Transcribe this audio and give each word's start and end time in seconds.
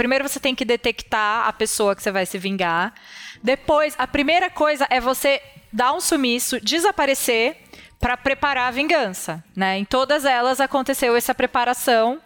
primeiro 0.00 0.26
você 0.26 0.40
tem 0.40 0.54
que 0.54 0.64
detectar 0.64 1.46
a 1.46 1.52
pessoa 1.52 1.94
que 1.94 2.02
você 2.02 2.10
vai 2.10 2.24
se 2.24 2.38
vingar. 2.38 2.94
Depois, 3.42 3.94
a 3.98 4.06
primeira 4.06 4.48
coisa 4.48 4.86
é 4.88 4.98
você 4.98 5.42
dar 5.70 5.92
um 5.92 6.00
sumiço, 6.00 6.58
desaparecer 6.58 7.58
para 7.98 8.16
preparar 8.16 8.68
a 8.68 8.70
vingança, 8.70 9.44
né? 9.54 9.76
Em 9.76 9.84
todas 9.84 10.24
elas 10.24 10.58
aconteceu 10.58 11.14
essa 11.14 11.34
preparação. 11.34 12.18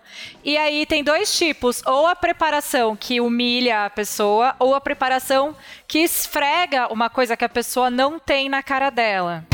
E 0.44 0.56
aí 0.56 0.86
tem 0.86 1.02
dois 1.02 1.36
tipos, 1.36 1.82
ou 1.84 2.06
a 2.06 2.14
preparação 2.14 2.94
que 2.94 3.20
humilha 3.20 3.86
a 3.86 3.90
pessoa, 3.90 4.54
ou 4.60 4.72
a 4.72 4.80
preparação 4.80 5.56
que 5.88 5.98
esfrega 5.98 6.86
uma 6.92 7.10
coisa 7.10 7.36
que 7.36 7.44
a 7.44 7.48
pessoa 7.48 7.90
não 7.90 8.20
tem 8.20 8.48
na 8.48 8.62
cara 8.62 8.88
dela. 8.88 9.44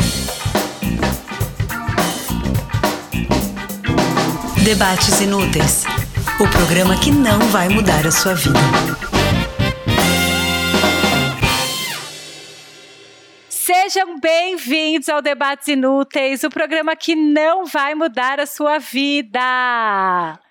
Debates 4.63 5.23
Inúteis 5.23 5.87
o 6.43 6.49
programa 6.49 6.97
que 6.97 7.11
não 7.11 7.39
vai 7.51 7.69
mudar 7.69 8.07
a 8.07 8.11
sua 8.11 8.35
vida. 8.35 9.10
Sejam 13.73 14.19
bem-vindos 14.19 15.09
ao 15.09 15.23
Debates 15.23 15.69
Inúteis, 15.69 16.43
o 16.43 16.51
programa 16.51 16.97
que 16.97 17.15
não 17.15 17.67
vai 17.67 17.95
mudar 17.95 18.41
a 18.41 18.47
sua 18.47 18.81
vida. 18.81 19.39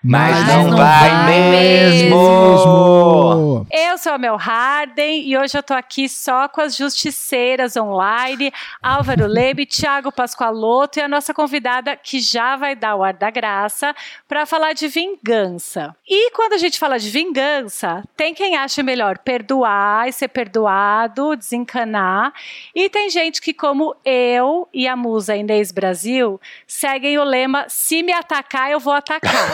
Mas, 0.02 0.38
Mas 0.38 0.48
não, 0.48 0.70
não, 0.70 0.76
vai, 0.78 1.10
vai 1.10 1.26
mesmo. 1.26 2.16
mesmo. 2.16 3.66
Eu 3.70 3.98
sou 3.98 4.12
a 4.12 4.18
Mel 4.18 4.36
Harden 4.36 5.28
e 5.28 5.36
hoje 5.36 5.58
eu 5.58 5.62
tô 5.62 5.74
aqui 5.74 6.08
só 6.08 6.48
com 6.48 6.62
as 6.62 6.74
justiceiras 6.74 7.76
online, 7.76 8.50
Álvaro 8.82 9.26
Lebe, 9.26 9.66
Thiago 9.66 10.10
Pascoaloto 10.10 10.98
e 10.98 11.02
a 11.02 11.08
nossa 11.08 11.34
convidada 11.34 11.94
que 11.96 12.20
já 12.20 12.56
vai 12.56 12.74
dar 12.74 12.96
o 12.96 13.04
ar 13.04 13.12
da 13.12 13.30
graça 13.30 13.94
para 14.26 14.46
falar 14.46 14.72
de 14.72 14.88
vingança. 14.88 15.94
E 16.08 16.30
quando 16.30 16.54
a 16.54 16.58
gente 16.58 16.78
fala 16.78 16.98
de 16.98 17.10
vingança, 17.10 18.02
tem 18.16 18.32
quem 18.32 18.56
acha 18.56 18.82
melhor 18.82 19.18
perdoar 19.18 20.08
e 20.08 20.12
ser 20.12 20.28
perdoado, 20.28 21.36
desencanar, 21.36 22.32
e 22.74 22.88
tem 22.88 23.09
gente 23.10 23.40
que, 23.40 23.52
como 23.52 23.94
eu 24.04 24.68
e 24.72 24.86
a 24.88 24.96
musa 24.96 25.36
Inês 25.36 25.70
Brasil, 25.72 26.40
seguem 26.66 27.18
o 27.18 27.24
lema: 27.24 27.66
se 27.68 28.02
me 28.02 28.12
atacar, 28.12 28.70
eu 28.70 28.80
vou 28.80 28.92
atacar. 28.92 29.48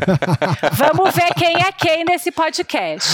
Vamos 0.74 1.14
ver 1.14 1.34
quem 1.34 1.56
é 1.56 1.72
quem 1.72 2.04
nesse 2.04 2.30
podcast. 2.30 3.08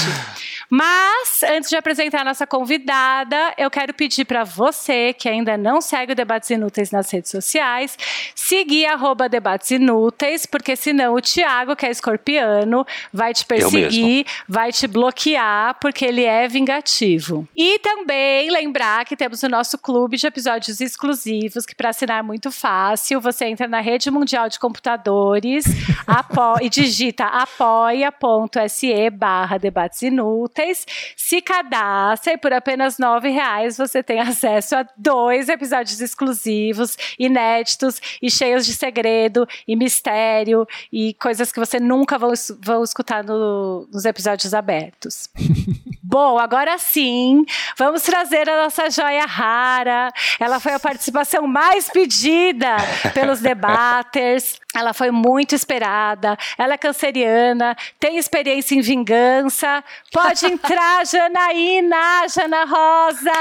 Mas, 0.71 1.43
antes 1.45 1.71
de 1.71 1.77
apresentar 1.77 2.21
a 2.21 2.25
nossa 2.25 2.47
convidada, 2.47 3.55
eu 3.57 3.71
quero 3.71 3.95
pedir 3.95 4.27
para 4.27 4.45
você 4.45 5.15
que 5.15 5.27
ainda 5.27 5.57
não 5.57 5.81
segue 5.81 6.13
o 6.13 6.15
Debates 6.15 6.51
Inúteis 6.51 6.91
nas 6.91 7.11
redes 7.11 7.31
sociais, 7.31 7.97
seguir 8.35 8.85
arroba 8.85 9.31
Debates 9.31 9.71
Inúteis, 9.71 10.45
porque 10.45 10.77
senão 10.77 11.15
o 11.15 11.23
Thiago, 11.23 11.75
que 11.75 11.87
é 11.87 11.91
escorpiano, 11.91 12.87
vai 13.11 13.33
te 13.33 13.47
perseguir, 13.47 14.27
vai 14.47 14.71
te 14.71 14.87
bloquear, 14.87 15.79
porque 15.81 16.05
ele 16.05 16.25
é 16.25 16.47
vingativo. 16.47 17.49
E 17.57 17.79
também 17.79 18.51
lembrar 18.51 19.07
que 19.07 19.17
temos 19.17 19.43
o 19.43 19.49
nosso 19.49 19.79
clube 19.79 20.19
de 20.19 20.27
episódios 20.27 20.83
exclusivos, 20.83 21.65
que 21.65 21.75
para 21.75 21.91
assinar 21.91 22.19
é 22.19 22.23
muito 22.23 22.51
fácil, 22.51 23.21
você 23.21 23.47
entra 23.47 23.67
na 23.67 23.81
Rede 23.81 24.11
Mundial 24.11 24.49
de 24.51 24.59
Computadores 24.59 25.65
e 26.61 26.69
digita 26.69 27.25
apoia.se 27.25 29.11
barra 29.11 29.57
debates 29.57 30.03
inúteis 30.03 30.58
úteis. 30.59 30.87
Se 31.17 31.41
cadastre 31.41 32.37
por 32.37 32.53
apenas 32.53 32.99
R$ 32.99 33.31
reais 33.31 33.77
você 33.77 34.03
tem 34.03 34.21
acesso 34.21 34.77
a 34.77 34.87
dois 34.97 35.49
episódios 35.49 36.01
exclusivos, 36.01 36.97
inéditos 37.19 38.01
e 38.21 38.31
cheios 38.31 38.67
de 38.67 38.75
segredo 38.75 39.47
e 39.67 39.77
mistério 39.77 40.67
e 40.93 41.15
coisas 41.15 41.53
que 41.53 41.61
você 41.61 41.79
nunca 41.79 42.19
vão, 42.19 42.33
vão 42.61 42.83
escutar 42.83 43.23
no, 43.25 43.89
nos 43.93 44.05
episódios 44.05 44.53
abertos. 44.53 45.29
Bom, 46.11 46.39
agora 46.39 46.79
sim, 46.79 47.45
vamos 47.77 48.01
trazer 48.01 48.49
a 48.49 48.63
nossa 48.63 48.89
joia 48.89 49.27
rara. 49.27 50.11
Ela 50.41 50.59
foi 50.59 50.73
a 50.73 50.81
participação 50.81 51.47
mais 51.47 51.91
pedida 51.91 52.79
pelos 53.13 53.41
debaters. 53.41 54.59
Ela 54.75 54.95
foi 54.95 55.11
muito 55.11 55.55
esperada. 55.55 56.35
Ela 56.57 56.73
é 56.73 56.79
canceriana, 56.79 57.77
tem 58.01 58.17
experiência 58.17 58.75
em 58.75 58.81
vingança. 58.81 59.85
Pode 60.11 60.47
entrar, 60.47 61.05
Janaína, 61.05 62.27
Jana 62.27 62.65
Rosa! 62.65 63.33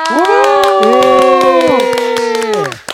Uh! 2.84 2.87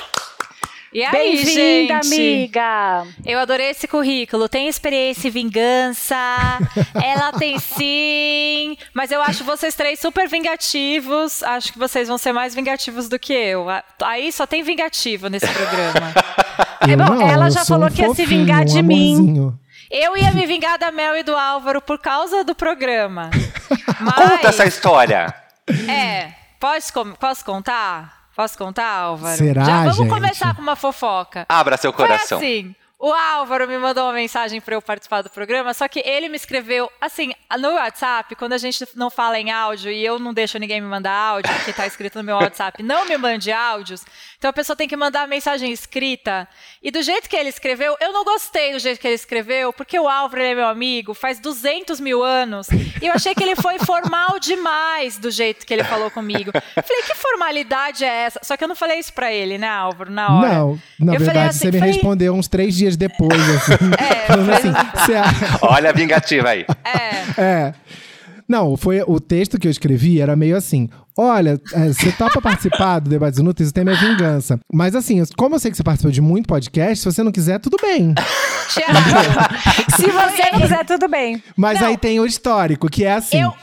E 0.94 1.04
aí, 1.04 1.12
Bem-vinda, 1.12 2.02
amiga! 2.06 3.08
Eu 3.26 3.40
adorei 3.40 3.72
esse 3.72 3.88
currículo. 3.88 4.48
Tem 4.48 4.68
experiência 4.68 5.28
em 5.28 5.32
vingança, 5.32 6.16
ela 7.04 7.32
tem 7.32 7.58
sim, 7.58 8.78
mas 8.94 9.12
eu 9.12 9.20
acho 9.20 9.44
vocês 9.44 9.74
três 9.74 10.00
super 10.00 10.30
vingativos. 10.30 11.42
Acho 11.42 11.74
que 11.74 11.80
vocês 11.80 12.08
vão 12.08 12.20
ser 12.20 12.32
mais 12.32 12.54
vingativos 12.54 13.10
do 13.10 13.18
que 13.18 13.34
eu. 13.34 13.66
Aí 14.04 14.32
só 14.32 14.46
tem 14.46 14.62
vingativo 14.62 15.30
nesse 15.30 15.48
programa. 15.48 16.14
é 16.88 16.96
bom, 16.96 17.16
não, 17.16 17.28
ela 17.28 17.50
já 17.50 17.66
falou 17.66 17.88
um 17.88 17.92
que 17.92 18.04
ia 18.04 18.14
se 18.14 18.24
vingar 18.28 18.64
de 18.64 18.78
um 18.78 18.84
mim. 18.84 19.58
Eu 19.90 20.16
ia 20.16 20.32
me 20.32 20.46
vingar 20.46 20.78
da 20.78 20.92
Mel 20.92 21.18
e 21.18 21.24
do 21.24 21.36
Álvaro 21.36 21.82
por 21.82 21.98
causa 21.98 22.44
do 22.44 22.54
programa. 22.54 23.32
Mas... 24.00 24.30
Conta 24.30 24.48
essa 24.48 24.66
história! 24.66 25.34
É, 25.90 26.34
posso, 26.60 26.94
posso 27.20 27.44
contar? 27.44 28.23
Posso 28.36 28.58
contar, 28.58 28.88
Álvaro? 28.90 29.38
Será, 29.38 29.64
Já 29.64 29.78
vamos 29.84 29.98
gente? 29.98 30.10
começar 30.10 30.56
com 30.56 30.62
uma 30.62 30.76
fofoca. 30.76 31.46
Abra 31.48 31.78
seu 31.78 31.94
coração. 31.94 32.40
Foi 32.40 32.48
assim, 32.48 32.76
o 33.04 33.12
Álvaro 33.12 33.68
me 33.68 33.78
mandou 33.78 34.06
uma 34.06 34.14
mensagem 34.14 34.62
para 34.62 34.76
eu 34.76 34.82
participar 34.82 35.22
do 35.22 35.30
programa, 35.30 35.74
só 35.74 35.90
que 35.90 36.00
ele 36.06 36.30
me 36.30 36.38
escreveu, 36.38 36.90
assim, 37.02 37.34
no 37.60 37.74
WhatsApp, 37.74 38.34
quando 38.38 38.54
a 38.54 38.58
gente 38.58 38.88
não 38.96 39.10
fala 39.10 39.38
em 39.38 39.52
áudio 39.52 39.92
e 39.92 40.06
eu 40.06 40.18
não 40.18 40.34
deixo 40.34 40.58
ninguém 40.58 40.80
me 40.80 40.88
mandar 40.88 41.12
áudio, 41.12 41.54
porque 41.54 41.74
tá 41.74 41.86
escrito 41.86 42.18
no 42.18 42.24
meu 42.24 42.38
WhatsApp, 42.38 42.82
não 42.82 43.06
me 43.06 43.18
mande 43.18 43.52
áudios, 43.52 44.06
então 44.38 44.50
a 44.50 44.54
pessoa 44.54 44.74
tem 44.74 44.88
que 44.88 44.96
mandar 44.96 45.24
a 45.24 45.28
mensagem 45.28 45.70
escrita. 45.70 46.48
E 46.82 46.92
do 46.92 47.02
jeito 47.02 47.30
que 47.30 47.36
ele 47.36 47.50
escreveu, 47.50 47.98
eu 48.00 48.14
não 48.14 48.24
gostei 48.24 48.72
do 48.72 48.80
jeito 48.80 49.02
que 49.02 49.08
ele 49.08 49.16
escreveu, 49.16 49.74
porque 49.74 50.00
o 50.00 50.08
Álvaro 50.08 50.42
é 50.42 50.56
meu 50.56 50.68
amigo, 50.68 51.14
faz 51.14 51.42
200 51.42 52.00
mil 52.00 52.24
anos, 52.24 52.70
e 52.70 53.06
eu 53.06 53.12
achei 53.12 53.36
que 53.36 53.44
ele 53.44 53.58
foi 53.58 53.80
formal 53.80 54.40
demais 54.40 55.18
do 55.18 55.30
jeito 55.30 55.66
que 55.66 55.74
ele 55.74 55.84
falou 55.84 56.10
comigo. 56.10 56.52
Eu 56.74 56.84
falei, 56.84 57.04
que 57.04 57.16
formalidade 57.16 58.06
é 58.06 58.08
essa? 58.08 58.40
Só 58.44 58.56
que 58.56 58.64
eu 58.64 58.68
não 58.70 58.78
falei 58.78 58.98
isso 58.98 59.12
pra 59.12 59.30
ele, 59.30 59.58
né, 59.58 59.68
Álvaro, 59.68 60.10
na 60.10 60.38
hora. 60.38 60.54
Não, 60.54 60.80
na 60.98 61.16
eu 61.16 61.20
verdade, 61.20 61.50
assim, 61.50 61.60
você 61.60 61.72
me 61.72 61.80
falei... 61.80 61.94
respondeu 61.96 62.34
uns 62.34 62.48
três 62.48 62.74
dias 62.74 62.93
depois, 62.98 63.42
assim. 63.50 63.74
É, 64.00 64.28
falando 64.28 64.52
assim, 64.52 64.72
você... 64.72 65.14
Olha 65.62 65.90
a 65.90 65.94
vingativa 65.94 66.50
aí. 66.50 66.66
É. 66.84 67.42
É. 67.42 67.74
Não, 68.48 68.76
foi 68.76 69.02
o 69.08 69.20
texto 69.20 69.58
que 69.58 69.68
eu 69.68 69.72
escrevi 69.72 70.20
era 70.20 70.36
meio 70.36 70.56
assim: 70.56 70.90
Olha, 71.18 71.62
é, 71.74 71.88
você 71.88 72.12
topa 72.12 72.42
participar 72.42 73.00
do 73.00 73.10
Debates 73.10 73.40
Inúteis, 73.40 73.72
tem 73.72 73.84
minha 73.84 73.96
vingança. 73.96 74.60
Mas 74.72 74.96
assim, 74.96 75.22
como 75.38 75.56
eu 75.56 75.60
sei 75.60 75.70
que 75.70 75.78
você 75.78 75.84
participou 75.84 76.12
de 76.12 76.22
muito 76.22 76.48
podcast, 76.48 77.00
se 77.00 77.06
você 77.06 77.22
não 77.22 77.32
quiser, 77.32 77.60
tudo 77.60 77.78
bem. 77.82 78.16
se 78.68 78.82
você 80.08 80.52
não 80.52 80.62
quiser, 80.62 80.86
tudo 80.86 81.08
bem. 81.08 81.42
Mas 81.56 81.80
não. 81.80 81.88
aí 81.88 81.98
tem 81.98 82.20
o 82.20 82.26
histórico, 82.26 82.90
que 82.90 83.06
é 83.06 83.14
assim. 83.14 83.42
Eu... 83.42 83.54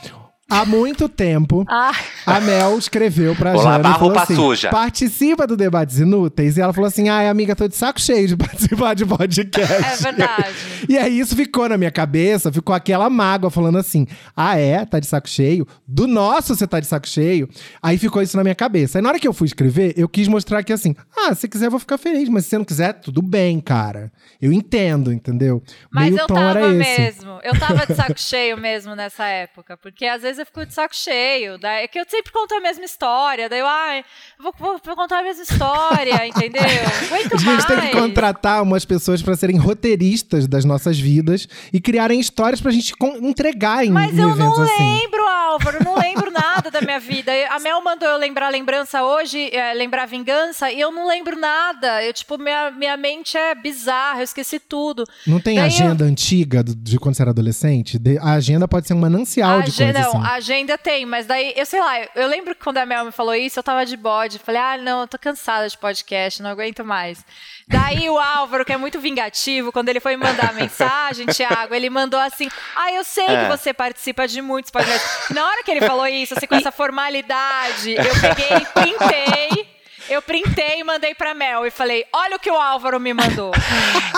Há 0.51 0.65
muito 0.65 1.07
tempo, 1.07 1.65
ah. 1.69 1.93
a 2.25 2.41
Mel 2.41 2.77
escreveu 2.77 3.33
pra 3.33 3.53
Vou 3.53 3.63
Jana 3.63 3.89
e 3.89 3.93
falou 3.93 4.19
assim, 4.19 4.35
suja. 4.35 4.69
participa 4.69 5.47
do 5.47 5.55
Debates 5.55 5.97
Inúteis. 5.97 6.57
E 6.57 6.61
ela 6.61 6.73
falou 6.73 6.89
assim, 6.89 7.07
ai 7.07 7.29
amiga, 7.29 7.55
tô 7.55 7.69
de 7.69 7.75
saco 7.77 8.01
cheio 8.01 8.27
de 8.27 8.35
participar 8.37 8.93
de 8.93 9.05
podcast. 9.05 9.63
É 9.73 10.11
verdade. 10.11 10.55
E 10.89 10.97
aí 10.97 11.17
isso 11.17 11.37
ficou 11.37 11.69
na 11.69 11.77
minha 11.77 11.89
cabeça, 11.89 12.51
ficou 12.51 12.75
aquela 12.75 13.09
mágoa 13.09 13.49
falando 13.49 13.77
assim, 13.77 14.05
ah 14.35 14.57
é, 14.57 14.83
tá 14.83 14.99
de 14.99 15.07
saco 15.07 15.29
cheio? 15.29 15.65
Do 15.87 16.05
nosso 16.05 16.53
você 16.53 16.67
tá 16.67 16.81
de 16.81 16.85
saco 16.85 17.07
cheio? 17.07 17.47
Aí 17.81 17.97
ficou 17.97 18.21
isso 18.21 18.35
na 18.35 18.43
minha 18.43 18.55
cabeça. 18.55 18.97
Aí 18.97 19.01
na 19.01 19.07
hora 19.07 19.19
que 19.19 19.27
eu 19.27 19.33
fui 19.33 19.45
escrever, 19.47 19.93
eu 19.95 20.09
quis 20.09 20.27
mostrar 20.27 20.63
que 20.63 20.73
assim, 20.73 20.93
ah, 21.17 21.33
se 21.33 21.47
quiser 21.47 21.67
eu 21.67 21.71
vou 21.71 21.79
ficar 21.79 21.97
feliz, 21.97 22.27
mas 22.27 22.43
se 22.43 22.49
você 22.49 22.57
não 22.57 22.65
quiser, 22.65 22.91
tudo 22.93 23.21
bem, 23.21 23.61
cara. 23.61 24.11
Eu 24.41 24.51
entendo, 24.51 25.13
entendeu? 25.13 25.63
Mas 25.89 26.09
Meio 26.09 26.23
eu 26.23 26.27
tom 26.27 26.33
tava 26.33 26.59
era 26.59 26.67
esse. 26.67 27.01
mesmo. 27.01 27.39
Eu 27.41 27.57
tava 27.57 27.85
de 27.87 27.95
saco 27.95 28.19
cheio 28.19 28.57
mesmo 28.57 28.95
nessa 28.95 29.25
época. 29.27 29.77
Porque 29.77 30.05
às 30.05 30.21
vezes 30.21 30.40
eu 30.41 30.45
fico 30.45 30.65
de 30.65 30.73
saco 30.73 30.95
cheio. 30.95 31.57
Daí, 31.57 31.83
é 31.83 31.87
que 31.87 31.99
eu 31.99 32.05
sempre 32.09 32.31
conto 32.31 32.53
a 32.55 32.59
mesma 32.61 32.83
história. 32.85 33.47
Daí 33.49 33.59
eu, 33.59 33.67
ai, 33.67 34.03
vou, 34.39 34.53
vou, 34.57 34.79
vou 34.83 34.95
contar 34.95 35.19
a 35.19 35.23
mesma 35.23 35.43
história, 35.43 36.25
entendeu? 36.27 36.61
Aguento 36.61 37.33
a 37.35 37.37
gente 37.37 37.45
mais. 37.45 37.65
tem 37.65 37.79
que 37.81 37.91
contratar 37.91 38.61
umas 38.63 38.85
pessoas 38.85 39.21
para 39.21 39.35
serem 39.35 39.57
roteiristas 39.57 40.47
das 40.47 40.65
nossas 40.65 40.99
vidas 40.99 41.47
e 41.73 41.79
criarem 41.81 42.19
histórias 42.19 42.61
pra 42.61 42.71
gente 42.71 42.93
entregar 43.21 43.85
em, 43.85 43.89
Mas 43.91 44.13
em 44.17 44.21
eu 44.21 44.35
não 44.35 44.61
assim. 44.63 44.99
lembro, 45.01 45.27
Álvaro, 45.27 45.83
não 45.83 45.95
lembro 45.97 46.31
nada 46.31 46.69
da 46.71 46.81
minha 46.81 46.99
vida. 46.99 47.31
A 47.49 47.59
Mel 47.59 47.81
mandou 47.83 48.07
eu 48.07 48.17
lembrar 48.17 48.49
lembrança 48.49 49.03
hoje, 49.03 49.49
é, 49.53 49.73
lembrar 49.73 50.05
vingança, 50.05 50.71
e 50.71 50.79
eu 50.79 50.91
não 50.91 51.07
lembro 51.07 51.37
nada. 51.39 52.03
Eu, 52.03 52.13
tipo, 52.13 52.37
minha, 52.37 52.71
minha 52.71 52.95
mente 52.97 53.37
é 53.37 53.53
bizarra, 53.55 54.19
eu 54.19 54.23
esqueci 54.23 54.59
tudo. 54.59 55.03
Não 55.25 55.39
tem 55.39 55.55
Daí 55.57 55.65
agenda 55.65 56.03
antiga 56.05 56.63
do- 56.63 56.75
de 56.75 56.97
quando 56.97 57.15
você 57.15 57.21
era 57.21 57.31
adolescente? 57.31 57.97
De- 57.99 58.17
a 58.17 58.33
agenda 58.33 58.67
pode 58.67 58.87
ser 58.87 58.93
um 58.93 58.99
manancial 58.99 59.59
A 59.59 59.61
de 59.61 59.69
agenda, 59.71 59.93
coisas 59.93 60.13
não, 60.13 60.20
a 60.23 60.33
agenda 60.33 60.77
tem, 60.77 61.05
mas 61.05 61.25
daí, 61.25 61.53
eu 61.55 61.65
sei 61.65 61.79
lá, 61.79 61.93
eu 62.15 62.27
lembro 62.27 62.53
que 62.55 62.61
quando 62.63 62.77
a 62.77 62.85
Mel 62.85 63.05
me 63.05 63.11
falou 63.11 63.33
isso, 63.35 63.57
eu 63.59 63.63
tava 63.63 63.85
de 63.85 63.95
bode. 63.97 64.39
Falei, 64.39 64.61
ah, 64.61 64.77
não, 64.77 65.01
eu 65.01 65.07
tô 65.07 65.17
cansada 65.17 65.67
de 65.67 65.77
podcast, 65.77 66.41
não 66.41 66.49
aguento 66.49 66.83
mais. 66.85 67.23
Daí 67.67 68.09
o 68.09 68.17
Álvaro, 68.19 68.65
que 68.65 68.73
é 68.73 68.77
muito 68.77 68.99
vingativo, 68.99 69.71
quando 69.71 69.89
ele 69.89 69.99
foi 69.99 70.15
me 70.17 70.23
mandar 70.25 70.49
a 70.49 70.53
mensagem, 70.53 71.25
Thiago, 71.27 71.73
ele 71.73 71.89
mandou 71.89 72.19
assim: 72.19 72.49
Ah, 72.75 72.91
eu 72.91 73.03
sei 73.03 73.25
É. 73.25 73.43
que 73.43 73.49
você 73.57 73.73
participa 73.73 74.27
de 74.27 74.41
muitos 74.41 74.71
podcasts. 74.71 75.29
Na 75.29 75.47
hora 75.47 75.63
que 75.63 75.71
ele 75.71 75.85
falou 75.85 76.05
isso, 76.07 76.33
assim, 76.35 76.47
com 76.47 76.55
essa 76.55 76.71
formalidade, 76.71 77.91
eu 77.95 78.13
peguei, 78.21 78.65
printei. 78.73 79.71
Eu 80.09 80.21
printei 80.21 80.79
e 80.79 80.83
mandei 80.83 81.13
pra 81.15 81.33
Mel 81.33 81.65
e 81.65 81.71
falei: 81.71 82.05
Olha 82.11 82.35
o 82.35 82.39
que 82.39 82.49
o 82.51 82.55
Álvaro 82.59 82.99
me 82.99 83.13
mandou. 83.13 83.51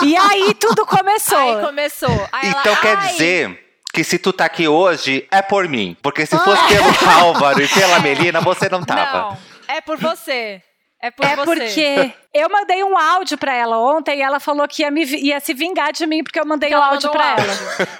E 0.02 0.16
aí 0.16 0.52
tudo 0.54 0.84
começou. 0.84 1.38
Aí 1.38 1.64
começou. 1.64 2.28
Aí 2.32 2.48
ela, 2.50 2.60
Então 2.60 2.76
quer 2.76 2.96
"Ai, 2.96 3.08
dizer 3.12 3.63
que 3.94 4.04
se 4.04 4.18
tu 4.18 4.32
tá 4.32 4.44
aqui 4.44 4.66
hoje, 4.68 5.26
é 5.30 5.40
por 5.40 5.68
mim. 5.68 5.96
Porque 6.02 6.26
se 6.26 6.36
fosse 6.36 6.62
pelo 6.68 6.86
Álvaro 7.20 7.62
e 7.62 7.68
pela 7.68 8.00
Melina, 8.00 8.40
você 8.40 8.68
não 8.68 8.82
tava. 8.82 9.30
Não, 9.30 9.38
é 9.68 9.80
por 9.80 9.96
você. 9.96 10.60
É 11.00 11.10
por 11.10 11.26
É 11.26 11.36
você. 11.36 11.44
porque 11.44 12.12
eu 12.32 12.48
mandei 12.48 12.82
um 12.82 12.96
áudio 12.96 13.36
pra 13.36 13.54
ela 13.54 13.78
ontem 13.78 14.18
e 14.20 14.22
ela 14.22 14.40
falou 14.40 14.66
que 14.66 14.80
ia, 14.80 14.90
me, 14.90 15.04
ia 15.04 15.38
se 15.38 15.52
vingar 15.52 15.92
de 15.92 16.06
mim 16.06 16.24
porque 16.24 16.40
eu 16.40 16.46
mandei 16.46 16.70
o 16.70 16.72
Ela 16.72 16.86
áudio 16.86 17.10
um 17.10 17.14
ela. 17.20 17.36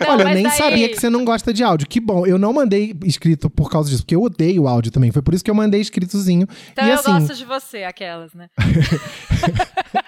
Não, 0.01 0.09
Olha, 0.15 0.23
eu 0.23 0.29
nem 0.31 0.43
daí- 0.45 0.53
sabia 0.57 0.89
que 0.89 0.97
você 0.97 1.11
não 1.11 1.23
gosta 1.23 1.53
de 1.53 1.63
áudio. 1.63 1.87
Que 1.87 2.01
bom. 2.01 2.25
Eu 2.27 2.39
não 2.39 2.53
mandei 2.55 2.95
escrito 3.05 3.51
por 3.51 3.71
causa 3.71 3.91
disso, 3.91 4.03
porque 4.03 4.15
eu 4.17 4.23
odeio 4.23 4.67
áudio 4.67 4.91
também. 4.91 5.13
Foi 5.13 5.21
por 5.21 5.35
isso 5.35 5.45
que 5.45 5.51
eu 5.51 5.55
mandei 5.55 5.83
escritozinho. 5.83 6.49
Então 6.73 6.87
e 6.87 6.89
eu 6.89 6.95
assim, 6.95 7.13
gosto 7.13 7.35
de 7.35 7.45
você, 7.45 7.85
aquelas, 7.85 8.33
né? 8.33 8.49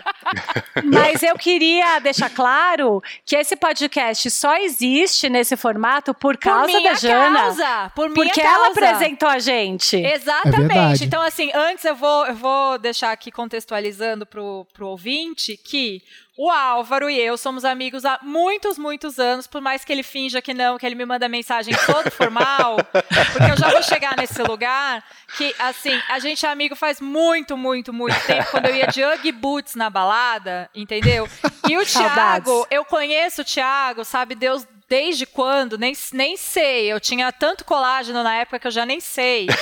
Mas 0.84 1.22
eu 1.22 1.36
queria 1.36 1.98
deixar 2.00 2.30
claro 2.30 3.02
que 3.24 3.36
esse 3.36 3.56
podcast 3.56 4.30
só 4.30 4.56
existe 4.56 5.28
nesse 5.28 5.56
formato 5.56 6.12
por 6.14 6.36
causa 6.36 6.62
por 6.72 6.76
minha 6.78 6.92
da 6.92 6.98
Jana. 6.98 7.38
causa. 7.40 7.92
Por 7.94 8.10
minha 8.10 8.14
Porque 8.26 8.40
ela 8.40 8.64
causa. 8.66 8.70
apresentou 8.70 9.28
a 9.28 9.38
gente. 9.38 9.96
É 9.96 10.14
Exatamente. 10.14 10.58
verdade. 10.58 11.04
então, 11.04 11.22
assim, 11.22 11.50
antes 11.54 11.84
eu 11.84 11.94
vou, 11.96 12.26
eu 12.26 12.34
vou 12.34 12.78
deixar 12.78 13.12
aqui 13.12 13.30
contextualizando 13.30 14.26
pro, 14.26 14.66
pro 14.72 14.88
ouvinte 14.88 15.56
que 15.56 16.02
o 16.36 16.50
Álvaro 16.50 17.08
e 17.08 17.18
eu 17.18 17.38
somos 17.38 17.64
amigos 17.64 18.04
há 18.04 18.18
muitos, 18.22 18.76
muitos 18.76 19.18
anos, 19.18 19.46
por 19.46 19.62
mais 19.62 19.84
que 19.84 19.92
ele 19.92 20.02
finja 20.02 20.42
que 20.42 20.52
não, 20.52 20.76
que 20.76 20.84
ele 20.84 20.94
me 20.94 21.06
manda 21.06 21.28
mensagem 21.28 21.74
todo 21.86 22.10
formal, 22.10 22.76
porque 23.32 23.52
eu 23.52 23.56
já 23.56 23.70
vou 23.70 23.82
chegar 23.82 24.16
nesse 24.16 24.42
lugar 24.42 25.02
que, 25.36 25.54
assim, 25.58 25.98
a 26.08 26.18
gente 26.18 26.44
é 26.44 26.48
amigo 26.50 26.76
faz 26.76 27.00
muito, 27.00 27.56
muito, 27.56 27.92
muito 27.92 28.18
tempo, 28.26 28.50
quando 28.50 28.66
eu 28.66 28.74
ia 28.76 28.86
de 28.86 29.02
Ugg 29.02 29.32
Boots 29.32 29.74
na 29.74 29.88
balada, 29.88 30.68
entendeu? 30.74 31.26
E 31.68 31.78
o. 31.78 31.86
Thiago, 31.86 32.66
eu 32.70 32.84
conheço 32.84 33.40
o 33.40 33.44
Thiago, 33.44 34.04
sabe 34.04 34.34
Deus 34.34 34.66
desde 34.88 35.26
quando, 35.26 35.76
nem, 35.76 35.92
nem 36.12 36.36
sei. 36.36 36.92
Eu 36.92 37.00
tinha 37.00 37.30
tanto 37.32 37.64
colágeno 37.64 38.22
na 38.22 38.36
época 38.36 38.58
que 38.58 38.66
eu 38.66 38.70
já 38.70 38.86
nem 38.86 39.00
sei. 39.00 39.46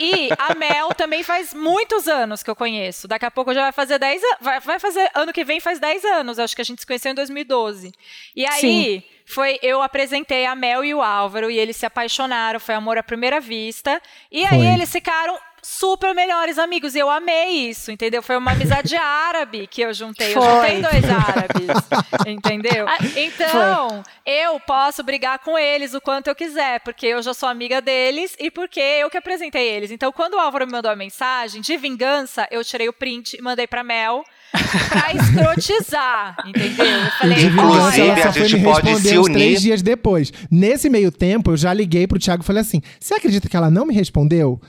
E 0.00 0.28
a 0.38 0.54
Mel 0.54 0.88
também 0.94 1.22
faz 1.22 1.54
muitos 1.54 2.08
anos 2.08 2.42
que 2.42 2.50
eu 2.50 2.56
conheço. 2.56 3.06
Daqui 3.06 3.24
a 3.24 3.30
pouco 3.30 3.54
já 3.54 3.62
vai 3.62 3.72
fazer 3.72 3.98
10 3.98 4.22
anos. 4.22 4.36
Vai, 4.40 4.60
vai 4.60 4.78
fazer, 4.78 5.10
ano 5.14 5.32
que 5.32 5.44
vem 5.44 5.60
faz 5.60 5.78
10 5.78 6.04
anos. 6.04 6.38
Acho 6.38 6.54
que 6.54 6.62
a 6.62 6.64
gente 6.64 6.80
se 6.80 6.86
conheceu 6.86 7.12
em 7.12 7.14
2012. 7.14 7.92
E 8.34 8.46
aí. 8.46 8.60
Sim. 8.60 9.02
Foi, 9.24 9.58
eu 9.62 9.80
apresentei 9.80 10.44
a 10.46 10.54
Mel 10.54 10.84
e 10.84 10.92
o 10.92 11.00
Álvaro 11.00 11.50
e 11.50 11.56
eles 11.56 11.76
se 11.76 11.86
apaixonaram, 11.86 12.58
foi 12.58 12.74
amor 12.74 12.98
à 12.98 13.02
primeira 13.02 13.40
vista. 13.40 14.02
E 14.30 14.46
Foi. 14.46 14.58
aí 14.58 14.74
eles 14.74 14.90
ficaram 14.90 15.38
super 15.62 16.14
melhores 16.14 16.58
amigos. 16.58 16.94
E 16.94 16.98
eu 16.98 17.08
amei 17.08 17.68
isso, 17.68 17.92
entendeu? 17.92 18.22
Foi 18.22 18.36
uma 18.36 18.50
amizade 18.50 18.94
árabe 18.96 19.66
que 19.68 19.80
eu 19.80 19.94
juntei. 19.94 20.34
Eu 20.34 20.42
Foi. 20.42 20.56
juntei 20.56 20.82
dois 20.82 21.04
árabes, 21.04 21.68
entendeu? 22.26 22.86
Então, 23.16 24.02
eu 24.26 24.58
posso 24.60 25.02
brigar 25.02 25.38
com 25.38 25.56
eles 25.56 25.94
o 25.94 26.00
quanto 26.00 26.26
eu 26.26 26.34
quiser, 26.34 26.80
porque 26.80 27.06
eu 27.06 27.22
já 27.22 27.32
sou 27.32 27.48
amiga 27.48 27.80
deles 27.80 28.36
e 28.38 28.50
porque 28.50 28.80
eu 28.80 29.08
que 29.08 29.16
apresentei 29.16 29.68
eles. 29.68 29.90
Então, 29.90 30.10
quando 30.10 30.34
o 30.34 30.40
Álvaro 30.40 30.66
me 30.66 30.72
mandou 30.72 30.90
a 30.90 30.96
mensagem 30.96 31.62
de 31.62 31.76
vingança, 31.76 32.48
eu 32.50 32.64
tirei 32.64 32.88
o 32.88 32.92
print 32.92 33.36
e 33.36 33.42
mandei 33.42 33.66
pra 33.66 33.84
Mel 33.84 34.24
pra 34.90 35.14
escrotizar, 35.14 36.36
entendeu? 36.46 36.86
Eu 36.86 37.10
falei, 37.12 37.44
Inclusive, 37.46 38.00
ela 38.10 38.16
só 38.22 38.28
a 38.28 38.32
foi 38.32 38.44
gente 38.48 38.56
me 38.60 38.64
pode 38.64 38.86
responder 38.88 39.08
se 39.08 39.18
uns 39.18 39.26
unir. 39.26 39.34
três 39.36 39.62
dias 39.62 39.82
depois. 39.82 40.32
Nesse 40.50 40.90
meio 40.90 41.10
tempo, 41.10 41.52
eu 41.52 41.56
já 41.56 41.72
liguei 41.72 42.06
pro 42.06 42.18
Thiago 42.18 42.42
e 42.42 42.46
falei 42.46 42.60
assim: 42.62 42.82
Você 43.00 43.14
acredita 43.14 43.48
que 43.48 43.56
ela 43.56 43.70
não 43.70 43.86
me 43.86 43.94
respondeu? 43.94 44.60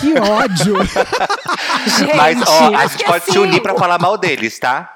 Que 0.00 0.14
ódio! 0.18 0.76
Gente, 1.98 2.16
Mas, 2.16 2.42
ó, 2.46 2.74
a 2.74 2.86
gente 2.86 3.04
pode 3.04 3.24
se 3.24 3.38
unir 3.38 3.60
pra 3.60 3.74
falar 3.74 3.98
mal 4.00 4.16
deles, 4.16 4.58
tá? 4.58 4.90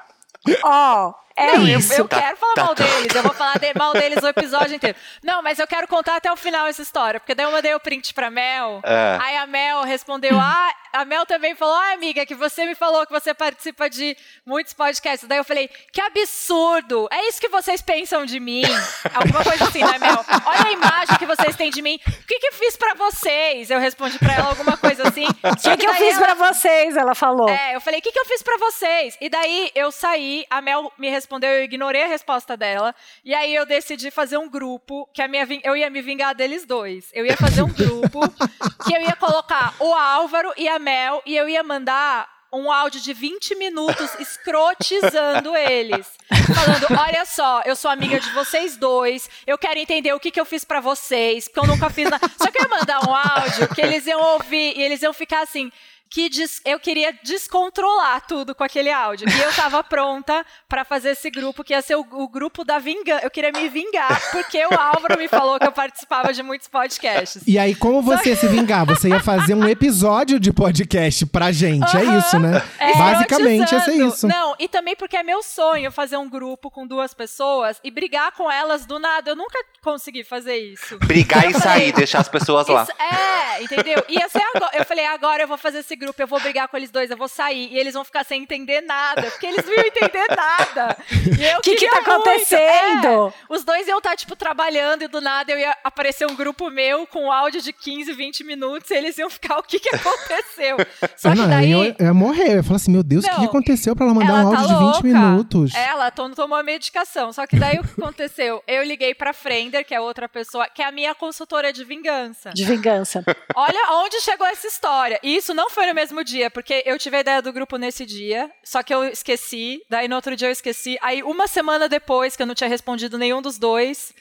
Ó, 0.63 1.13
é 1.41 1.57
Não, 1.57 1.67
eu- 1.67 1.79
isso. 1.79 1.93
Eu, 1.93 2.07
Tá- 2.07 2.19
quero 2.21 2.37
falar 2.37 2.53
tá- 2.53 2.63
mal 2.65 2.75
deles, 2.75 3.15
eu 3.15 3.23
vou 3.23 3.33
falar 3.33 3.57
de- 3.59 3.73
mal 3.77 3.93
deles 3.93 4.23
o 4.23 4.27
episódio 4.27 4.75
inteiro. 4.75 4.97
Não, 5.23 5.41
mas 5.41 5.59
eu 5.59 5.67
quero 5.67 5.87
contar 5.87 6.15
até 6.17 6.31
o 6.31 6.35
final 6.35 6.67
essa 6.67 6.81
história, 6.81 7.19
porque 7.19 7.33
daí 7.35 7.45
eu 7.45 7.51
mandei 7.51 7.73
o 7.73 7.79
print 7.79 8.13
pra 8.13 8.29
Mel, 8.29 8.81
É. 8.83 9.17
aí 9.21 9.37
a 9.37 9.47
Mel 9.47 9.83
respondeu, 9.83 10.37
ah, 10.39 10.71
a 10.93 11.05
Mel 11.05 11.25
também 11.25 11.55
falou, 11.55 11.75
ah, 11.75 11.93
amiga, 11.93 12.25
que 12.25 12.35
você 12.35 12.65
me 12.65 12.75
falou 12.75 13.05
que 13.05 13.11
você 13.13 13.33
participa 13.33 13.89
de 13.89 14.15
muitos 14.45 14.73
podcasts. 14.73 15.27
Daí 15.27 15.37
eu 15.37 15.43
falei, 15.43 15.69
que 15.91 16.01
absurdo, 16.01 17.07
é 17.11 17.27
isso 17.27 17.39
que 17.39 17.47
vocês 17.49 17.81
pensam 17.81 18.25
de 18.25 18.39
mim? 18.39 18.61
Alguma 19.13 19.43
coisa 19.43 19.65
assim, 19.65 19.83
né, 19.83 19.97
Mel? 19.99 20.25
Olha 20.45 20.67
a 20.67 20.71
imagem 20.71 21.17
que 21.17 21.25
vocês 21.25 21.55
têm 21.55 21.69
de 21.71 21.81
mim, 21.81 21.99
o 22.05 22.27
que 22.27 22.39
que 22.39 22.47
eu 22.47 22.53
fiz 22.53 22.75
pra 22.75 22.93
vocês? 22.93 23.69
Eu 23.69 23.79
respondi 23.79 24.17
pra 24.19 24.33
ela 24.33 24.49
alguma 24.49 24.77
coisa 24.77 25.07
assim. 25.07 25.25
O 25.51 25.55
que, 25.71 25.77
que 25.77 25.87
eu 25.87 25.93
fiz 25.93 26.17
pra 26.17 26.33
vocês? 26.33 26.97
Ela 26.97 27.13
falou. 27.15 27.47
É, 27.49 27.75
eu 27.75 27.81
falei, 27.81 27.99
o 27.99 28.03
que, 28.03 28.11
que 28.11 28.19
eu 28.19 28.25
fiz 28.25 28.41
pra 28.41 28.57
vocês? 28.57 29.17
E 29.21 29.29
daí 29.29 29.71
eu 29.75 29.91
saí, 29.91 30.45
a 30.49 30.59
Mel 30.61 30.91
me 30.97 31.09
respondeu, 31.09 31.30
eu 31.39 31.63
ignorei 31.63 32.03
a 32.03 32.07
resposta 32.07 32.57
dela. 32.57 32.95
E 33.23 33.33
aí 33.33 33.53
eu 33.53 33.65
decidi 33.65 34.11
fazer 34.11 34.37
um 34.37 34.49
grupo, 34.49 35.07
que 35.13 35.21
a 35.21 35.27
minha, 35.27 35.47
eu 35.63 35.75
ia 35.75 35.89
me 35.89 36.01
vingar 36.01 36.35
deles 36.35 36.65
dois. 36.65 37.09
Eu 37.13 37.25
ia 37.25 37.37
fazer 37.37 37.61
um 37.61 37.71
grupo 37.71 38.19
que 38.85 38.93
eu 38.93 39.01
ia 39.01 39.15
colocar 39.15 39.75
o 39.79 39.93
Álvaro 39.93 40.51
e 40.57 40.67
a 40.67 40.79
Mel, 40.79 41.21
e 41.25 41.35
eu 41.35 41.47
ia 41.47 41.63
mandar 41.63 42.41
um 42.53 42.69
áudio 42.69 42.99
de 42.99 43.13
20 43.13 43.55
minutos 43.55 44.13
escrotizando 44.19 45.55
eles. 45.55 46.07
Falando, 46.53 46.99
olha 46.99 47.25
só, 47.25 47.61
eu 47.65 47.75
sou 47.75 47.89
amiga 47.89 48.19
de 48.19 48.29
vocês 48.31 48.75
dois, 48.75 49.29
eu 49.47 49.57
quero 49.57 49.79
entender 49.79 50.13
o 50.13 50.19
que, 50.19 50.31
que 50.31 50.39
eu 50.39 50.45
fiz 50.45 50.65
pra 50.65 50.81
vocês, 50.81 51.47
porque 51.47 51.61
eu 51.61 51.67
nunca 51.67 51.89
fiz 51.89 52.09
nada. 52.09 52.29
Só 52.37 52.51
que 52.51 52.57
eu 52.57 52.63
ia 52.63 52.67
mandar 52.67 53.07
um 53.07 53.15
áudio 53.15 53.73
que 53.73 53.81
eles 53.81 54.05
iam 54.05 54.21
ouvir 54.33 54.77
e 54.77 54.81
eles 54.81 55.01
iam 55.01 55.13
ficar 55.13 55.41
assim 55.41 55.71
que 56.13 56.27
des- 56.29 56.59
eu 56.65 56.77
queria 56.79 57.13
descontrolar 57.23 58.21
tudo 58.27 58.53
com 58.53 58.63
aquele 58.63 58.91
áudio. 58.91 59.27
E 59.29 59.41
eu 59.41 59.53
tava 59.53 59.81
pronta 59.83 60.45
pra 60.67 60.83
fazer 60.83 61.11
esse 61.11 61.29
grupo, 61.31 61.63
que 61.63 61.73
ia 61.73 61.81
ser 61.81 61.95
o, 61.95 62.01
o 62.11 62.27
grupo 62.27 62.63
da 62.65 62.79
vingança. 62.79 63.23
Eu 63.25 63.31
queria 63.31 63.51
me 63.51 63.69
vingar, 63.69 64.21
porque 64.31 64.57
o 64.65 64.73
Álvaro 64.77 65.17
me 65.17 65.27
falou 65.27 65.57
que 65.59 65.65
eu 65.65 65.71
participava 65.71 66.33
de 66.33 66.43
muitos 66.43 66.67
podcasts. 66.67 67.41
E 67.47 67.57
aí, 67.57 67.73
como 67.73 68.01
você 68.01 68.35
se 68.35 68.47
vingar? 68.47 68.85
Você 68.85 69.09
ia 69.09 69.19
fazer 69.21 69.53
um 69.55 69.67
episódio 69.67 70.39
de 70.39 70.51
podcast 70.51 71.25
pra 71.27 71.51
gente. 71.51 71.95
É 71.95 72.03
isso, 72.17 72.37
né? 72.39 72.61
É, 72.77 72.93
Basicamente, 72.97 73.71
ia 73.73 73.79
ser 73.81 73.93
isso. 73.93 74.27
Não, 74.27 74.55
e 74.59 74.67
também 74.67 74.95
porque 74.95 75.15
é 75.15 75.23
meu 75.23 75.41
sonho 75.41 75.91
fazer 75.91 76.17
um 76.17 76.29
grupo 76.29 76.69
com 76.69 76.85
duas 76.85 77.13
pessoas 77.13 77.79
e 77.83 77.89
brigar 77.89 78.31
com 78.33 78.51
elas 78.51 78.85
do 78.85 78.99
nada. 78.99 79.31
Eu 79.31 79.35
nunca 79.35 79.57
consegui 79.81 80.23
fazer 80.23 80.57
isso. 80.57 80.97
Brigar 80.99 81.49
e 81.49 81.53
sair, 81.53 81.91
deixar 81.93 82.19
as 82.19 82.27
pessoas 82.29 82.67
lá. 82.67 82.83
Isso- 82.83 82.91
é, 83.01 83.63
entendeu? 83.63 84.03
Ia 84.09 84.27
ser 84.29 84.43
agora. 84.55 84.71
Eu 84.77 84.85
falei, 84.85 85.05
agora 85.05 85.43
eu 85.43 85.47
vou 85.47 85.57
fazer 85.57 85.79
esse 85.79 85.95
grupo, 86.01 86.21
eu 86.21 86.27
vou 86.27 86.39
brigar 86.39 86.67
com 86.67 86.75
eles 86.77 86.91
dois, 86.91 87.09
eu 87.09 87.17
vou 87.17 87.27
sair. 87.27 87.69
E 87.71 87.77
eles 87.79 87.93
vão 87.93 88.03
ficar 88.03 88.23
sem 88.25 88.41
entender 88.43 88.81
nada, 88.81 89.23
porque 89.31 89.45
eles 89.47 89.65
não 89.65 89.73
iam 89.73 89.85
entender 89.85 90.25
nada. 90.35 90.97
E 91.39 91.45
eu 91.45 91.61
Que 91.61 91.75
que 91.75 91.87
tá 91.89 91.95
muito. 92.01 92.11
acontecendo? 92.11 93.27
É, 93.29 93.33
os 93.53 93.63
dois 93.63 93.87
iam 93.87 93.97
estar, 93.99 94.15
tipo, 94.15 94.35
trabalhando 94.35 95.03
e 95.03 95.07
do 95.07 95.21
nada 95.21 95.51
eu 95.51 95.59
ia 95.59 95.75
aparecer 95.83 96.25
um 96.27 96.35
grupo 96.35 96.69
meu 96.69 97.05
com 97.07 97.31
áudio 97.31 97.61
de 97.61 97.71
15, 97.73 98.11
20 98.13 98.43
minutos 98.43 98.89
e 98.91 98.95
eles 98.95 99.17
iam 99.17 99.29
ficar, 99.29 99.57
o 99.59 99.63
que 99.63 99.79
que 99.79 99.89
aconteceu? 99.95 100.77
Só 101.15 101.29
Eu 101.29 101.33
que 101.33 101.39
não, 101.41 101.49
daí... 101.49 101.71
eu, 101.71 101.83
eu 101.83 102.05
ia 102.07 102.13
morrer. 102.13 102.51
Eu 102.51 102.55
ia 102.57 102.63
falar 102.63 102.75
assim: 102.77 102.91
Meu 102.91 103.03
Deus, 103.03 103.25
o 103.25 103.29
que 103.29 103.35
que 103.37 103.45
aconteceu 103.45 103.95
pra 103.95 104.05
ela 104.05 104.13
mandar 104.15 104.39
ela 104.41 104.43
um 104.43 104.55
áudio 104.55 104.61
tá 104.67 104.73
de 104.73 104.73
20 104.73 104.81
louca. 104.83 105.03
minutos? 105.07 105.73
Ela 105.75 106.11
to- 106.11 106.29
tomou 106.35 106.57
a 106.57 106.63
medicação. 106.63 107.31
Só 107.33 107.45
que 107.47 107.57
daí 107.57 107.77
o 107.79 107.83
que 107.83 108.01
aconteceu? 108.01 108.63
Eu 108.67 108.83
liguei 108.83 109.13
pra 109.13 109.33
Frender, 109.33 109.85
que 109.85 109.93
é 109.93 109.99
outra 109.99 110.27
pessoa, 110.27 110.67
que 110.67 110.81
é 110.81 110.85
a 110.85 110.91
minha 110.91 111.13
consultora 111.15 111.71
de 111.73 111.83
vingança. 111.83 112.51
De 112.53 112.63
vingança. 112.65 113.23
Olha 113.55 113.91
onde 114.03 114.19
chegou 114.21 114.45
essa 114.47 114.67
história. 114.67 115.19
E 115.23 115.35
isso 115.35 115.53
não 115.53 115.69
foi 115.69 115.85
no 115.91 115.95
mesmo 115.95 116.23
dia, 116.23 116.49
porque 116.49 116.83
eu 116.85 116.97
tive 116.97 117.17
a 117.17 117.19
ideia 117.19 117.41
do 117.41 117.51
grupo 117.51 117.77
nesse 117.77 118.05
dia, 118.05 118.49
só 118.63 118.81
que 118.81 118.93
eu 118.93 119.03
esqueci, 119.03 119.81
daí 119.89 120.07
no 120.07 120.15
outro 120.15 120.35
dia 120.35 120.47
eu 120.47 120.51
esqueci. 120.51 120.97
Aí 121.01 121.21
uma 121.21 121.47
semana 121.47 121.87
depois, 121.87 122.35
que 122.35 122.41
eu 122.41 122.47
não 122.47 122.55
tinha 122.55 122.69
respondido 122.69 123.17
nenhum 123.17 123.41
dos 123.41 123.57
dois, 123.57 124.13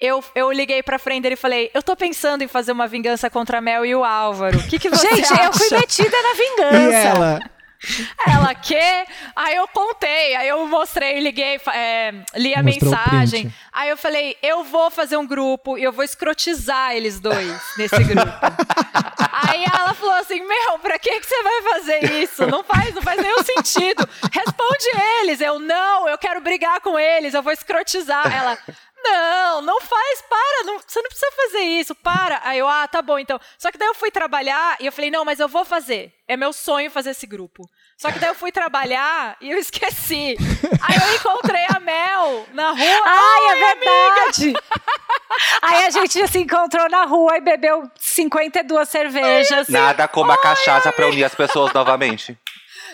eu, 0.00 0.24
eu 0.34 0.50
liguei 0.50 0.82
pra 0.82 0.98
Frender 0.98 1.32
e 1.32 1.36
falei: 1.36 1.70
Eu 1.74 1.82
tô 1.82 1.94
pensando 1.94 2.42
em 2.42 2.48
fazer 2.48 2.72
uma 2.72 2.88
vingança 2.88 3.30
contra 3.30 3.58
a 3.58 3.60
Mel 3.60 3.84
e 3.84 3.94
o 3.94 4.02
Álvaro. 4.02 4.58
O 4.58 4.68
que, 4.68 4.78
que 4.78 4.88
você 4.88 5.08
Gente, 5.08 5.32
acha? 5.32 5.44
eu 5.44 5.52
fui 5.52 5.78
metida 5.78 6.16
na 6.22 6.34
vingança. 6.34 6.90
E 6.90 6.94
ela? 6.94 7.40
Ela 8.26 8.54
que? 8.54 9.04
Aí 9.34 9.56
eu 9.56 9.66
contei, 9.68 10.36
aí 10.36 10.48
eu 10.48 10.66
mostrei, 10.68 11.18
liguei, 11.18 11.60
é, 11.74 12.12
li 12.36 12.54
a 12.54 12.62
Mostrou 12.62 12.90
mensagem. 12.92 13.52
Aí 13.72 13.90
eu 13.90 13.96
falei, 13.96 14.36
eu 14.42 14.62
vou 14.62 14.90
fazer 14.90 15.16
um 15.16 15.26
grupo 15.26 15.76
e 15.76 15.82
eu 15.82 15.92
vou 15.92 16.04
escrotizar 16.04 16.94
eles 16.94 17.18
dois 17.18 17.60
nesse 17.76 18.02
grupo. 18.04 18.30
falou 20.02 20.14
assim: 20.16 20.40
Meu, 20.40 20.78
pra 20.78 20.98
que, 20.98 21.20
que 21.20 21.26
você 21.26 21.42
vai 21.42 21.62
fazer 21.62 22.12
isso? 22.22 22.46
Não 22.46 22.64
faz, 22.64 22.94
não 22.94 23.02
faz 23.02 23.20
nenhum 23.20 23.42
sentido. 23.42 24.08
Responde 24.32 24.88
eles. 25.20 25.40
Eu, 25.40 25.58
não, 25.58 26.08
eu 26.08 26.18
quero 26.18 26.40
brigar 26.40 26.80
com 26.80 26.98
eles, 26.98 27.34
eu 27.34 27.42
vou 27.42 27.52
escrotizar. 27.52 28.26
Ela, 28.34 28.58
não, 29.04 29.62
não 29.62 29.80
faz, 29.80 30.22
para, 30.22 30.64
não, 30.64 30.78
você 30.78 31.00
não 31.00 31.08
precisa 31.08 31.32
fazer 31.32 31.60
isso, 31.60 31.94
para. 31.94 32.40
Aí 32.44 32.58
eu, 32.58 32.68
ah, 32.68 32.86
tá 32.88 33.00
bom 33.00 33.18
então. 33.18 33.40
Só 33.58 33.70
que 33.70 33.78
daí 33.78 33.88
eu 33.88 33.94
fui 33.94 34.10
trabalhar 34.10 34.76
e 34.80 34.86
eu 34.86 34.92
falei, 34.92 35.10
não, 35.10 35.24
mas 35.24 35.40
eu 35.40 35.48
vou 35.48 35.64
fazer. 35.64 36.12
É 36.26 36.36
meu 36.36 36.52
sonho 36.52 36.90
fazer 36.90 37.10
esse 37.10 37.26
grupo. 37.26 37.68
Só 38.02 38.10
que 38.10 38.18
daí 38.18 38.30
eu 38.30 38.34
fui 38.34 38.50
trabalhar 38.50 39.36
e 39.40 39.52
eu 39.52 39.58
esqueci. 39.60 40.36
Aí 40.82 40.96
eu 40.96 41.14
encontrei 41.14 41.64
a 41.68 41.78
Mel 41.78 42.46
na 42.52 42.72
rua. 42.72 43.02
Ai, 43.04 43.46
é 43.46 43.74
verdade! 43.76 44.54
Aí 45.62 45.84
a 45.84 45.90
gente 45.90 46.26
se 46.26 46.40
encontrou 46.40 46.90
na 46.90 47.04
rua 47.04 47.36
e 47.36 47.40
bebeu 47.40 47.88
52 48.00 48.88
cervejas. 48.88 49.68
Nada 49.68 50.08
como 50.08 50.32
a 50.32 50.36
cachaça 50.36 50.90
pra 50.90 51.06
unir 51.06 51.22
as 51.22 51.34
pessoas 51.36 51.72
novamente. 51.72 52.36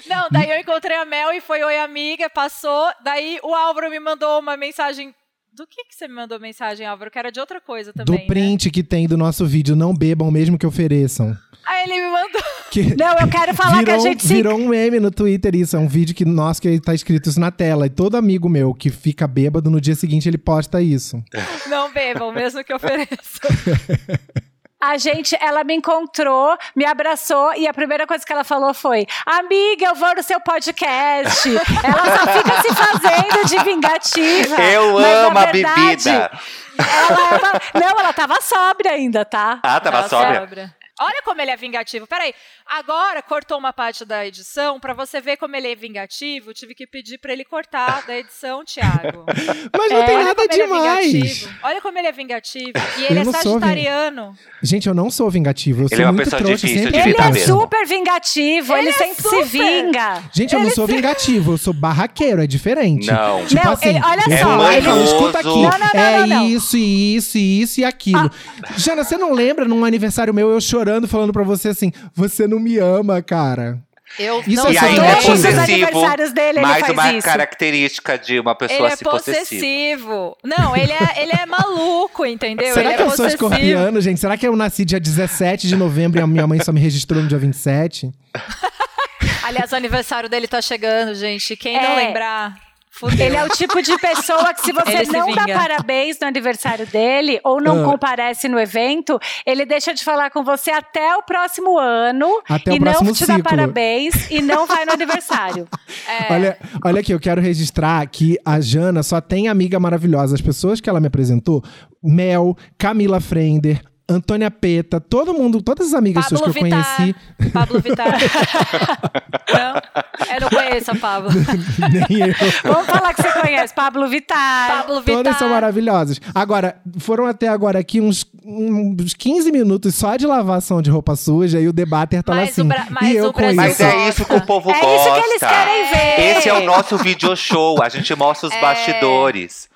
Não, 0.07 0.29
daí 0.31 0.51
eu 0.51 0.59
encontrei 0.59 0.99
a 0.99 1.07
Mel 1.07 1.33
e 1.33 1.41
foi 1.41 1.65
oi 1.65 1.79
amiga, 1.79 2.29
passou. 2.29 2.93
Daí 3.01 3.41
o 3.43 3.55
Álvaro 3.55 3.89
me 3.89 3.99
mandou 3.99 4.39
uma 4.39 4.59
mensagem. 4.59 5.15
Do 5.55 5.67
que 5.67 5.85
que 5.85 5.95
você 5.95 6.07
me 6.07 6.15
mandou 6.15 6.39
mensagem, 6.39 6.87
Álvaro? 6.87 7.11
Que 7.11 7.19
era 7.19 7.33
de 7.33 7.41
outra 7.41 7.61
coisa 7.61 7.93
também. 7.93 8.07
Do 8.07 8.21
né? 8.21 8.27
print 8.27 8.71
que 8.71 8.83
tem 8.83 9.09
do 9.09 9.17
nosso 9.17 9.45
vídeo, 9.47 9.75
não 9.75 9.95
bebam 9.95 10.31
mesmo 10.31 10.59
que 10.59 10.67
ofereçam. 10.67 11.37
Aí 11.67 11.85
ele 11.85 12.01
me 12.01 12.11
mandou. 12.11 12.43
Que 12.71 12.95
Não, 12.97 13.19
eu 13.19 13.29
quero 13.29 13.55
falar 13.55 13.79
que 13.79 13.87
virou, 13.87 13.97
a 13.97 13.99
gente 13.99 14.23
se 14.23 14.35
virou 14.35 14.59
um 14.59 14.69
meme 14.69 15.01
no 15.01 15.11
Twitter 15.11 15.55
isso, 15.55 15.77
é 15.77 15.79
um 15.79 15.89
vídeo 15.89 16.15
que 16.15 16.25
nossa 16.25 16.61
que 16.61 16.81
tá 16.81 16.95
escrito 16.95 17.29
isso 17.29 17.41
na 17.41 17.51
tela. 17.51 17.87
E 17.87 17.91
todo 17.91 18.17
amigo 18.17 18.49
meu 18.49 18.73
que 18.73 18.91
fica 18.91 19.27
bêbado 19.27 19.71
no 19.71 19.81
dia 19.81 19.95
seguinte 19.95 20.29
ele 20.29 20.39
posta 20.39 20.81
isso. 20.81 21.23
Não 21.69 21.93
bebam, 21.93 22.33
mesmo 22.33 22.63
que 22.65 22.73
ofereça. 22.73 23.41
A 24.81 24.97
gente, 24.97 25.37
ela 25.41 25.65
me 25.65 25.75
encontrou, 25.75 26.57
me 26.77 26.85
abraçou 26.85 27.53
e 27.55 27.67
a 27.67 27.75
primeira 27.75 28.07
coisa 28.07 28.25
que 28.25 28.33
ela 28.33 28.45
falou 28.45 28.73
foi: 28.73 29.07
Amiga, 29.27 29.87
eu 29.87 29.95
vou 29.97 30.15
no 30.15 30.23
seu 30.23 30.41
podcast. 30.41 31.49
ela 31.83 32.17
só 32.17 32.33
fica 32.33 32.63
se 32.63 32.75
fazendo 32.75 33.45
de 33.49 33.59
vingativa. 33.65 34.55
Eu 34.63 34.95
mas, 34.95 35.05
amo 35.27 35.39
a 35.39 35.47
bebida. 35.47 36.31
Ela, 36.79 37.29
ela- 37.35 37.61
não, 37.75 38.01
ela 38.01 38.13
tava 38.13 38.41
sóbria 38.41 38.93
ainda, 38.93 39.25
tá? 39.25 39.59
Ah, 39.65 39.81
tava 39.81 39.99
Ela 39.99 40.09
sóbria. 40.09 40.41
sobra. 40.43 40.75
Olha 41.01 41.23
como 41.25 41.41
ele 41.41 41.51
é 41.53 41.57
vingativo. 41.57 42.07
Peraí, 42.07 42.35
agora 42.69 43.23
cortou 43.23 43.59
uma 43.59 43.73
parte 43.73 44.05
da 44.05 44.27
edição. 44.27 44.79
Pra 44.81 44.95
você 44.95 45.21
ver 45.21 45.37
como 45.37 45.55
ele 45.57 45.69
é 45.73 45.75
vingativo, 45.75 46.53
tive 46.55 46.75
que 46.75 46.87
pedir 46.87 47.19
pra 47.19 47.33
ele 47.33 47.45
cortar 47.45 48.05
da 48.07 48.17
edição, 48.17 48.65
Thiago. 48.65 49.25
Mas 49.77 49.93
não 49.93 49.99
É, 50.03 50.05
tem 50.07 50.17
Olha 50.17 50.25
nada 50.25 50.43
ele 50.43 50.53
é 50.63 50.67
demais. 50.67 51.13
vingativo. 51.13 51.51
Olha 51.63 51.81
como 51.81 51.99
ele 51.99 52.07
é 52.09 52.13
vingativo. 52.13 52.73
E 52.99 53.05
ele 53.05 53.19
Eu 53.19 53.23
é 53.23 53.25
sou 53.25 53.33
sagitariano. 53.33 54.37
Gente, 54.63 54.89
eu 54.89 54.95
não 54.95 55.11
sou 55.11 55.31
vingativo, 55.31 55.83
eu 55.83 55.87
Ele 55.87 55.97
sou 55.97 56.03
é 56.05 56.07
uma 56.07 56.13
muito 56.13 56.25
pessoa 56.25 56.43
trouxa, 56.43 56.67
difícil 56.67 56.85
sempre 56.91 57.03
de 57.03 57.09
Ele 57.09 57.21
é 57.21 57.33
mesmo. 57.33 57.61
super 57.61 57.87
vingativo, 57.87 58.73
ele, 58.75 58.81
Ele 58.83 58.89
é 58.89 58.93
sempre 58.93 59.23
super. 59.23 59.37
se 59.47 59.59
vinga. 59.59 60.23
Gente, 60.33 60.55
eu 60.55 60.61
não 60.61 60.71
sou 60.71 60.87
vingativo, 60.87 61.53
eu 61.53 61.59
sou 61.59 61.73
barraqueiro, 61.73 62.43
é 62.43 62.47
diferente. 62.47 63.07
Não. 63.07 63.47
Tipo 63.47 63.65
Não, 63.65 63.73
assim, 63.73 63.89
ele- 63.91 64.01
olha 64.05 64.23
só, 64.43 64.73
ele- 64.73 64.87
"Não, 64.89 65.05
escuta 65.05 65.39
aqui. 65.39 65.49
Não, 65.49 65.63
não, 65.63 65.79
não, 65.79 66.01
é 66.01 66.19
não, 66.21 66.27
não. 66.27 66.49
isso, 66.49 66.77
e 66.77 67.17
isso, 67.17 67.39
e 67.39 67.63
isso 67.63 67.81
e 67.81 67.85
aquilo. 67.85 68.31
Jana, 68.77 69.05
você 69.05 69.17
não 69.17 69.33
lembra 69.33 69.65
num 69.67 69.85
aniversário 69.85 70.33
meu 70.35 70.51
eu 70.51 70.61
chorando, 70.61 71.07
falando 71.09 71.33
pra 71.33 71.43
você 71.43 71.69
assim, 71.69 71.93
você 72.15 72.47
não 72.47 72.58
me 72.59 72.79
ama, 72.79 73.21
cara. 73.23 73.79
Eu 74.19 74.41
Isso 74.47 74.57
não 74.57 74.69
é 74.69 74.73
E 74.73 74.79
sou 74.79 74.89
ainda 74.89 75.05
é 75.07 75.15
possessivo. 75.17 75.61
aniversários 75.61 76.33
dele, 76.33 76.49
ele 76.59 76.61
mais 76.61 76.89
uma 76.89 77.13
isso. 77.13 77.27
característica 77.27 78.19
de 78.19 78.41
uma 78.41 78.53
Ele 78.53 78.59
pessoa 78.59 78.89
é 78.89 78.93
assim, 78.95 79.05
possessiva. 79.05 79.39
possessivo. 79.45 80.37
Não, 80.43 80.75
ele 80.75 80.93
é, 80.93 81.23
ele 81.23 81.33
é 81.33 81.45
maluco, 81.45 82.25
entendeu? 82.25 82.73
Será 82.73 82.89
ele 82.89 82.97
que 82.97 83.03
é 83.03 83.07
eu 83.07 83.11
sou 83.11 83.27
possessivo. 83.27 83.47
escorpiano, 83.53 84.01
gente? 84.01 84.19
Será 84.19 84.37
que 84.39 84.49
eu 84.49 84.57
nasci 84.57 84.85
dia 84.87 84.99
17 84.99 85.69
de 85.69 85.77
novembro 85.77 86.19
e 86.19 86.23
a 86.23 86.27
minha 86.27 86.47
mãe 86.47 86.59
só 86.63 86.73
me 86.73 86.81
registrou 86.81 87.21
no 87.23 87.29
dia 87.29 87.39
27? 87.39 88.11
Aliás, 89.45 89.73
o 89.73 89.77
aniversário 89.77 90.29
dele 90.29 90.47
tá 90.49 90.61
chegando, 90.63 91.15
gente. 91.15 91.55
Quem 91.57 91.77
É. 91.77 91.83
não 91.83 91.97
lembrar, 91.97 92.57
fudeu. 92.99 93.27
Ele 93.27 93.37
é 93.37 93.45
o 93.45 93.49
tipo 93.49 93.81
de 93.83 93.97
pessoa 93.99 94.53
que 94.55 94.63
se 94.63 94.73
você 94.73 95.05
não 95.05 95.33
dá 95.35 95.45
vinga. 95.45 95.59
parabéns 95.59 96.19
no 96.21 96.27
aniversário 96.27 96.87
dele 96.87 97.41
ou 97.45 97.61
não 97.61 97.83
Ah. 97.83 97.85
comparece 97.91 98.49
no 98.49 98.59
evento, 98.59 99.19
ele 99.47 99.65
deixa 99.65 99.93
de 99.95 100.05
falar 100.05 100.31
com 100.31 100.43
você 100.45 100.71
até 100.71 101.17
o 101.17 101.23
próximo 101.23 101.79
ano 101.79 102.29
Até 102.49 102.73
o 102.73 102.75
e 102.75 102.79
não 102.79 102.85
próximo 102.93 103.13
te 103.13 103.27
dá 103.27 103.35
ciclo. 103.37 103.51
parabéns 103.51 104.31
e 104.31 104.43
não 104.43 104.67
vai 104.67 104.85
no 104.85 104.93
aniversário. 104.93 105.67
É. 106.09 106.33
Olha, 106.33 106.59
olha 106.85 107.01
aqui, 107.01 107.13
eu 107.13 107.21
quero 107.21 107.41
registrar 107.41 108.07
que 108.07 108.39
a 108.45 108.61
Jana 108.61 109.03
só 109.03 109.21
tem 109.21 109.47
amiga 109.49 109.79
maravilhosa. 109.79 110.35
As 110.35 110.41
pessoas 110.41 110.81
que 110.81 110.89
ela 110.89 111.01
me 111.01 111.07
apresentou, 111.07 111.63
Mel, 112.03 112.57
Camila 112.79 113.21
Frender, 113.21 113.83
Antônia 114.09 114.51
Peta, 114.51 114.99
todo 115.01 115.35
mundo, 115.35 115.61
todas 115.61 115.89
as 115.89 115.95
amigas 115.95 116.25
suas 116.27 116.41
Pablo 116.41 116.55
que 116.55 116.61
eu 116.61 116.65
Vittar. 116.65 116.97
conheci, 116.97 117.15
Pablo 117.53 117.81
Vittar. 117.81 118.19
não? 119.53 120.35
Eu 120.35 120.41
não 120.41 120.49
conheço 120.49 120.91
a 120.91 120.95
Pablo. 120.95 121.31
nem 122.09 122.21
eu. 122.29 122.35
Vamos 122.65 122.87
falar 122.87 123.13
que 123.15 123.23
você 123.23 123.33
conhece 123.41 123.75
Pablo 123.75 124.09
Vittar. 124.09 124.69
Pablo 124.79 125.01
Vittar. 125.01 125.17
Todas 125.17 125.37
são 125.39 125.49
maravilhosas. 125.51 126.21
Agora, 126.35 126.77
foram 126.99 127.27
até 127.27 127.49
agora 127.49 127.79
aqui 127.79 128.01
uns, 128.01 128.25
uns 128.45 129.13
15 129.15 129.53
minutos 129.53 129.95
só 129.95 130.17
de 130.17 130.27
lavação 130.27 130.81
de 130.81 130.91
roupa 130.91 131.15
suja 131.15 131.61
e 131.61 131.69
o 131.69 131.73
debater 131.73 132.23
tá 132.23 132.33
lá 132.33 132.41
Mas 132.41 132.49
o 132.49 132.61
assim. 132.63 132.71
Mas 132.91 133.09
e 133.11 133.17
eu 133.17 133.27
o 133.29 133.33
com 133.33 133.41
Brasil 133.41 133.57
Mas 133.57 133.81
é 133.81 134.09
isso 134.09 134.25
que 134.25 134.35
o 134.35 134.41
povo 134.47 134.71
É 134.71 134.81
gosta. 134.81 134.97
isso 134.97 135.21
que 135.23 135.29
eles 135.29 135.41
querem 135.41 135.91
ver. 135.93 136.39
Esse 136.39 136.49
é 136.49 136.55
o 136.55 136.65
nosso 136.65 136.97
video 136.97 137.37
show. 137.37 137.83
A 137.83 137.89
gente 137.89 138.15
mostra 138.15 138.49
os 138.49 138.55
É. 138.55 138.61
bastidores. 138.61 139.69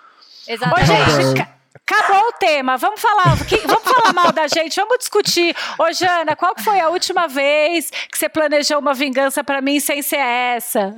Ô, 0.48 0.52
Exatamente. 0.52 0.86
gente, 0.88 1.34
ca- 1.36 1.48
acabou 1.86 2.28
o 2.28 2.32
tema. 2.32 2.76
Vamos 2.76 3.00
falar, 3.00 3.34
vamos 3.66 3.82
falar 3.84 4.12
mal 4.12 4.32
da 4.32 4.46
gente, 4.48 4.76
vamos 4.76 4.98
discutir. 4.98 5.54
Ô, 5.78 5.92
Jana, 5.92 6.36
qual 6.36 6.54
foi 6.58 6.80
a 6.80 6.88
última 6.88 7.26
vez 7.26 7.90
que 7.90 8.18
você 8.18 8.28
planejou 8.28 8.78
uma 8.78 8.94
vingança 8.94 9.42
pra 9.44 9.60
mim 9.60 9.80
sem 9.80 10.02
ser 10.02 10.16
essa? 10.16 10.94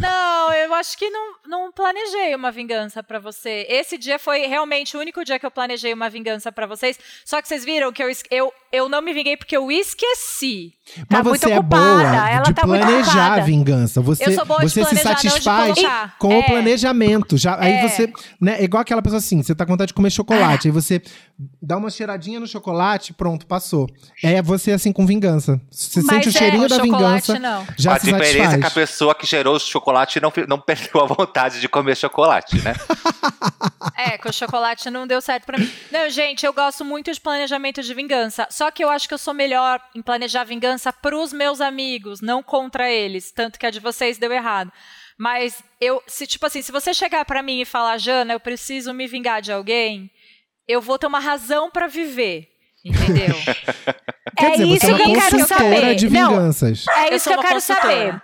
Não, 0.00 0.52
eu 0.54 0.74
acho 0.74 0.96
que 0.96 1.08
não, 1.10 1.34
não 1.52 1.70
planejei 1.70 2.34
uma 2.34 2.50
vingança 2.50 3.02
pra 3.02 3.18
você. 3.18 3.66
Esse 3.68 3.98
dia 3.98 4.18
foi 4.18 4.46
realmente 4.46 4.96
o 4.96 5.00
único 5.00 5.22
dia 5.24 5.38
que 5.38 5.44
eu 5.44 5.50
planejei 5.50 5.92
uma 5.92 6.08
vingança 6.08 6.50
pra 6.50 6.66
vocês. 6.66 6.98
Só 7.24 7.40
que 7.42 7.46
vocês 7.48 7.62
viram 7.64 7.92
que 7.92 8.02
eu, 8.02 8.08
eu, 8.30 8.52
eu 8.72 8.88
não 8.88 9.02
me 9.02 9.12
vinguei 9.12 9.36
porque 9.36 9.56
eu 9.56 9.70
esqueci. 9.70 10.72
Mas 10.96 11.06
Tá 11.08 11.22
muito 11.22 11.40
você 11.40 11.52
é 11.52 11.60
boa 11.60 12.02
ela 12.28 12.42
de 12.44 12.54
tá 12.54 12.66
muito 12.66 12.80
planejar 12.84 13.34
a 13.34 13.40
vingança. 13.40 14.00
Você, 14.00 14.26
Eu 14.26 14.32
sou 14.32 14.44
boa 14.46 14.60
de 14.60 14.70
você 14.70 14.84
se 14.84 14.90
planejar, 14.90 15.08
não 15.10 15.14
de 15.14 15.30
satisfaz 15.30 15.78
com 16.18 16.32
É. 16.32 16.38
o 16.38 16.44
planejamento. 16.44 17.36
Já, 17.36 17.56
Aí 17.60 17.72
É. 17.74 17.88
você, 17.88 18.12
né, 18.40 18.56
é 18.60 18.64
igual 18.64 18.80
aquela 18.80 19.02
pessoa 19.02 19.18
assim, 19.18 19.42
você 19.42 19.54
tá 19.54 19.64
com 19.64 19.72
vontade 19.72 19.88
de 19.88 19.94
comer 19.94 20.10
chocolate, 20.10 20.68
aí 20.68 20.72
você 20.72 21.00
dá 21.60 21.76
uma 21.76 21.90
cheiradinha 21.90 22.40
no 22.40 22.46
chocolate, 22.46 23.12
pronto, 23.12 23.46
passou. 23.46 23.86
É 24.22 24.40
você 24.42 24.72
assim 24.72 24.92
com 24.92 25.06
vingança. 25.06 25.60
Você 25.70 26.00
Mas 26.02 26.06
sente 26.24 26.28
o 26.28 26.30
é, 26.30 26.32
cheirinho 26.32 26.62
com 26.62 26.68
da 26.76 26.82
vingança, 26.82 27.38
não. 27.38 27.66
já 27.78 27.94
a 27.94 27.98
se 28.00 28.06
diferença 28.06 28.32
é 28.32 28.32
que 28.34 28.40
a 28.40 28.50
satisfaz. 28.50 28.72
pessoa 28.74 29.14
que 29.14 29.26
gerou 29.26 29.56
o 29.56 29.60
chocolate 29.60 30.20
não, 30.20 30.32
não 30.48 30.58
perdeu 30.60 31.00
a 31.02 31.06
vontade 31.06 31.41
de 31.50 31.68
comer 31.68 31.96
chocolate, 31.96 32.60
né? 32.62 32.74
É, 33.96 34.16
com 34.16 34.28
o 34.28 34.32
chocolate 34.32 34.88
não 34.90 35.06
deu 35.06 35.20
certo 35.20 35.44
pra 35.44 35.58
mim. 35.58 35.70
Não, 35.90 36.08
gente, 36.08 36.44
eu 36.46 36.52
gosto 36.52 36.84
muito 36.84 37.12
de 37.12 37.20
planejamento 37.20 37.82
de 37.82 37.94
vingança. 37.94 38.46
Só 38.50 38.70
que 38.70 38.82
eu 38.82 38.88
acho 38.90 39.06
que 39.06 39.14
eu 39.14 39.18
sou 39.18 39.34
melhor 39.34 39.80
em 39.94 40.02
planejar 40.02 40.44
vingança 40.44 40.92
pros 40.92 41.32
meus 41.32 41.60
amigos, 41.60 42.20
não 42.20 42.42
contra 42.42 42.90
eles. 42.90 43.30
Tanto 43.32 43.58
que 43.58 43.66
a 43.66 43.70
de 43.70 43.80
vocês 43.80 44.18
deu 44.18 44.32
errado. 44.32 44.72
Mas 45.18 45.62
eu, 45.80 46.02
se 46.06 46.26
tipo 46.26 46.46
assim, 46.46 46.62
se 46.62 46.72
você 46.72 46.94
chegar 46.94 47.24
pra 47.24 47.42
mim 47.42 47.60
e 47.60 47.64
falar, 47.64 47.98
Jana, 47.98 48.32
eu 48.32 48.40
preciso 48.40 48.92
me 48.92 49.06
vingar 49.06 49.40
de 49.42 49.52
alguém, 49.52 50.10
eu 50.66 50.80
vou 50.80 50.98
ter 50.98 51.06
uma 51.06 51.20
razão 51.20 51.70
pra 51.70 51.86
viver. 51.86 52.48
Entendeu? 52.84 53.34
Quer 54.36 54.46
é 54.46 54.50
dizer, 54.52 54.66
isso 54.66 54.86
você 54.86 54.90
é 54.90 54.94
uma 54.94 55.04
que 55.04 55.10
eu 55.10 55.20
quero 55.20 55.46
saber. 55.46 55.94
de 55.94 56.10
Não, 56.10 56.30
vinganças. 56.30 56.84
É 56.88 57.12
Eu 57.12 57.16
isso 57.16 57.28
que 57.28 57.34
eu 57.34 57.40
quero 57.40 57.54
consultora. 57.54 57.82
saber. 57.82 58.22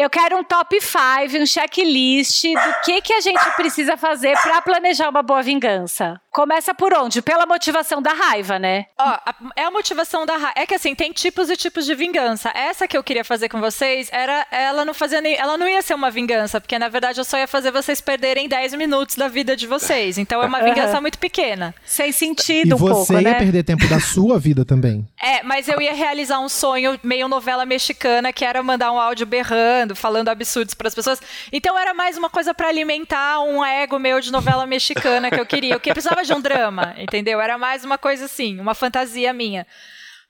Eu 0.00 0.08
quero 0.08 0.38
um 0.38 0.44
top 0.44 0.80
5, 0.80 1.42
um 1.42 1.44
checklist 1.44 2.44
do 2.44 2.80
que, 2.84 3.02
que 3.02 3.12
a 3.12 3.20
gente 3.20 3.44
precisa 3.56 3.96
fazer 3.96 4.40
pra 4.40 4.62
planejar 4.62 5.08
uma 5.08 5.24
boa 5.24 5.42
vingança. 5.42 6.20
Começa 6.30 6.74
por 6.74 6.92
onde? 6.94 7.22
Pela 7.22 7.46
motivação 7.46 8.00
da 8.02 8.12
raiva, 8.12 8.58
né? 8.58 8.86
Ó, 8.98 9.02
a- 9.04 9.34
é 9.56 9.64
a 9.64 9.70
motivação 9.70 10.24
da 10.26 10.34
raiva. 10.36 10.52
É 10.56 10.66
que 10.66 10.74
assim, 10.74 10.94
tem 10.94 11.10
tipos 11.12 11.48
e 11.50 11.56
tipos 11.56 11.84
de 11.86 11.94
vingança. 11.94 12.50
Essa 12.54 12.86
que 12.86 12.96
eu 12.96 13.02
queria 13.02 13.24
fazer 13.24 13.48
com 13.48 13.60
vocês, 13.60 14.08
era 14.12 14.46
ela 14.50 14.84
não 14.84 14.92
fazia 14.94 15.20
nem, 15.20 15.34
ela 15.36 15.56
não 15.56 15.66
ia 15.66 15.80
ser 15.82 15.94
uma 15.94 16.10
vingança, 16.10 16.60
porque 16.60 16.78
na 16.78 16.88
verdade 16.88 17.18
eu 17.18 17.24
só 17.24 17.38
ia 17.38 17.46
fazer 17.48 17.70
vocês 17.70 18.00
perderem 18.00 18.46
10 18.48 18.74
minutos 18.74 19.16
da 19.16 19.26
vida 19.28 19.56
de 19.56 19.66
vocês. 19.66 20.18
Então 20.18 20.42
é 20.42 20.46
uma 20.46 20.60
vingança 20.62 21.00
muito 21.00 21.18
pequena. 21.18 21.74
Sem 21.84 22.10
E 22.10 22.12
sentido 22.12 22.74
um 22.76 22.78
você 22.78 22.94
pouco, 22.94 23.12
ia 23.14 23.20
né? 23.32 23.34
perder 23.38 23.62
tempo 23.64 23.86
da 23.88 23.98
sua 24.00 24.38
vida 24.38 24.64
também. 24.64 25.06
É, 25.20 25.42
mas 25.42 25.68
eu 25.68 25.80
ia 25.80 25.92
realizar 25.92 26.38
um 26.40 26.48
sonho 26.48 26.98
meio 27.02 27.28
novela 27.28 27.66
mexicana, 27.66 28.32
que 28.32 28.44
era 28.44 28.62
mandar 28.62 28.92
um 28.92 28.98
áudio 28.98 29.26
berrando, 29.26 29.94
falando 29.94 30.28
absurdos 30.28 30.72
pras 30.74 30.94
pessoas. 30.94 31.20
Então 31.52 31.76
era 31.78 31.92
mais 31.92 32.16
uma 32.16 32.30
coisa 32.30 32.54
pra 32.54 32.68
alimentar 32.68 33.40
um 33.40 33.62
ego 33.64 33.98
meu 33.98 34.20
de 34.20 34.30
novela 34.32 34.64
mexicana 34.64 35.28
que 35.30 35.38
eu 35.38 35.44
queria. 35.44 35.74
Eu 35.74 35.80
que 35.80 35.92
precisava 35.92 36.17
de 36.26 36.32
um 36.32 36.40
drama, 36.40 36.94
entendeu? 36.98 37.40
Era 37.40 37.56
mais 37.56 37.84
uma 37.84 37.98
coisa 37.98 38.26
assim, 38.26 38.60
uma 38.60 38.74
fantasia 38.74 39.32
minha. 39.32 39.66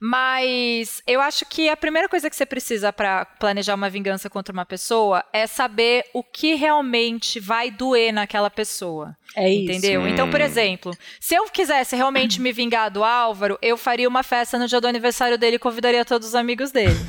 Mas 0.00 1.02
eu 1.06 1.20
acho 1.20 1.44
que 1.44 1.68
a 1.68 1.76
primeira 1.76 2.08
coisa 2.08 2.30
que 2.30 2.36
você 2.36 2.46
precisa 2.46 2.92
para 2.92 3.24
planejar 3.24 3.74
uma 3.74 3.90
vingança 3.90 4.30
contra 4.30 4.52
uma 4.52 4.64
pessoa 4.64 5.24
é 5.32 5.46
saber 5.46 6.04
o 6.14 6.22
que 6.22 6.54
realmente 6.54 7.40
vai 7.40 7.70
doer 7.70 8.12
naquela 8.12 8.48
pessoa. 8.48 9.16
É 9.36 9.48
isso. 9.48 9.70
Entendeu? 9.72 10.08
Então, 10.08 10.28
por 10.30 10.40
exemplo, 10.40 10.92
se 11.20 11.34
eu 11.34 11.44
quisesse 11.50 11.94
realmente 11.94 12.40
me 12.40 12.50
vingar 12.52 12.90
do 12.90 13.04
Álvaro, 13.04 13.56
eu 13.62 13.76
faria 13.76 14.08
uma 14.08 14.22
festa 14.22 14.58
no 14.58 14.66
dia 14.66 14.80
do 14.80 14.86
aniversário 14.88 15.38
dele 15.38 15.56
e 15.56 15.58
convidaria 15.58 16.04
todos 16.04 16.28
os 16.28 16.34
amigos 16.34 16.70
dele. 16.72 16.96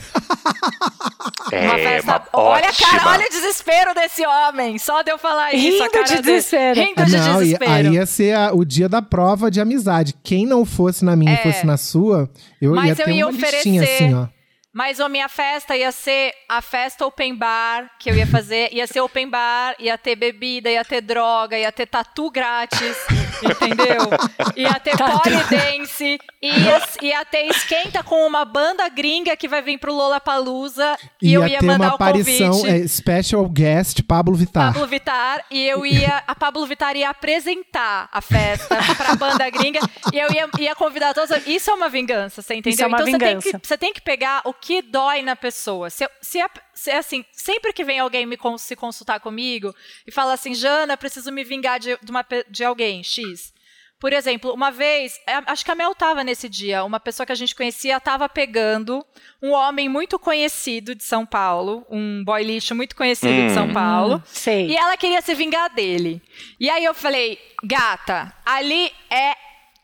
É, 1.51 1.61
uma 1.65 1.77
festa. 1.79 2.11
uma 2.33 2.43
olha, 2.43 2.67
ótima. 2.67 2.87
cara, 2.91 3.09
olha 3.11 3.25
o 3.25 3.29
desespero 3.29 3.93
desse 3.95 4.25
homem. 4.25 4.77
Só 4.77 5.01
de 5.01 5.11
eu 5.11 5.17
falar 5.17 5.51
isso. 5.53 5.81
a 5.81 5.85
Rindo 5.85 5.91
cara 5.91 6.05
de 6.05 6.21
desespero. 6.21 6.79
Rindo 6.79 7.05
de 7.05 7.11
Não, 7.17 7.41
e- 7.41 7.43
desespero. 7.45 7.71
aí 7.71 7.87
ia 7.87 8.05
ser 8.05 8.35
a- 8.35 8.51
o 8.53 8.63
dia 8.63 8.87
da 8.87 9.01
prova 9.01 9.49
de 9.49 9.59
amizade. 9.59 10.13
Quem 10.23 10.45
não 10.45 10.63
fosse 10.63 11.03
na 11.03 11.15
minha 11.15 11.33
e 11.33 11.37
fosse 11.37 11.65
na 11.65 11.75
sua, 11.75 12.29
eu 12.61 12.73
É. 12.73 12.75
Mas 12.75 12.85
ia 12.85 12.91
eu 12.91 12.95
ter 13.05 13.11
ia 13.13 13.25
uma 13.27 13.31
listinha 13.31 13.81
oferecer- 13.81 14.03
assim, 14.05 14.13
ó. 14.13 14.27
Mas 14.71 14.99
a 14.99 15.09
minha 15.09 15.27
festa 15.27 15.75
ia 15.75 15.91
ser 15.91 16.31
a 16.47 16.61
festa 16.61 17.05
open 17.05 17.35
bar 17.35 17.89
que 17.99 18.09
eu 18.09 18.15
ia 18.15 18.27
fazer. 18.27 18.69
Ia 18.71 18.85
ser 18.85 19.01
open 19.01 19.27
bar, 19.29 19.75
ia 19.79 19.97
ter 19.97 20.15
bebida, 20.15 20.69
ia 20.69 20.85
ter 20.85 21.01
droga, 21.01 21.57
ia 21.57 21.71
ter 21.71 21.87
tatu 21.87 22.29
grátis, 22.29 22.97
entendeu? 23.41 24.07
Ia 24.55 24.79
ter 24.79 24.95
polidense, 24.95 26.19
ia, 26.41 26.81
ia 27.01 27.25
ter 27.25 27.45
esquenta 27.47 28.03
com 28.03 28.27
uma 28.27 28.45
banda 28.45 28.87
gringa 28.89 29.35
que 29.35 29.47
vai 29.47 29.61
vir 29.61 29.77
pro 29.79 29.93
Lollapalooza. 29.93 30.97
E 31.21 31.29
Ia 31.29 31.35
eu 31.37 31.47
ia 31.47 31.59
ter 31.59 31.65
mandar 31.65 31.85
uma 31.85 31.91
o 31.93 31.95
aparição, 31.95 32.51
convite. 32.51 32.83
é, 32.83 32.87
special 32.87 33.49
guest, 33.49 34.03
Pablo 34.03 34.35
Vittar. 34.35 34.73
Pablo 34.73 34.87
Vittar 34.87 35.43
e 35.49 35.67
eu 35.67 35.85
ia 35.85 36.23
a 36.27 36.35
Pablo 36.35 36.65
Vittar 36.65 36.95
ia 36.95 37.09
apresentar 37.09 38.07
a 38.11 38.21
festa 38.21 38.77
pra 38.95 39.15
banda 39.15 39.49
gringa 39.49 39.79
e 40.13 40.19
eu 40.19 40.31
ia, 40.31 40.47
ia 40.59 40.75
convidar 40.75 41.13
todos. 41.13 41.29
Isso 41.47 41.69
é 41.71 41.73
uma 41.73 41.89
vingança, 41.89 42.41
você 42.41 42.55
entendeu? 42.55 42.73
Isso 42.73 42.83
é 42.83 42.87
uma 42.87 42.97
então 42.97 43.11
você 43.11 43.17
tem, 43.17 43.27
vingança. 43.29 43.59
que, 43.59 43.67
você 43.67 43.77
tem 43.77 43.93
que 43.93 44.01
pegar 44.01 44.41
o 44.45 44.53
que 44.61 44.81
dói 44.81 45.21
na 45.21 45.35
pessoa. 45.35 45.89
Se, 45.89 46.07
se, 46.21 46.39
a- 46.41 46.49
se, 46.73 46.91
assim, 46.91 47.25
sempre 47.31 47.71
que 47.73 47.83
vem 47.83 47.99
alguém 47.99 48.25
me 48.25 48.37
cons- 48.37 48.61
se 48.61 48.75
consultar 48.75 49.19
comigo 49.19 49.73
e 50.05 50.11
fala 50.11 50.33
assim, 50.33 50.53
Jana, 50.53 50.95
preciso 50.97 51.31
me 51.31 51.43
vingar 51.43 51.79
de, 51.79 51.97
de 52.01 52.11
uma, 52.11 52.25
de 52.49 52.63
alguém 52.63 53.03
X. 53.03 53.53
Por 53.99 54.13
exemplo, 54.13 54.53
uma 54.53 54.71
vez, 54.71 55.19
é, 55.27 55.33
acho 55.47 55.65
que 55.65 55.71
a 55.71 55.75
Mel 55.75 55.93
tava 55.93 56.23
nesse 56.23 56.47
dia, 56.47 56.85
uma 56.85 57.01
pessoa 57.01 57.25
que 57.25 57.33
a 57.33 57.35
gente 57.35 57.53
conhecia 57.53 57.97
estava 57.97 58.29
pegando 58.29 59.05
um 59.43 59.51
homem 59.51 59.89
muito 59.89 60.17
conhecido 60.17 60.95
de 60.95 61.03
São 61.03 61.25
Paulo, 61.25 61.85
um 61.89 62.23
boy 62.23 62.41
lixo 62.41 62.73
muito 62.73 62.95
conhecido 62.95 63.47
de 63.47 63.53
São 63.53 63.73
Paulo. 63.73 64.23
Sei. 64.25 64.67
E 64.69 64.77
ela 64.77 64.95
queria 64.95 65.21
se 65.21 65.35
vingar 65.35 65.69
dele. 65.73 66.21
E 66.57 66.69
aí 66.69 66.85
eu 66.85 66.93
falei, 66.93 67.37
gata, 67.61 68.33
ali 68.45 68.89
é. 69.09 69.35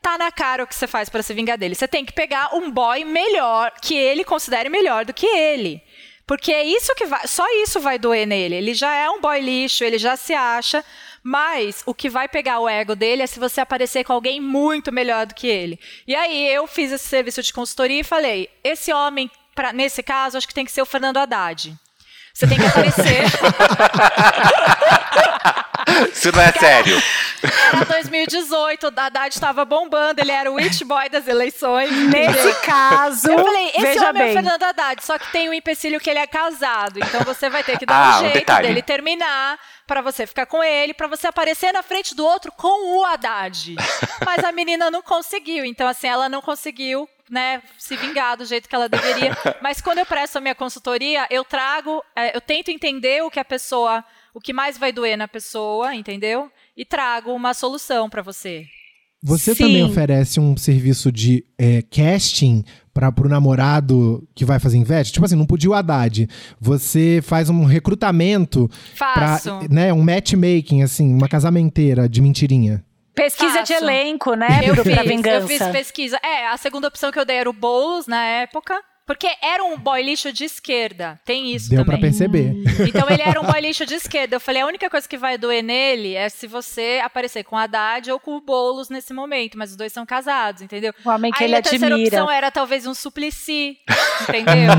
Tá 0.06 0.16
na 0.16 0.30
cara 0.30 0.62
o 0.62 0.68
que 0.68 0.74
você 0.76 0.86
faz 0.86 1.08
pra 1.08 1.20
se 1.20 1.34
vingar 1.34 1.58
dele. 1.58 1.74
Você 1.74 1.88
tem 1.88 2.04
que 2.04 2.12
pegar 2.12 2.54
um 2.54 2.70
boy 2.70 3.04
melhor, 3.04 3.72
que 3.82 3.96
ele 3.96 4.22
considere 4.22 4.68
melhor 4.68 5.04
do 5.04 5.12
que 5.12 5.26
ele. 5.26 5.82
Porque 6.24 6.52
é 6.52 6.62
isso 6.62 6.94
que 6.94 7.06
vai. 7.06 7.26
Só 7.26 7.44
isso 7.60 7.80
vai 7.80 7.98
doer 7.98 8.24
nele. 8.24 8.54
Ele 8.54 8.72
já 8.72 8.94
é 8.94 9.10
um 9.10 9.20
boy 9.20 9.40
lixo, 9.40 9.82
ele 9.82 9.98
já 9.98 10.16
se 10.16 10.32
acha. 10.32 10.84
Mas 11.24 11.82
o 11.84 11.92
que 11.92 12.08
vai 12.08 12.28
pegar 12.28 12.60
o 12.60 12.68
ego 12.68 12.94
dele 12.94 13.22
é 13.22 13.26
se 13.26 13.40
você 13.40 13.60
aparecer 13.60 14.04
com 14.04 14.12
alguém 14.12 14.40
muito 14.40 14.92
melhor 14.92 15.26
do 15.26 15.34
que 15.34 15.48
ele. 15.48 15.76
E 16.06 16.14
aí 16.14 16.54
eu 16.54 16.68
fiz 16.68 16.92
esse 16.92 17.08
serviço 17.08 17.42
de 17.42 17.52
consultoria 17.52 17.98
e 17.98 18.04
falei: 18.04 18.48
esse 18.62 18.92
homem, 18.92 19.28
pra, 19.56 19.72
nesse 19.72 20.04
caso, 20.04 20.38
acho 20.38 20.46
que 20.46 20.54
tem 20.54 20.64
que 20.64 20.70
ser 20.70 20.82
o 20.82 20.86
Fernando 20.86 21.16
Haddad. 21.16 21.76
Você 22.36 22.46
tem 22.46 22.58
que 22.58 22.66
aparecer. 22.66 23.22
Isso 26.12 26.30
não 26.32 26.42
é 26.42 26.52
sério. 26.52 27.02
Era 27.72 27.84
2018, 27.86 28.84
o 28.84 28.88
Haddad 28.88 29.34
estava 29.34 29.64
bombando, 29.64 30.20
ele 30.20 30.30
era 30.32 30.52
o 30.52 30.58
it 30.58 30.84
boy 30.84 31.08
das 31.08 31.26
eleições. 31.26 31.90
Nesse 31.90 32.52
caso, 32.60 33.30
Eu 33.30 33.38
falei, 33.42 33.68
esse 33.68 33.80
veja 33.80 34.10
homem 34.10 34.22
é 34.22 34.24
bem. 34.26 34.32
o 34.32 34.34
Fernando 34.34 34.62
Haddad, 34.64 35.02
só 35.04 35.18
que 35.18 35.32
tem 35.32 35.48
um 35.48 35.54
empecilho 35.54 35.98
que 35.98 36.10
ele 36.10 36.18
é 36.18 36.26
casado. 36.26 36.98
Então 36.98 37.22
você 37.22 37.48
vai 37.48 37.64
ter 37.64 37.78
que 37.78 37.86
dar 37.86 37.96
Ah, 37.96 38.16
um 38.16 38.18
um 38.18 38.20
jeito 38.24 38.34
detalhe. 38.34 38.68
dele 38.68 38.82
terminar 38.82 39.58
pra 39.86 40.02
você 40.02 40.26
ficar 40.26 40.44
com 40.44 40.62
ele, 40.62 40.92
pra 40.92 41.06
você 41.08 41.28
aparecer 41.28 41.72
na 41.72 41.82
frente 41.82 42.14
do 42.14 42.26
outro 42.26 42.52
com 42.52 42.98
o 42.98 43.02
Haddad. 43.04 43.76
Mas 44.26 44.44
a 44.44 44.52
menina 44.52 44.90
não 44.90 45.00
conseguiu, 45.00 45.64
então 45.64 45.88
assim, 45.88 46.08
ela 46.08 46.28
não 46.28 46.42
conseguiu 46.42 47.08
né, 47.30 47.62
se 47.78 47.96
vingar 47.96 48.36
do 48.36 48.44
jeito 48.44 48.68
que 48.68 48.74
ela 48.74 48.88
deveria. 48.88 49.36
Mas 49.62 49.80
quando 49.80 49.98
eu 49.98 50.06
presto 50.06 50.36
a 50.36 50.40
minha 50.40 50.54
consultoria, 50.54 51.26
eu 51.30 51.44
trago, 51.44 52.02
é, 52.14 52.36
eu 52.36 52.40
tento 52.40 52.70
entender 52.70 53.22
o 53.22 53.30
que 53.30 53.40
a 53.40 53.44
pessoa, 53.44 54.04
o 54.32 54.40
que 54.40 54.52
mais 54.52 54.78
vai 54.78 54.92
doer 54.92 55.16
na 55.16 55.28
pessoa, 55.28 55.94
entendeu? 55.94 56.50
E 56.76 56.84
trago 56.84 57.32
uma 57.32 57.54
solução 57.54 58.08
pra 58.08 58.22
você. 58.22 58.66
Você 59.22 59.54
Sim. 59.54 59.64
também 59.64 59.82
oferece 59.82 60.38
um 60.38 60.56
serviço 60.56 61.10
de 61.10 61.44
é, 61.58 61.82
casting 61.82 62.62
para 62.94 63.10
pro 63.10 63.28
namorado 63.28 64.26
que 64.34 64.44
vai 64.44 64.60
fazer 64.60 64.76
inveja? 64.76 65.10
Tipo 65.10 65.24
assim, 65.24 65.34
não 65.34 65.46
podia 65.46 65.70
o 65.70 65.74
Haddad. 65.74 66.28
Você 66.60 67.20
faz 67.22 67.50
um 67.50 67.64
recrutamento 67.64 68.70
para, 68.96 69.38
Faço. 69.38 69.58
né, 69.68 69.92
um 69.92 70.02
matchmaking 70.02 70.82
assim, 70.82 71.12
uma 71.12 71.28
casamenteira 71.28 72.08
de 72.08 72.20
mentirinha. 72.20 72.84
Pesquisa 73.16 73.62
de 73.62 73.72
Faço. 73.72 73.84
elenco, 73.84 74.34
né? 74.34 74.60
Eu 74.62 74.74
pra 74.74 74.84
fiz, 74.84 75.08
vingança. 75.08 75.36
eu 75.44 75.48
fiz 75.48 75.66
pesquisa. 75.68 76.20
É, 76.22 76.46
a 76.48 76.56
segunda 76.58 76.86
opção 76.86 77.10
que 77.10 77.18
eu 77.18 77.24
dei 77.24 77.36
era 77.36 77.48
o 77.50 77.52
Boulos 77.52 78.06
na 78.06 78.22
época. 78.22 78.80
Porque 79.06 79.28
era 79.40 79.62
um 79.62 79.78
boy 79.78 80.02
lixo 80.02 80.32
de 80.32 80.44
esquerda. 80.44 81.18
Tem 81.24 81.54
isso 81.54 81.70
Deu 81.70 81.84
pra 81.84 81.94
também. 81.94 82.10
perceber. 82.10 82.52
Então 82.88 83.08
ele 83.08 83.22
era 83.22 83.40
um 83.40 83.44
boy 83.44 83.60
lixo 83.60 83.86
de 83.86 83.94
esquerda. 83.94 84.34
Eu 84.34 84.40
falei, 84.40 84.62
a 84.62 84.66
única 84.66 84.90
coisa 84.90 85.08
que 85.08 85.16
vai 85.16 85.38
doer 85.38 85.62
nele 85.62 86.14
é 86.14 86.28
se 86.28 86.48
você 86.48 87.00
aparecer 87.04 87.44
com 87.44 87.54
o 87.54 87.58
Haddad 87.58 88.10
ou 88.10 88.18
com 88.18 88.32
o 88.36 88.40
Boulos 88.40 88.88
nesse 88.88 89.14
momento. 89.14 89.56
Mas 89.56 89.70
os 89.70 89.76
dois 89.76 89.92
são 89.92 90.04
casados, 90.04 90.60
entendeu? 90.60 90.92
O 91.04 91.08
homem 91.08 91.30
que 91.30 91.40
aí 91.40 91.48
ele 91.48 91.54
a 91.56 91.62
terceira 91.62 91.94
admira. 91.94 92.16
opção 92.16 92.28
era 92.28 92.50
talvez 92.50 92.84
um 92.84 92.94
suplici, 92.94 93.78
entendeu? 94.22 94.72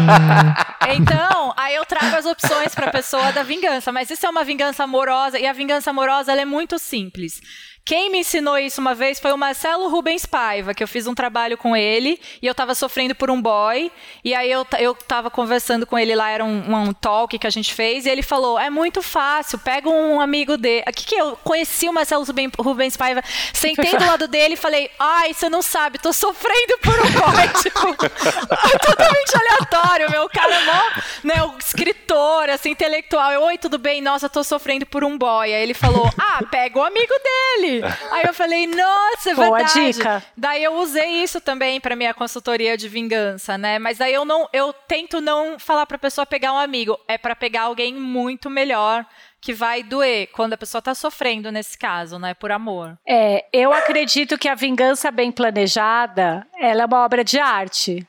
então, 0.94 1.54
aí 1.56 1.76
eu 1.76 1.86
trago 1.86 2.14
as 2.14 2.26
opções 2.26 2.76
pra 2.76 2.92
pessoa 2.92 3.32
da 3.32 3.44
vingança. 3.44 3.94
Mas 3.94 4.10
isso 4.10 4.26
é 4.26 4.30
uma 4.30 4.44
vingança 4.44 4.84
amorosa. 4.84 5.40
E 5.40 5.48
a 5.48 5.54
vingança 5.54 5.90
amorosa, 5.92 6.34
ela 6.34 6.42
é 6.42 6.46
muito 6.46 6.78
simples. 6.78 7.40
Quem 7.88 8.10
me 8.12 8.18
ensinou 8.20 8.58
isso 8.58 8.82
uma 8.82 8.94
vez 8.94 9.18
foi 9.18 9.32
o 9.32 9.38
Marcelo 9.38 9.88
Rubens 9.88 10.26
Paiva, 10.26 10.74
que 10.74 10.84
eu 10.84 10.88
fiz 10.90 11.08
um 11.08 11.16
trabalho 11.16 11.58
com 11.58 11.74
ele 11.74 12.20
e 12.42 12.46
eu 12.46 12.54
tava 12.54 12.76
sofrendo 12.76 13.16
por 13.16 13.32
um 13.32 13.42
boy. 13.42 13.90
E 14.26 14.36
aí 14.36 14.52
eu, 14.52 14.68
eu 14.78 14.94
tava 14.94 15.30
conversando 15.32 15.88
com 15.88 15.98
ele 15.98 16.14
lá, 16.14 16.30
era 16.30 16.44
um, 16.44 16.76
um 16.76 16.92
talk 16.92 17.40
que 17.40 17.48
a 17.48 17.50
gente 17.50 17.74
fez, 17.74 18.06
e 18.06 18.10
ele 18.10 18.22
falou: 18.22 18.60
é 18.60 18.70
muito 18.70 19.02
fácil, 19.02 19.58
pega 19.58 19.88
um 19.88 20.20
amigo 20.20 20.58
dele. 20.58 20.84
Aqui 20.86 21.06
que 21.06 21.16
eu 21.16 21.38
conheci 21.46 21.88
o 21.88 21.94
Marcelo 21.94 22.26
Ruben- 22.26 22.52
Rubens 22.60 22.98
Paiva, 22.98 23.24
sentei 23.54 23.96
do 23.98 24.06
lado 24.06 24.28
dele 24.28 24.56
e 24.56 24.58
falei: 24.58 24.92
ai, 25.00 25.34
você 25.34 25.48
não 25.48 25.62
sabe, 25.62 25.98
tô 25.98 26.12
sofrendo 26.12 26.78
por 26.80 26.94
um 26.94 27.12
boy. 27.12 27.48
tipo, 27.64 27.80
totalmente 28.86 29.32
aleatório, 29.34 30.12
meu 30.12 30.28
cara 30.28 30.54
é 30.54 30.66
mó, 30.66 30.82
né, 31.24 31.44
o 31.44 31.58
escritor, 31.58 32.50
assim, 32.50 32.72
intelectual. 32.72 33.32
Eu, 33.32 33.44
oi, 33.44 33.58
tudo 33.58 33.78
bem? 33.78 34.02
Nossa, 34.02 34.28
tô 34.28 34.44
sofrendo 34.44 34.86
por 34.86 35.06
um 35.06 35.18
boy. 35.18 35.54
Aí 35.54 35.64
ele 35.64 35.74
falou: 35.74 36.12
ah, 36.18 36.44
pega 36.52 36.78
o 36.80 36.84
amigo 36.84 37.14
dele. 37.24 37.77
Aí 38.12 38.24
eu 38.26 38.34
falei: 38.34 38.68
nossa, 38.68 39.32
é 39.32 39.36
Boa 39.36 39.58
verdade. 39.58 39.94
dica. 39.94 40.24
Daí 40.36 40.64
eu 40.64 40.76
usei 40.76 41.24
isso 41.24 41.40
também 41.42 41.80
para 41.80 41.96
minha 41.96 42.14
consultoria 42.14 42.78
de 42.78 42.88
vingança, 42.88 43.58
né? 43.58 43.80
Mas 43.80 43.98
daí 43.98 44.14
eu 44.14 44.26
não, 44.26 44.48
eu 44.54 44.74
tento 44.74 45.22
não 45.22 45.58
falar 45.60 45.86
para 45.86 45.98
pessoa 45.98 46.26
pegar 46.26 46.54
um 46.54 46.58
amigo, 46.58 47.00
é 47.08 47.18
para 47.18 47.36
pegar 47.36 47.64
alguém 47.64 47.94
muito 47.94 48.50
melhor 48.50 49.06
que 49.40 49.54
vai 49.54 49.84
doer 49.84 50.28
quando 50.34 50.54
a 50.54 50.58
pessoa 50.58 50.82
tá 50.82 50.94
sofrendo 50.94 51.52
nesse 51.52 51.78
caso, 51.78 52.18
né? 52.20 52.34
Por 52.34 52.52
amor. 52.52 52.98
É, 53.08 53.46
eu 53.54 53.72
acredito 53.72 54.38
que 54.38 54.50
a 54.50 54.56
vingança 54.56 55.12
bem 55.12 55.32
planejada, 55.32 56.46
ela 56.60 56.84
é 56.84 56.86
uma 56.86 57.06
obra 57.06 57.24
de 57.24 57.40
arte. 57.40 58.06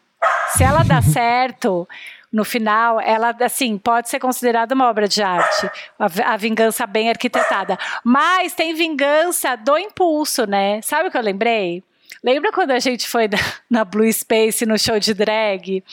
Se 0.57 0.65
ela 0.65 0.83
dá 0.83 1.01
certo, 1.03 1.89
no 2.33 2.45
final, 2.45 3.01
ela, 3.01 3.35
assim, 3.41 3.79
pode 3.79 4.09
ser 4.09 4.19
considerada 4.19 4.75
uma 4.75 4.89
obra 4.89 5.09
de 5.09 5.23
arte. 5.23 5.71
A, 5.99 6.09
vi- 6.09 6.23
a 6.23 6.37
vingança 6.37 6.87
bem 6.87 7.09
arquitetada. 7.09 7.79
Mas 8.05 8.55
tem 8.55 8.75
vingança 8.75 9.57
do 9.57 9.77
impulso, 9.79 10.47
né? 10.47 10.81
Sabe 10.83 11.09
o 11.09 11.11
que 11.11 11.17
eu 11.19 11.23
lembrei? 11.23 11.83
Lembra 12.23 12.51
quando 12.51 12.73
a 12.73 12.81
gente 12.81 13.07
foi 13.09 13.29
na 13.71 13.85
Blue 13.85 14.13
Space 14.13 14.67
no 14.67 14.77
show 14.79 14.99
de 14.99 15.15
drag? 15.15 15.85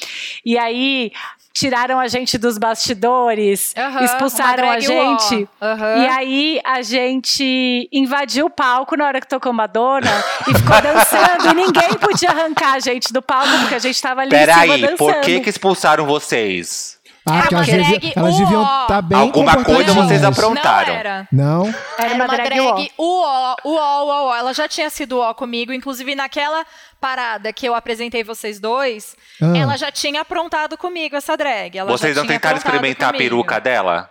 E 0.44 0.58
aí 0.58 1.12
tiraram 1.56 1.98
a 1.98 2.08
gente 2.10 2.38
dos 2.38 2.58
bastidores, 2.58 3.74
Aham, 3.78 4.04
expulsaram 4.04 4.70
a 4.70 4.80
gente. 4.80 5.48
Aham. 5.62 5.98
E 6.04 6.08
aí 6.08 6.62
a 6.66 6.82
gente 6.82 7.88
invadiu 7.94 8.48
o 8.48 8.50
palco 8.50 8.98
na 8.98 9.06
hora 9.08 9.22
que 9.22 9.28
tocou 9.28 9.54
Madonna 9.54 10.12
e 10.50 10.54
ficou 10.54 10.82
dançando. 10.82 11.50
e 11.50 11.54
ninguém 11.54 11.94
podia 11.94 12.30
arrancar 12.30 12.74
a 12.74 12.80
gente 12.80 13.14
do 13.14 13.22
palco 13.22 13.50
porque 13.60 13.76
a 13.76 13.80
gente 13.80 14.00
tava 14.02 14.22
ali 14.22 14.36
em 14.36 14.40
cima 14.40 14.54
Peraí, 14.54 14.82
dançando. 14.82 14.98
por 14.98 15.22
que 15.22 15.40
que 15.40 15.50
expulsaram 15.50 16.06
vocês? 16.06 17.00
Ah, 17.28 17.42
porque 17.42 17.56
uma 17.56 17.64
elas, 17.64 17.68
devia- 17.68 18.00
drag 18.00 18.14
elas 18.16 18.38
deviam 18.38 18.82
estar 18.82 19.02
bem 19.02 19.18
Alguma 19.20 19.64
coisa 19.64 19.94
vocês 19.94 20.24
aprontaram. 20.24 20.94
Não 20.94 21.00
era. 21.00 21.28
Não? 21.32 21.66
Era 21.98 22.06
Era 22.06 22.14
uma, 22.16 22.28
drag, 22.28 22.50
drag 22.50 22.92
uó, 23.00 23.56
uó, 23.66 23.66
uó, 23.66 24.26
uó. 24.28 24.36
Ela 24.36 24.54
já 24.54 24.68
tinha 24.68 24.90
sido 24.92 25.18
uó 25.18 25.34
comigo, 25.34 25.74
inclusive 25.74 26.14
naquela 26.14 26.64
parada 27.02 27.52
que 27.52 27.68
eu 27.68 27.74
apresentei 27.74 28.24
vocês 28.24 28.60
dois, 28.60 29.16
Ah. 29.42 29.58
ela 29.58 29.76
já 29.78 29.92
tinha 29.92 30.22
aprontado 30.22 30.78
comigo 30.78 31.16
essa 31.16 31.36
drag. 31.36 31.76
Ela 31.78 31.90
vocês 31.92 32.16
já 32.16 32.22
não 32.22 32.28
tentaram 32.28 32.58
experimentar 32.58 33.10
a 33.10 33.14
comigo. 33.14 33.30
peruca 33.32 33.60
dela? 33.60 34.10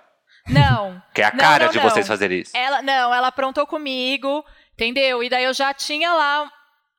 Não. 0.48 1.00
Que 1.14 1.22
é 1.22 1.26
a 1.26 1.30
Não, 1.30 1.38
cara 1.38 1.64
não, 1.66 1.72
de 1.72 1.78
não. 1.78 1.88
vocês 1.88 2.06
fazerem 2.06 2.40
isso. 2.40 2.50
Ela, 2.54 2.82
não, 2.82 3.14
ela 3.14 3.28
aprontou 3.28 3.66
comigo, 3.66 4.44
entendeu? 4.74 5.22
E 5.22 5.28
daí 5.30 5.44
eu 5.44 5.54
já 5.54 5.72
tinha 5.72 6.12
lá 6.12 6.50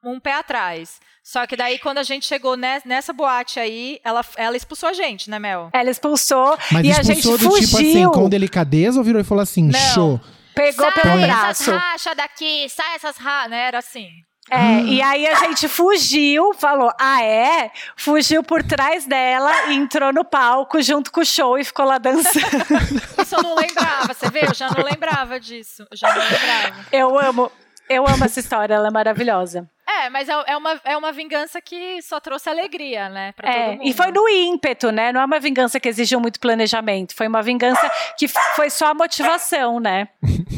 um 0.06 0.20
pé 0.20 0.34
atrás. 0.34 1.00
Só 1.24 1.48
que 1.48 1.56
daí, 1.58 1.80
quando 1.80 1.98
a 1.98 2.04
gente 2.04 2.26
chegou 2.28 2.56
ne- 2.56 2.82
nessa 2.86 3.12
boate 3.12 3.60
aí, 3.60 4.00
ela, 4.04 4.24
ela 4.38 4.56
expulsou 4.56 4.90
a 4.90 4.94
gente, 4.94 5.30
né, 5.30 5.40
Mel? 5.40 5.70
Ela 5.74 5.90
expulsou 5.90 6.58
Mas 6.72 6.86
e 6.86 6.92
a 6.92 7.02
gente 7.02 7.20
expulsou 7.20 7.38
do 7.38 7.56
fugiu. 7.56 7.66
tipo 7.68 7.78
assim, 7.78 8.06
com 8.12 8.30
delicadeza 8.30 9.00
ou 9.00 9.04
virou 9.04 9.20
e 9.20 9.26
falou 9.26 9.42
assim, 9.42 9.64
Não. 9.70 9.80
show. 9.94 10.22
Pegou 10.54 10.86
sai 10.92 11.02
pelo 11.02 11.16
essas 11.16 11.28
braço. 11.28 11.72
rachas 11.72 12.16
daqui, 12.16 12.70
sai 12.70 12.96
essas 12.96 13.18
rachas, 13.18 13.50
né? 13.50 13.68
Era 13.68 13.80
assim. 13.80 14.08
É, 14.52 14.80
e 14.84 15.02
aí 15.02 15.26
a 15.26 15.34
gente 15.40 15.68
fugiu, 15.68 16.54
falou, 16.54 16.92
ah 17.02 17.24
é? 17.24 17.72
Fugiu 17.98 18.44
por 18.44 18.62
trás 18.62 19.08
dela 19.08 19.72
e 19.72 19.74
entrou 19.74 20.14
no 20.14 20.24
palco 20.24 20.80
junto 20.84 21.12
com 21.12 21.22
o 21.22 21.26
show 21.26 21.58
e 21.58 21.64
ficou 21.64 21.84
lá 21.84 21.98
dançando. 21.98 22.46
Isso 23.20 23.36
eu 23.36 23.42
não 23.42 23.56
lembrava, 23.56 24.14
você 24.14 24.30
vê? 24.30 24.46
Eu 24.46 24.54
já 24.54 24.70
não 24.70 24.84
lembrava 24.84 25.40
disso. 25.40 25.88
Eu 25.90 25.98
já 25.98 26.14
não 26.14 26.22
lembrava. 26.24 26.86
Eu 26.92 27.20
amo, 27.20 27.52
eu 27.90 28.08
amo 28.08 28.24
essa 28.24 28.40
história, 28.40 28.76
ela 28.76 28.90
é 28.90 28.92
maravilhosa. 28.92 29.68
É, 29.88 30.10
mas 30.10 30.28
é, 30.28 30.34
é 30.48 30.58
uma, 30.58 30.82
é 30.84 30.98
uma 30.98 31.12
vingança 31.12 31.62
que 31.62 32.02
só 32.02 32.20
trouxe 32.20 32.50
alegria, 32.50 33.08
né? 33.10 33.32
Pra 33.34 33.52
todo 33.52 33.58
É, 33.62 33.72
mundo. 33.72 33.82
e 33.84 33.94
foi 33.94 34.12
no 34.12 34.28
ímpeto, 34.28 34.92
né? 34.92 35.12
Não 35.12 35.22
é 35.22 35.26
uma 35.26 35.40
vingança 35.40 35.80
que 35.80 35.88
exigiu 35.88 36.20
muito 36.20 36.40
planejamento, 36.40 37.16
foi 37.16 37.28
uma 37.28 37.42
vingança 37.44 37.90
que 38.18 38.28
foi 38.28 38.70
só 38.70 38.88
a 38.88 38.94
motivação, 38.94 39.80
né? 39.80 40.08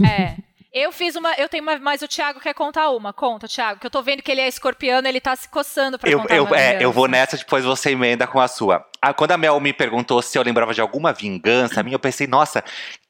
É. 0.09 0.35
Eu 0.73 0.91
fiz 0.91 1.15
uma. 1.15 1.33
Eu 1.35 1.49
tenho 1.49 1.63
uma. 1.63 1.79
Mas 1.79 2.01
o 2.03 2.07
Thiago 2.07 2.39
quer 2.39 2.53
contar 2.53 2.89
uma. 2.91 3.11
Conta, 3.11 3.47
Thiago. 3.47 3.79
Que 3.79 3.87
eu 3.87 3.89
tô 3.89 4.01
vendo 4.03 4.21
que 4.21 4.31
ele 4.31 4.41
é 4.41 4.47
escorpiano, 4.47 5.07
ele 5.07 5.19
tá 5.19 5.35
se 5.35 5.49
coçando 5.49 5.97
pra 5.97 6.07
Eu, 6.09 6.19
contar 6.21 6.35
eu, 6.35 6.43
uma 6.43 6.55
é, 6.55 6.65
vingança. 6.67 6.83
eu 6.83 6.91
vou 6.91 7.07
nessa, 7.07 7.35
depois 7.37 7.65
você 7.65 7.91
emenda 7.91 8.27
com 8.27 8.39
a 8.39 8.47
sua. 8.47 8.85
Ah, 9.01 9.11
quando 9.13 9.31
a 9.31 9.37
Mel 9.37 9.59
me 9.59 9.73
perguntou 9.73 10.21
se 10.21 10.37
eu 10.37 10.43
lembrava 10.43 10.73
de 10.75 10.81
alguma 10.81 11.11
vingança 11.13 11.81
minha, 11.81 11.95
eu 11.95 11.99
pensei, 11.99 12.27
nossa, 12.27 12.63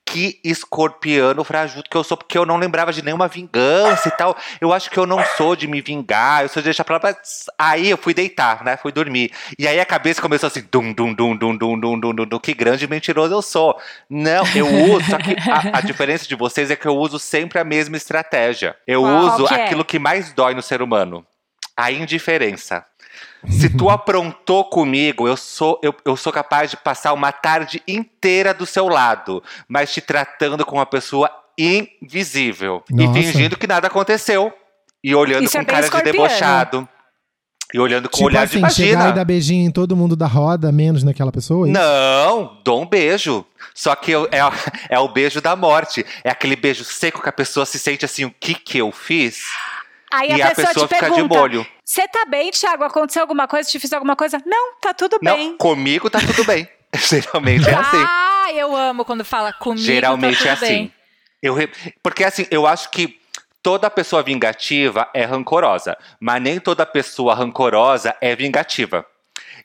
que 0.07 0.39
escorpiano 0.41 1.43
frajudo 1.43 1.89
que 1.89 1.97
eu 1.97 2.03
sou, 2.03 2.15
porque 2.15 2.37
eu 2.37 2.45
não 2.45 2.55
lembrava 2.55 2.93
de 2.93 3.01
nenhuma 3.01 3.27
vingança 3.27 4.07
e 4.07 4.11
tal. 4.11 4.35
Eu 4.61 4.71
acho 4.71 4.89
que 4.89 4.97
eu 4.97 5.05
não 5.05 5.23
sou 5.35 5.53
de 5.53 5.67
me 5.67 5.81
vingar, 5.81 6.43
eu 6.43 6.49
sou 6.49 6.61
de 6.61 6.67
deixar 6.67 6.85
pra 6.85 6.99
lá. 7.03 7.15
Aí 7.59 7.89
eu 7.89 7.97
fui 7.97 8.13
deitar, 8.13 8.63
né? 8.63 8.77
Fui 8.77 8.91
dormir. 8.91 9.31
E 9.59 9.67
aí 9.67 9.79
a 9.79 9.85
cabeça 9.85 10.21
começou 10.21 10.47
assim, 10.47 10.63
dum, 10.71 10.93
dum, 10.93 11.13
dum, 11.13 11.35
dum, 11.35 11.57
dum, 11.57 11.79
dum, 11.79 11.99
dum, 11.99 12.15
dum, 12.15 12.25
dum, 12.25 12.39
que 12.39 12.53
grande 12.53 12.87
mentiroso 12.87 13.33
eu 13.33 13.41
sou. 13.41 13.77
Não, 14.09 14.43
eu 14.55 14.65
uso, 14.67 15.09
só 15.09 15.17
que 15.17 15.35
a, 15.49 15.79
a 15.79 15.81
diferença 15.81 16.25
de 16.25 16.35
vocês 16.35 16.71
é 16.71 16.75
que 16.75 16.87
eu 16.87 16.95
uso 16.95 17.19
sempre 17.19 17.59
a 17.59 17.65
mesma 17.65 17.97
estratégia. 17.97 18.75
Eu 18.87 19.03
uso 19.03 19.45
é? 19.53 19.65
aquilo 19.65 19.83
que 19.83 19.99
mais 19.99 20.31
dói 20.31 20.53
no 20.53 20.61
ser 20.61 20.81
humano. 20.81 21.25
A 21.75 21.91
indiferença. 21.91 22.85
Se 23.49 23.69
tu 23.69 23.89
aprontou 23.91 24.65
comigo, 24.65 25.27
eu 25.27 25.37
sou, 25.37 25.79
eu, 25.83 25.93
eu 26.05 26.15
sou 26.15 26.31
capaz 26.31 26.71
de 26.71 26.77
passar 26.77 27.13
uma 27.13 27.31
tarde 27.31 27.81
inteira 27.87 28.53
do 28.53 28.65
seu 28.65 28.87
lado, 28.87 29.43
mas 29.67 29.93
te 29.93 30.01
tratando 30.01 30.65
como 30.65 30.79
uma 30.79 30.85
pessoa 30.85 31.29
invisível. 31.57 32.83
Nossa. 32.89 33.19
E 33.19 33.23
fingindo 33.23 33.57
que 33.57 33.67
nada 33.67 33.87
aconteceu. 33.87 34.53
E 35.03 35.13
olhando 35.15 35.43
Isso 35.45 35.53
com 35.53 35.61
é 35.61 35.65
cara 35.65 35.89
de 35.89 36.01
debochado. 36.01 36.87
E 37.73 37.79
olhando 37.79 38.07
com 38.09 38.15
Tipo 38.17 38.27
olhar 38.27 38.43
assim, 38.43 38.61
de 38.61 38.73
chegar 38.73 39.09
e 39.09 39.13
dar 39.13 39.25
beijinho 39.25 39.67
em 39.67 39.71
todo 39.71 39.95
mundo 39.95 40.15
da 40.15 40.25
roda, 40.25 40.71
menos 40.71 41.03
naquela 41.03 41.31
pessoa? 41.31 41.67
é 41.67 41.71
isso? 41.71 41.79
Não, 41.79 42.61
dou 42.63 42.81
um 42.81 42.85
beijo. 42.85 43.45
Só 43.73 43.93
que 43.95 44.11
eu- 44.11 44.27
é, 44.31 44.39
é 44.89 44.99
o 44.99 45.07
beijo 45.09 45.41
da 45.41 45.55
morte. 45.55 46.05
É 46.23 46.29
aquele 46.29 46.55
beijo 46.55 46.85
seco 46.85 47.21
que 47.21 47.27
a 47.29 47.33
pessoa 47.33 47.65
se 47.65 47.77
sente 47.77 48.05
assim, 48.05 48.23
o 48.23 48.33
que 48.39 48.53
que 48.55 48.77
eu 48.77 48.91
fiz? 48.91 49.41
Aí 50.11 50.29
e 50.31 50.41
a 50.41 50.47
a 50.47 50.49
pessoa, 50.55 50.67
pessoa 50.67 50.87
te 50.87 50.93
fica 50.95 51.09
de 51.09 51.15
pergunta: 51.15 51.39
molho. 51.39 51.67
Você 51.89 52.05
tá 52.05 52.25
bem, 52.25 52.51
Thiago? 52.51 52.83
Aconteceu 52.83 53.21
alguma 53.21 53.47
coisa? 53.47 53.69
Te 53.69 53.79
fiz 53.79 53.93
alguma 53.93 54.13
coisa? 54.13 54.41
Não, 54.45 54.73
tá 54.81 54.93
tudo 54.93 55.17
bem. 55.21 55.51
Não, 55.51 55.57
comigo 55.57 56.09
tá 56.09 56.19
tudo 56.19 56.43
bem. 56.43 56.67
Geralmente 56.93 57.69
é 57.69 57.73
assim. 57.73 57.97
Ah, 58.05 58.47
eu 58.53 58.75
amo 58.75 59.05
quando 59.05 59.23
fala 59.23 59.53
comigo. 59.53 59.85
Geralmente 59.85 60.43
tá 60.43 60.49
é 60.49 60.51
assim. 60.51 60.65
bem. 60.67 60.93
Eu 61.41 61.53
re- 61.53 61.71
Porque 62.03 62.25
assim, 62.25 62.45
eu 62.51 62.67
acho 62.67 62.89
que 62.91 63.17
toda 63.63 63.89
pessoa 63.89 64.21
vingativa 64.21 65.09
é 65.13 65.23
rancorosa, 65.23 65.97
mas 66.19 66.41
nem 66.41 66.59
toda 66.59 66.85
pessoa 66.85 67.33
rancorosa 67.33 68.13
é 68.19 68.35
vingativa. 68.35 69.05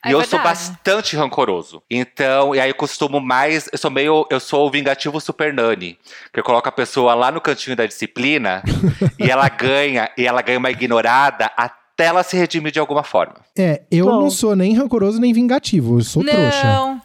E 0.05 0.09
É 0.09 0.13
eu 0.13 0.19
sou 0.21 0.39
verdade. 0.39 0.43
bastante 0.69 1.15
rancoroso. 1.17 1.83
Então, 1.89 2.55
e 2.55 2.59
aí 2.59 2.69
eu 2.69 2.75
costumo 2.75 3.19
mais. 3.19 3.69
Eu 3.71 3.77
sou 3.77 3.91
meio. 3.91 4.25
Eu 4.29 4.39
sou 4.39 4.65
o 4.65 4.71
vingativo 4.71 5.19
super 5.19 5.53
nani. 5.53 5.99
Que 6.31 6.39
eu 6.39 6.43
coloco 6.43 6.69
a 6.69 6.71
pessoa 6.71 7.13
lá 7.15 7.31
no 7.31 7.41
cantinho 7.41 7.75
da 7.75 7.85
disciplina 7.85 8.63
e 9.19 9.29
ela 9.29 9.49
ganha, 9.49 10.09
e 10.17 10.25
ela 10.25 10.41
ganha 10.41 10.59
uma 10.59 10.71
ignorada 10.71 11.51
até 11.57 11.82
ela 11.97 12.23
se 12.23 12.35
redimir 12.35 12.71
de 12.71 12.79
alguma 12.79 13.03
forma. 13.03 13.35
É, 13.57 13.83
eu 13.91 14.05
Bom. 14.05 14.21
não 14.21 14.31
sou 14.31 14.55
nem 14.55 14.73
rancoroso 14.73 15.19
nem 15.19 15.31
vingativo, 15.33 15.99
eu 15.99 16.03
sou 16.03 16.23
trouxa. 16.23 16.63
Não. 16.63 17.01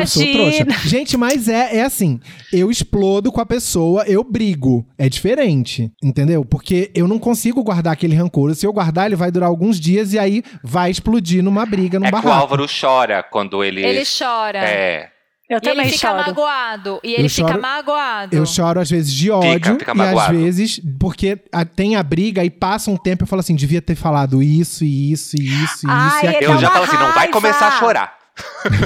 Eu 0.00 0.06
sou 0.06 0.22
Imagina. 0.22 0.64
trouxa. 0.66 0.88
Gente, 0.88 1.16
mas 1.16 1.48
é, 1.48 1.78
é 1.78 1.82
assim, 1.82 2.20
eu 2.52 2.70
explodo 2.70 3.32
com 3.32 3.40
a 3.40 3.46
pessoa, 3.46 4.04
eu 4.06 4.22
brigo. 4.22 4.86
É 4.96 5.08
diferente, 5.08 5.90
entendeu? 6.02 6.44
Porque 6.44 6.90
eu 6.94 7.08
não 7.08 7.18
consigo 7.18 7.62
guardar 7.62 7.92
aquele 7.92 8.14
rancor. 8.14 8.54
Se 8.54 8.66
eu 8.66 8.72
guardar, 8.72 9.06
ele 9.06 9.16
vai 9.16 9.30
durar 9.30 9.48
alguns 9.48 9.80
dias 9.80 10.12
e 10.12 10.18
aí 10.18 10.42
vai 10.62 10.90
explodir 10.90 11.42
numa 11.42 11.66
briga, 11.66 11.98
num 11.98 12.06
é 12.06 12.10
que 12.10 12.16
o 12.16 12.22
barraco. 12.22 12.40
Álvaro 12.40 12.66
chora 12.68 13.22
quando 13.22 13.64
ele. 13.64 13.84
Ele 13.84 14.04
chora. 14.04 14.58
É. 14.58 15.17
Eu 15.48 15.56
E 15.58 15.60
também 15.62 15.86
ele 15.86 15.96
fica 15.96 16.08
choro. 16.10 16.26
magoado. 16.26 17.00
E 17.02 17.14
ele 17.14 17.24
Eu 17.26 17.30
fica 17.30 17.48
choro- 17.48 17.62
magoado. 17.62 18.36
Eu 18.36 18.44
choro 18.44 18.80
às 18.80 18.90
vezes 18.90 19.12
de 19.12 19.30
ódio 19.30 19.78
fica 19.78 19.92
e 19.96 20.00
às 20.02 20.28
vezes 20.28 20.80
porque 21.00 21.38
a- 21.50 21.64
tem 21.64 21.96
a 21.96 22.02
briga 22.02 22.44
e 22.44 22.50
passa 22.50 22.90
um 22.90 22.96
tempo 22.98 23.22
eu 23.22 23.26
falo 23.26 23.40
assim, 23.40 23.54
devia 23.56 23.80
ter 23.80 23.94
falado 23.94 24.42
isso 24.42 24.84
e 24.84 25.10
isso 25.12 25.36
e 25.36 25.44
isso 25.64 25.86
e 25.86 25.90
Ai, 25.90 26.08
isso. 26.08 26.24
E 26.24 26.26
é 26.26 26.30
aquilo. 26.36 26.52
Eu 26.52 26.58
já 26.58 26.70
falo 26.70 26.84
assim, 26.84 26.96
não 26.98 27.12
vai 27.14 27.28
começar 27.30 27.68
a 27.68 27.78
chorar. 27.78 28.18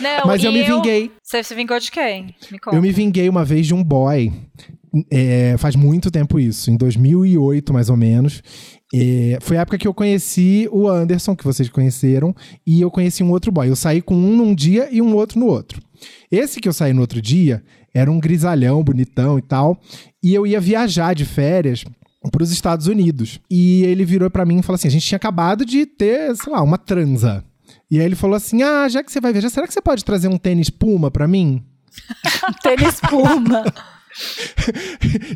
Não, 0.00 0.26
Mas 0.26 0.42
eu 0.42 0.50
e 0.50 0.54
me 0.54 0.62
vinguei. 0.62 1.12
Você 1.22 1.42
se 1.42 1.54
vingou 1.54 1.78
de 1.78 1.90
quem? 1.90 2.34
Me 2.50 2.58
conta. 2.58 2.76
Eu 2.76 2.82
me 2.82 2.90
vinguei 2.92 3.28
uma 3.28 3.44
vez 3.44 3.66
de 3.66 3.74
um 3.74 3.82
boy. 3.82 4.32
é, 5.10 5.56
faz 5.58 5.74
muito 5.74 6.10
tempo 6.10 6.38
isso, 6.38 6.70
em 6.70 6.76
2008 6.76 7.72
mais 7.72 7.90
ou 7.90 7.96
menos. 7.96 8.42
Foi 9.40 9.56
a 9.56 9.60
época 9.60 9.78
que 9.78 9.86
eu 9.88 9.94
conheci 9.94 10.68
o 10.70 10.88
Anderson, 10.88 11.34
que 11.34 11.44
vocês 11.44 11.68
conheceram, 11.68 12.34
e 12.66 12.80
eu 12.80 12.90
conheci 12.90 13.22
um 13.22 13.30
outro 13.30 13.50
boy. 13.50 13.68
Eu 13.68 13.76
saí 13.76 14.00
com 14.00 14.14
um 14.14 14.36
num 14.36 14.54
dia 14.54 14.88
e 14.90 15.00
um 15.02 15.14
outro 15.14 15.38
no 15.38 15.46
outro. 15.46 15.80
Esse 16.30 16.60
que 16.60 16.68
eu 16.68 16.72
saí 16.72 16.92
no 16.92 17.00
outro 17.00 17.20
dia 17.20 17.62
era 17.94 18.10
um 18.10 18.18
grisalhão, 18.20 18.82
bonitão 18.82 19.38
e 19.38 19.42
tal, 19.42 19.80
e 20.22 20.34
eu 20.34 20.46
ia 20.46 20.60
viajar 20.60 21.14
de 21.14 21.24
férias 21.24 21.84
para 22.30 22.42
os 22.42 22.50
Estados 22.50 22.86
Unidos. 22.86 23.40
E 23.50 23.82
ele 23.84 24.04
virou 24.04 24.30
para 24.30 24.44
mim 24.44 24.58
e 24.58 24.62
falou 24.62 24.76
assim: 24.76 24.88
a 24.88 24.90
gente 24.90 25.06
tinha 25.06 25.16
acabado 25.16 25.64
de 25.64 25.86
ter, 25.86 26.34
sei 26.36 26.52
lá, 26.52 26.62
uma 26.62 26.78
transa. 26.78 27.44
E 27.90 27.98
aí 27.98 28.04
ele 28.06 28.16
falou 28.16 28.36
assim: 28.36 28.62
ah, 28.62 28.88
já 28.88 29.02
que 29.02 29.12
você 29.12 29.20
vai 29.20 29.32
viajar, 29.32 29.50
será 29.50 29.66
que 29.66 29.72
você 29.72 29.80
pode 29.80 30.04
trazer 30.04 30.28
um 30.28 30.38
tênis 30.38 30.70
Puma 30.70 31.10
para 31.10 31.28
mim? 31.28 31.62
Tênis 32.62 33.00
Puma. 33.00 33.64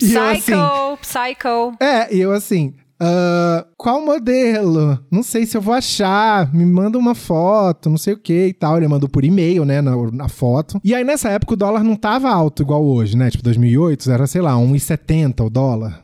E 0.00 0.14
eu 0.14 0.22
assim, 0.22 0.52
Psycho, 0.52 0.98
Psycho. 1.00 1.76
é, 1.80 2.14
e 2.14 2.20
eu 2.20 2.30
assim, 2.30 2.74
ah, 3.00 3.66
qual 3.76 4.04
modelo? 4.04 4.98
Não 5.10 5.22
sei 5.22 5.46
se 5.46 5.56
eu 5.56 5.60
vou 5.60 5.74
achar, 5.74 6.52
me 6.52 6.64
manda 6.66 6.98
uma 6.98 7.14
foto, 7.14 7.88
não 7.90 7.96
sei 7.98 8.14
o 8.14 8.18
que 8.18 8.46
e 8.48 8.52
tal. 8.52 8.76
Ele 8.76 8.88
mandou 8.88 9.08
por 9.08 9.24
e-mail, 9.24 9.64
né, 9.64 9.80
na, 9.80 9.94
na 10.10 10.28
foto. 10.28 10.80
E 10.84 10.94
aí 10.94 11.04
nessa 11.04 11.28
época 11.30 11.54
o 11.54 11.56
dólar 11.56 11.84
não 11.84 11.96
tava 11.96 12.28
alto 12.30 12.62
igual 12.62 12.84
hoje, 12.84 13.16
né? 13.16 13.30
Tipo, 13.30 13.44
2008 13.44 14.10
era, 14.10 14.26
sei 14.26 14.40
lá, 14.40 14.52
1,70 14.54 15.44
o 15.46 15.50
dólar. 15.50 16.02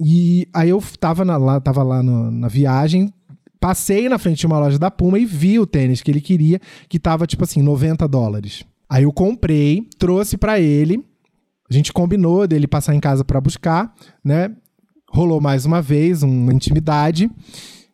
E 0.00 0.46
aí 0.52 0.70
eu 0.70 0.82
tava, 0.98 1.24
na, 1.24 1.36
lá, 1.36 1.60
tava 1.60 1.82
lá 1.82 2.02
no- 2.02 2.30
na 2.30 2.48
viagem, 2.48 3.12
passei 3.60 4.08
na 4.08 4.18
frente 4.18 4.40
de 4.40 4.46
uma 4.46 4.58
loja 4.58 4.78
da 4.78 4.90
Puma 4.90 5.18
e 5.18 5.24
vi 5.24 5.58
o 5.58 5.66
tênis 5.66 6.02
que 6.02 6.10
ele 6.10 6.20
queria, 6.20 6.60
que 6.88 6.98
tava 6.98 7.26
tipo 7.26 7.44
assim, 7.44 7.62
90 7.62 8.06
dólares. 8.08 8.64
Aí 8.90 9.04
eu 9.04 9.12
comprei, 9.12 9.88
trouxe 9.98 10.36
pra 10.36 10.60
ele, 10.60 11.02
a 11.70 11.72
gente 11.72 11.92
combinou 11.92 12.46
dele 12.46 12.66
passar 12.66 12.94
em 12.94 13.00
casa 13.00 13.24
pra 13.24 13.40
buscar, 13.40 13.94
né? 14.22 14.50
Rolou 15.14 15.40
mais 15.40 15.64
uma 15.64 15.80
vez 15.80 16.24
uma 16.24 16.52
intimidade. 16.52 17.30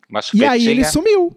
Uma 0.09 0.21
E 0.33 0.43
aí 0.43 0.67
ele 0.67 0.83
sumiu 0.83 1.31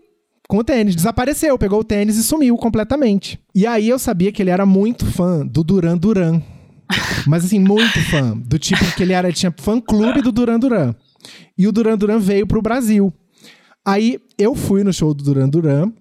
com 0.49 0.57
o 0.57 0.64
tênis, 0.64 0.97
desapareceu, 0.97 1.59
pegou 1.59 1.81
o 1.81 1.85
tênis 1.85 2.16
e 2.16 2.23
sumiu 2.23 2.57
completamente. 2.57 3.38
E 3.55 3.66
aí 3.66 3.87
eu 3.87 3.99
sabia 3.99 4.33
que 4.33 4.42
ele 4.42 4.49
era 4.49 4.64
muito 4.64 5.05
fã 5.05 5.47
do 5.47 5.62
Duran 5.62 5.99
Duran. 5.99 6.40
Mas 7.29 7.44
assim, 7.44 7.59
muito 7.59 8.01
fã. 8.11 8.35
Do 8.35 8.59
tipo 8.59 8.83
que 8.97 9.03
ele 9.03 9.12
era, 9.12 9.31
tinha 9.31 9.55
fã 9.59 9.79
clube 9.79 10.23
do 10.23 10.33
Duran 10.33 10.59
Duran. 10.59 10.94
E 11.57 11.68
o 11.68 11.73
Duran 11.73 11.99
Duran 11.99 12.18
veio 12.18 12.47
pro 12.47 12.62
Brasil. 12.62 13.12
Aí 13.85 14.18
eu 14.38 14.55
fui 14.55 14.83
no 14.83 14.92
show 14.92 15.12
do 15.12 15.23
Duran 15.23 15.51
Duran. 15.51 15.92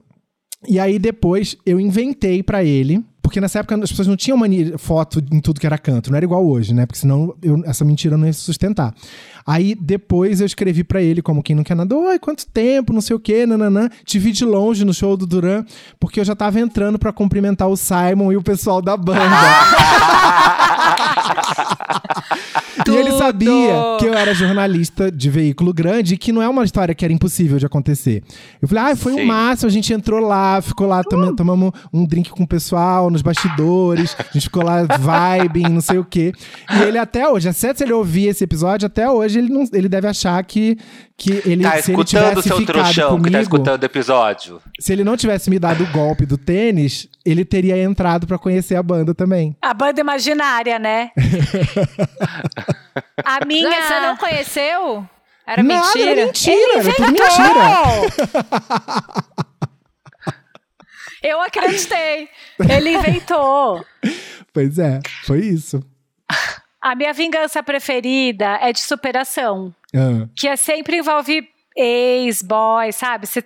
E 0.66 0.80
aí 0.80 0.98
depois 0.98 1.58
eu 1.66 1.78
inventei 1.78 2.42
pra 2.42 2.64
ele. 2.64 3.04
Porque 3.34 3.42
nessa 3.42 3.58
época 3.58 3.74
as 3.84 3.90
pessoas 3.90 4.08
não 4.08 4.16
tinham 4.16 4.38
mania, 4.38 4.78
foto 4.78 5.20
em 5.32 5.40
tudo 5.40 5.60
que 5.60 5.66
era 5.66 5.76
canto, 5.76 6.12
não 6.12 6.18
era 6.18 6.24
igual 6.24 6.46
hoje, 6.48 6.72
né? 6.72 6.86
Porque 6.86 7.00
senão 7.00 7.34
eu- 7.42 7.64
essa 7.66 7.84
mentira 7.84 8.16
não 8.16 8.28
ia 8.28 8.34
se 8.34 8.42
sustentar. 8.42 8.94
Aí 9.44 9.74
depois 9.74 10.40
eu 10.40 10.46
escrevi 10.46 10.84
pra 10.84 11.02
ele 11.02 11.20
como 11.20 11.42
quem 11.42 11.56
não 11.56 11.64
quer 11.64 11.76
nada, 11.76 11.96
oi, 11.98 12.20
quanto 12.20 12.46
tempo, 12.46 12.94
não 12.94 13.02
sei 13.02 13.16
o 13.16 13.20
quê, 13.20 13.48
nananã. 13.48 13.90
Te 14.06 14.20
vi 14.20 14.32
de 14.32 14.46
longe 14.46 14.86
no 14.86 14.94
show 14.94 15.18
do 15.18 15.26
Duran, 15.26 15.66
porque 16.00 16.20
eu 16.20 16.24
já 16.24 16.36
tava 16.36 16.60
entrando 16.60 17.00
pra 17.00 17.12
cumprimentar 17.12 17.68
o 17.68 17.76
Simon 17.76 18.32
e 18.32 18.38
o 18.38 18.44
pessoal 18.44 18.84
da 18.84 18.96
banda. 18.96 19.20
E 22.92 22.96
ele 22.96 23.12
sabia 23.12 23.74
que 24.00 24.06
eu 24.06 24.14
era 24.14 24.34
jornalista 24.34 25.12
de 25.12 25.30
veículo 25.30 25.74
grande 25.74 26.14
e 26.14 26.18
que 26.18 26.32
não 26.32 26.42
é 26.42 26.48
uma 26.50 26.64
história 26.64 26.94
que 26.94 27.04
era 27.06 27.14
impossível 27.14 27.58
de 27.58 27.66
acontecer. 27.66 28.24
Eu 28.62 28.68
falei, 28.68 28.92
ah, 28.92 28.96
foi 28.96 29.14
o 29.14 29.18
Sim. 29.18 29.26
máximo, 29.26 29.70
a 29.70 29.72
gente 29.72 29.94
entrou 29.94 30.20
lá, 30.20 30.62
ficou 30.62 30.88
lá, 30.88 31.04
toma- 31.04 31.36
tomamos 31.36 31.72
um 31.94 32.06
drink 32.06 32.30
com 32.30 32.44
o 32.44 32.48
pessoal 32.48 33.10
nos 33.10 33.22
bastidores, 33.22 34.16
a 34.20 34.24
gente 34.34 34.44
ficou 34.44 34.64
lá 34.64 34.82
vibing, 34.84 35.70
não 35.70 35.82
sei 35.82 35.98
o 35.98 36.06
quê. 36.06 36.32
E 36.78 36.82
ele 36.84 36.98
até 36.98 37.28
hoje, 37.28 37.48
exceto 37.50 37.78
se 37.80 37.84
ele 37.84 37.94
ouvir 37.94 38.28
esse 38.28 38.44
episódio, 38.44 38.86
até 38.88 39.10
hoje 39.10 39.40
ele, 39.40 39.50
não, 39.50 39.64
ele 39.74 39.90
deve 39.90 40.08
achar 40.08 40.44
que, 40.44 40.78
que 41.18 41.42
ele, 41.46 41.64
Tá 41.64 41.82
se 41.82 41.92
ele 41.92 42.02
escutando 42.02 42.30
tivesse 42.30 42.48
seu 42.48 42.58
ficado 42.58 42.74
trouxão 42.76 43.10
comigo, 43.12 43.26
que 43.26 43.32
tá 43.32 43.42
escutando 43.42 43.84
o 43.84 43.86
episódio? 43.86 44.62
se 44.80 44.92
ele 44.92 45.04
não 45.04 45.16
tivesse 45.16 45.50
me 45.50 45.60
dado 45.60 45.84
o 45.84 45.88
golpe 45.92 46.26
do 46.26 46.38
tênis, 46.38 47.08
ele 47.26 47.46
teria 47.46 47.82
entrado 47.82 48.26
pra 48.28 48.38
conhecer 48.38 48.76
a 48.76 48.84
banda 48.84 49.14
também. 49.14 49.56
A 49.62 49.74
banda 49.74 50.02
imaginária, 50.02 50.78
né? 50.80 51.12
a 53.24 53.46
minha. 53.46 53.70
Não, 53.70 53.88
Você 53.88 54.00
não 54.00 54.18
conheceu? 54.18 55.08
Era 55.46 55.62
Nada, 55.62 55.86
mentira? 55.86 56.10
era 56.12 56.26
mentira, 56.26 56.78
era 56.78 56.94
tudo 56.96 57.12
mentira. 57.12 58.74
Eu 61.22 61.42
acreditei. 61.42 62.30
Ele 62.70 62.96
inventou. 62.96 63.86
Pois 64.54 64.78
é, 64.78 65.00
foi 65.26 65.40
isso. 65.40 65.82
A 66.82 66.96
minha 66.96 67.14
vingança 67.14 67.64
preferida 67.64 68.58
é 68.62 68.74
de 68.74 68.82
superação. 68.82 69.74
Ah. 69.96 70.28
Que 70.36 70.48
é 70.48 70.56
sempre 70.56 70.98
envolve 70.98 71.48
ex, 71.76 72.42
boy, 72.42 72.92
sabe? 72.92 73.28
Você 73.28 73.44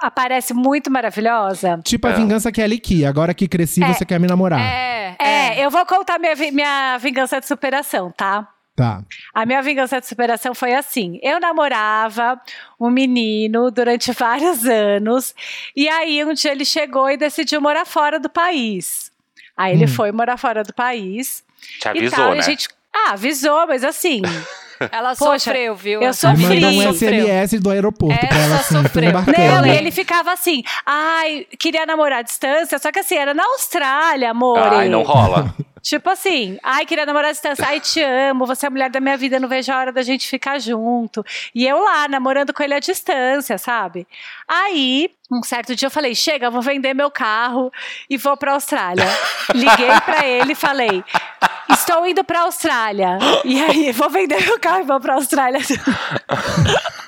aparece 0.00 0.54
muito 0.54 0.90
maravilhosa. 0.90 1.80
Tipo 1.84 2.06
a 2.06 2.10
É. 2.10 2.14
vingança 2.14 2.52
que 2.52 2.60
é 2.62 2.66
Liki. 2.66 3.04
Agora 3.04 3.34
que 3.34 3.48
cresci, 3.48 3.82
É. 3.82 3.92
você 3.92 4.04
quer 4.04 4.20
me 4.20 4.26
namorar. 4.28 4.60
É, 4.60 5.16
É, 5.18 5.64
eu 5.64 5.70
vou 5.70 5.84
contar 5.86 6.18
minha, 6.18 6.34
minha 6.52 6.98
vingança 6.98 7.40
de 7.40 7.46
superação, 7.46 8.10
tá? 8.12 8.46
Tá. 8.76 9.02
A 9.34 9.44
minha 9.44 9.60
vingança 9.60 10.00
de 10.00 10.06
superação 10.06 10.54
foi 10.54 10.72
assim: 10.72 11.18
eu 11.20 11.40
namorava 11.40 12.40
um 12.78 12.88
menino 12.90 13.70
durante 13.72 14.12
vários 14.14 14.64
anos, 14.66 15.34
e 15.74 15.88
aí 15.88 16.24
um 16.24 16.32
dia 16.32 16.52
ele 16.52 16.64
chegou 16.64 17.10
e 17.10 17.16
decidiu 17.16 17.60
morar 17.60 17.84
fora 17.84 18.20
do 18.20 18.28
país. 18.28 19.10
Aí 19.56 19.74
ele 19.74 19.86
Hum. 19.86 19.88
foi 19.88 20.12
morar 20.12 20.36
fora 20.36 20.62
do 20.62 20.72
país. 20.72 21.42
Te 21.80 21.86
e 21.86 21.88
avisou, 21.88 22.16
tal, 22.18 22.30
e 22.30 22.34
né? 22.34 22.38
a 22.38 22.42
gente. 22.42 22.68
Ah, 22.94 23.12
avisou, 23.14 23.66
mas 23.66 23.82
assim. 23.82 24.22
Ela 24.92 25.14
Poxa, 25.16 25.38
sofreu, 25.50 25.74
viu? 25.74 26.02
eu 26.02 26.14
sofri. 26.14 26.60
mandou 26.60 26.70
um. 26.70 26.94
SMS 26.94 27.60
do 27.60 27.70
aeroporto 27.70 28.18
pra 28.26 28.28
Essa 28.28 28.38
ela 28.38 28.56
assim, 28.56 28.82
sofreu. 28.82 29.12
Não, 29.12 29.66
e 29.66 29.70
ele 29.70 29.90
ficava 29.90 30.32
assim, 30.32 30.62
ai, 30.86 31.46
queria 31.58 31.84
namorar 31.86 32.20
à 32.20 32.22
distância, 32.22 32.78
só 32.78 32.92
que 32.92 32.98
assim, 33.00 33.16
era 33.16 33.34
na 33.34 33.44
Austrália, 33.44 34.30
amor. 34.30 34.58
Ai, 34.58 34.88
não 34.88 35.02
rola. 35.02 35.54
Tipo 35.82 36.10
assim, 36.10 36.58
ai, 36.62 36.84
queria 36.86 37.06
namorar 37.06 37.30
à 37.30 37.32
distância, 37.32 37.64
ai, 37.66 37.80
te 37.80 38.02
amo, 38.02 38.46
você 38.46 38.66
é 38.66 38.68
a 38.68 38.70
mulher 38.70 38.90
da 38.90 39.00
minha 39.00 39.16
vida, 39.16 39.38
não 39.38 39.48
vejo 39.48 39.72
a 39.72 39.78
hora 39.78 39.92
da 39.92 40.02
gente 40.02 40.28
ficar 40.28 40.58
junto. 40.58 41.24
E 41.54 41.66
eu 41.66 41.82
lá, 41.82 42.08
namorando 42.08 42.52
com 42.52 42.62
ele 42.62 42.74
à 42.74 42.78
distância, 42.78 43.58
sabe? 43.58 44.06
Aí, 44.46 45.10
um 45.30 45.42
certo 45.42 45.74
dia 45.74 45.86
eu 45.86 45.90
falei, 45.90 46.14
chega, 46.14 46.50
vou 46.50 46.62
vender 46.62 46.94
meu 46.94 47.10
carro 47.10 47.72
e 48.08 48.16
vou 48.16 48.36
pra 48.36 48.52
Austrália. 48.52 49.06
Liguei 49.54 50.00
pra 50.04 50.26
ele 50.26 50.52
e 50.52 50.56
falei, 50.56 51.04
estou 51.70 52.06
indo 52.06 52.24
pra 52.24 52.40
Austrália. 52.40 53.18
E 53.44 53.62
aí, 53.62 53.92
vou 53.92 54.10
vender 54.10 54.44
meu 54.44 54.58
carro 54.58 54.80
e 54.80 54.84
vou 54.84 55.00
pra 55.00 55.14
Austrália. 55.14 55.60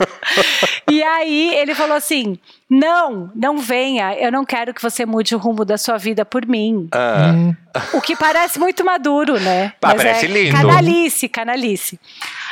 E 0.91 1.03
aí 1.03 1.55
ele 1.55 1.75
falou 1.75 1.97
assim: 1.97 2.37
Não, 2.69 3.31
não 3.35 3.59
venha, 3.59 4.15
eu 4.15 4.31
não 4.33 4.45
quero 4.45 4.75
que 4.75 4.83
você 4.83 5.07
mude 5.07 5.35
o 5.35 5.39
rumo 5.39 5.65
da 5.65 5.79
sua 5.79 5.97
vida 5.99 6.25
por 6.25 6.47
mim. 6.47 6.89
Ah, 6.93 7.33
Hum, 7.33 7.55
O 7.95 8.01
que 8.01 8.17
parece 8.17 8.59
muito 8.59 8.85
maduro, 8.85 9.39
né? 9.39 9.73
Ah, 9.83 9.95
parece 9.95 10.27
é 10.27 10.29
lindo. 10.29 10.57
Canalice, 10.57 11.29
canalice. 11.29 12.01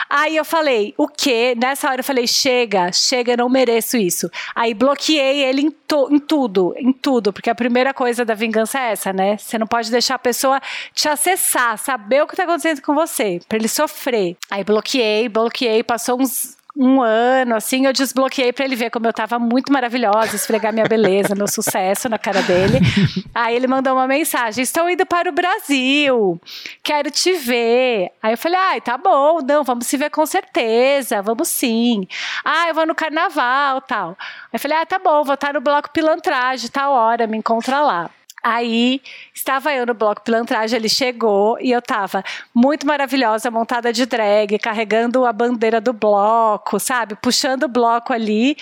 Aí 0.08 0.37
eu 0.37 0.44
falei, 0.44 0.94
o 0.96 1.06
quê? 1.08 1.54
Nessa 1.61 1.88
hora 1.90 2.00
eu 2.00 2.04
falei, 2.04 2.26
chega, 2.26 2.90
chega, 2.92 3.32
eu 3.32 3.37
não 3.38 3.48
mereço 3.48 3.96
isso. 3.96 4.30
Aí 4.54 4.72
bloqueei 4.72 5.42
ele 5.44 5.62
em, 5.62 5.70
to- 5.70 6.08
em 6.11 6.18
tudo, 6.18 6.74
em 6.78 6.92
tudo, 6.92 7.32
porque 7.32 7.50
a 7.50 7.54
primeira 7.54 7.92
coisa 7.92 8.24
da 8.24 8.34
vingança 8.34 8.78
é 8.78 8.92
essa, 8.92 9.12
né? 9.12 9.37
Você 9.37 9.58
não 9.58 9.66
pode 9.66 9.90
deixar 9.90 10.14
a 10.14 10.18
pessoa 10.18 10.61
te 10.94 11.08
acessar, 11.08 11.76
saber 11.78 12.22
o 12.22 12.26
que 12.26 12.37
tá 12.37 12.44
acontecendo 12.44 12.80
com 12.82 12.94
você, 12.94 13.40
pra 13.48 13.58
ele 13.58 13.68
sofrer. 13.68 14.37
Aí 14.50 14.62
bloqueei, 14.64 15.28
bloqueei, 15.28 15.82
passou 15.82 16.20
uns 16.20 16.56
um 16.80 17.02
ano, 17.02 17.56
assim, 17.56 17.86
eu 17.86 17.92
desbloqueei 17.92 18.52
pra 18.52 18.64
ele 18.64 18.76
ver 18.76 18.88
como 18.88 19.04
eu 19.08 19.12
tava 19.12 19.36
muito 19.36 19.72
maravilhosa, 19.72 20.36
esfregar 20.36 20.72
minha 20.72 20.86
beleza, 20.86 21.34
meu 21.34 21.48
sucesso 21.48 22.08
na 22.08 22.18
cara 22.18 22.40
dele. 22.42 22.78
Aí 23.34 23.56
ele 23.56 23.66
mandou 23.66 23.94
uma 23.94 24.06
mensagem: 24.06 24.62
Estou 24.62 24.88
indo 24.88 25.04
para 25.04 25.28
o 25.28 25.32
Brasil, 25.32 26.40
quero 26.80 27.10
te 27.10 27.32
ver. 27.32 28.12
Aí 28.22 28.34
eu 28.34 28.38
falei: 28.38 28.58
Ai, 28.58 28.80
tá 28.80 28.96
bom, 28.96 29.40
não, 29.42 29.64
vamos 29.64 29.88
se 29.88 29.96
ver 29.96 30.10
com 30.10 30.24
certeza, 30.24 31.20
vamos 31.20 31.48
sim. 31.48 32.06
Ah, 32.44 32.68
eu 32.68 32.74
vou 32.74 32.86
no 32.86 32.94
carnaval 32.94 33.80
tal. 33.80 34.10
Aí 34.10 34.50
eu 34.52 34.60
falei: 34.60 34.78
Ah, 34.78 34.86
tá 34.86 35.00
bom, 35.00 35.24
vou 35.24 35.34
estar 35.34 35.52
no 35.52 35.60
bloco 35.60 35.90
pilantragem, 35.90 36.70
tal 36.70 36.92
hora, 36.92 37.26
me 37.26 37.36
encontra 37.36 37.80
lá. 37.80 38.08
Aí 38.42 39.01
estava 39.35 39.72
eu 39.72 39.87
no 39.87 39.94
bloco 39.94 40.22
pilantragem, 40.22 40.79
ele 40.79 40.88
chegou 40.88 41.59
e 41.61 41.70
eu 41.70 41.83
tava 41.83 42.22
muito 42.55 42.87
maravilhosa, 42.87 43.51
montada 43.51 43.92
de 43.92 44.07
drag, 44.07 44.59
carregando 44.59 45.24
a 45.24 45.33
bandeira 45.33 45.81
do 45.81 45.92
bloco, 45.92 46.79
sabe? 46.79 47.16
Puxando 47.16 47.64
o 47.64 47.68
bloco 47.68 48.12
ali. 48.12 48.57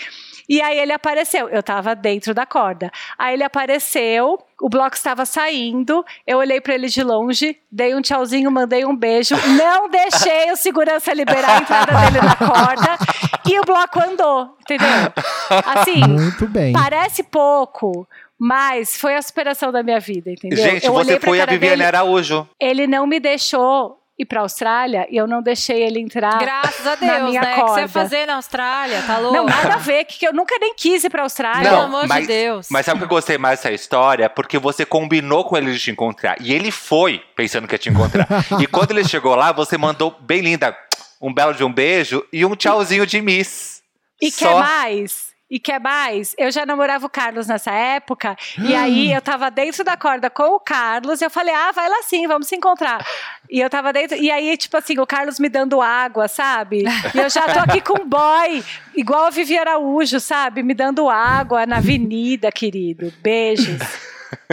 E 0.49 0.63
aí 0.63 0.79
ele 0.79 0.93
apareceu, 0.93 1.49
eu 1.49 1.63
tava 1.63 1.95
dentro 1.95 2.33
da 2.33 2.47
corda. 2.47 2.91
Aí 3.19 3.35
ele 3.35 3.43
apareceu, 3.43 4.39
o 4.61 4.69
bloco 4.69 4.95
estava 4.95 5.27
saindo, 5.27 6.05
eu 6.27 6.39
olhei 6.39 6.61
para 6.61 6.75
ele 6.75 6.89
de 6.89 7.03
longe, 7.03 7.59
dei 7.71 7.95
um 7.95 8.01
tchauzinho, 8.01 8.51
mandei 8.51 8.85
um 8.85 8.95
beijo, 8.95 9.35
não 9.59 9.89
deixei 9.89 10.53
o 10.53 10.57
segurança 10.57 11.13
liberar 11.13 11.57
a 11.57 11.59
entrada 11.59 11.93
dele 11.93 12.25
na 12.25 12.37
corda 12.37 12.97
e 13.45 13.59
o 13.59 13.65
bloco 13.65 14.01
andou, 14.01 14.57
entendeu? 14.61 15.13
Assim, 15.75 16.01
muito 16.07 16.47
bem. 16.47 16.73
Parece 16.73 17.25
pouco, 17.25 18.07
mas 18.39 18.97
foi 18.97 19.15
a 19.17 19.23
superação 19.23 19.73
da 19.73 19.83
minha 19.83 20.01
vida, 20.01 20.31
entendeu? 20.31 20.59
Gente, 20.59 20.87
Eu 20.87 20.93
você 20.93 21.19
foi 21.19 21.41
a 21.41 21.47
Viviane 21.47 21.77
dele, 21.77 21.85
Araújo. 21.85 22.49
Ele 22.61 22.87
não 22.87 23.07
me 23.07 23.19
deixou 23.19 23.97
ir 24.19 24.25
pra 24.25 24.41
Austrália 24.41 25.07
e 25.11 25.17
eu 25.17 25.27
não 25.27 25.43
deixei 25.43 25.83
ele 25.83 26.01
entrar. 26.01 26.39
Graças 26.39 26.87
a 26.87 26.97
na 26.97 27.19
Deus, 27.19 27.29
minha 27.31 27.43
né? 27.43 27.53
O 27.53 27.55
que 27.55 27.61
você 27.61 27.67
corda. 27.67 27.81
ia 27.83 27.89
fazer 27.89 28.27
na 28.27 28.37
Austrália? 28.37 29.03
Tá 29.07 29.19
louco? 29.19 29.37
Não, 29.37 29.45
nada 29.45 29.75
a 29.75 29.79
ver, 29.79 30.05
que 30.05 30.27
eu 30.27 30.33
nunca 30.33 30.57
nem 30.59 30.75
quis 30.75 31.05
ir 31.05 31.11
pra 31.11 31.23
Austrália. 31.23 31.69
Pelo 31.69 31.83
amor 31.83 32.03
de 32.03 32.09
mas, 32.09 32.27
Deus. 32.27 32.69
Mas 32.71 32.87
sabe 32.87 32.97
o 32.97 32.99
que 33.01 33.05
eu 33.05 33.09
gostei 33.17 33.37
mais 33.37 33.59
dessa 33.61 33.73
história? 33.73 34.29
Porque 34.31 34.59
você 34.59 34.87
combinou 34.87 35.45
com 35.45 35.57
ele 35.57 35.73
de 35.73 35.79
te 35.79 35.91
encontrar. 35.91 36.37
E 36.41 36.53
ele 36.55 36.71
foi 36.71 37.23
pensando 37.35 37.67
que 37.69 37.75
ia 37.75 37.79
te 37.79 37.91
encontrar. 37.91 38.27
e 38.59 38.67
quando 38.67 38.91
ele 38.93 39.05
chegou 39.05 39.35
lá, 39.35 39.53
você 39.53 39.77
mandou 39.77 40.15
bem 40.21 40.41
linda 40.41 40.75
um 41.21 41.33
belo 41.33 41.53
de 41.55 41.63
um 41.65 41.73
beijo 41.73 42.25
e 42.33 42.45
um 42.45 42.55
tchauzinho 42.57 43.07
de 43.07 43.21
Miss. 43.21 43.83
E 44.21 44.31
Só- 44.31 44.47
quer 44.49 44.55
mais? 44.55 45.26
E 45.49 45.61
quer 45.61 45.79
mais? 45.81 46.35
Eu 46.37 46.51
já 46.51 46.67
namorava 46.67 47.07
o 47.07 47.09
Carlos 47.09 47.47
nessa 47.47 47.71
época, 47.71 48.37
e 48.59 48.75
aí 48.75 49.13
eu 49.13 49.21
tava 49.23 49.49
dentro 49.49 49.85
da 49.85 49.97
corda 49.97 50.29
com 50.29 50.57
o 50.57 50.61
Carlos, 50.61 51.21
e 51.21 51.25
eu 51.25 51.31
falei, 51.31 51.55
ah, 51.55 51.71
vai 51.73 51.89
lá 51.89 52.03
sim, 52.03 52.27
vamos 52.27 52.49
se 52.49 52.57
encontrar. 52.57 53.07
E 53.49 53.61
eu 53.61 53.71
tava 53.71 53.93
dentro, 53.93 54.17
e 54.17 54.29
aí, 54.29 54.57
tipo 54.57 54.77
assim, 54.77 54.99
o 54.99 55.07
Carlos 55.07 55.39
me 55.39 55.49
dando 55.49 55.81
água, 55.81 56.27
sabe? 56.27 56.85
E 57.15 57.19
eu 57.19 57.31
já 57.31 57.43
tô 57.43 57.61
aqui 57.61 57.81
com 57.81 58.03
um 58.03 58.09
boy, 58.09 58.65
igual 58.97 59.27
a 59.27 59.31
Vivi 59.31 59.57
Araújo, 59.57 60.19
sabe? 60.19 60.65
Me 60.65 60.75
dando 60.75 61.09
água 61.09 61.65
na 61.65 61.77
avenida, 61.77 62.51
querido. 62.51 63.13
Beijos. 63.23 63.81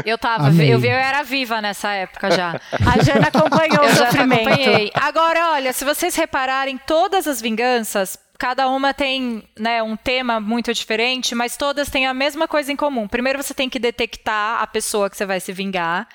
Eu 0.05 0.17
tava, 0.19 0.47
Amei. 0.49 0.71
eu 0.71 0.79
vi, 0.79 0.87
eu 0.87 0.93
era 0.93 1.23
viva 1.23 1.59
nessa 1.59 1.91
época 1.91 2.29
já. 2.29 2.59
A 2.71 3.03
Jana 3.03 3.27
acompanhou 3.27 3.81
o 3.83 3.89
Eu 3.89 3.95
já 3.95 4.05
sofrimento. 4.05 4.47
acompanhei. 4.47 4.91
Agora, 4.93 5.49
olha, 5.53 5.73
se 5.73 5.83
vocês 5.83 6.15
repararem, 6.15 6.77
todas 6.85 7.27
as 7.27 7.41
vinganças, 7.41 8.17
cada 8.37 8.67
uma 8.67 8.93
tem 8.93 9.43
né, 9.57 9.81
um 9.81 9.95
tema 9.95 10.39
muito 10.39 10.73
diferente, 10.73 11.35
mas 11.35 11.55
todas 11.55 11.89
têm 11.89 12.07
a 12.07 12.13
mesma 12.13 12.47
coisa 12.47 12.71
em 12.71 12.75
comum. 12.75 13.07
Primeiro 13.07 13.41
você 13.41 13.53
tem 13.53 13.69
que 13.69 13.79
detectar 13.79 14.61
a 14.61 14.67
pessoa 14.67 15.09
que 15.09 15.17
você 15.17 15.25
vai 15.25 15.39
se 15.39 15.51
vingar. 15.53 16.07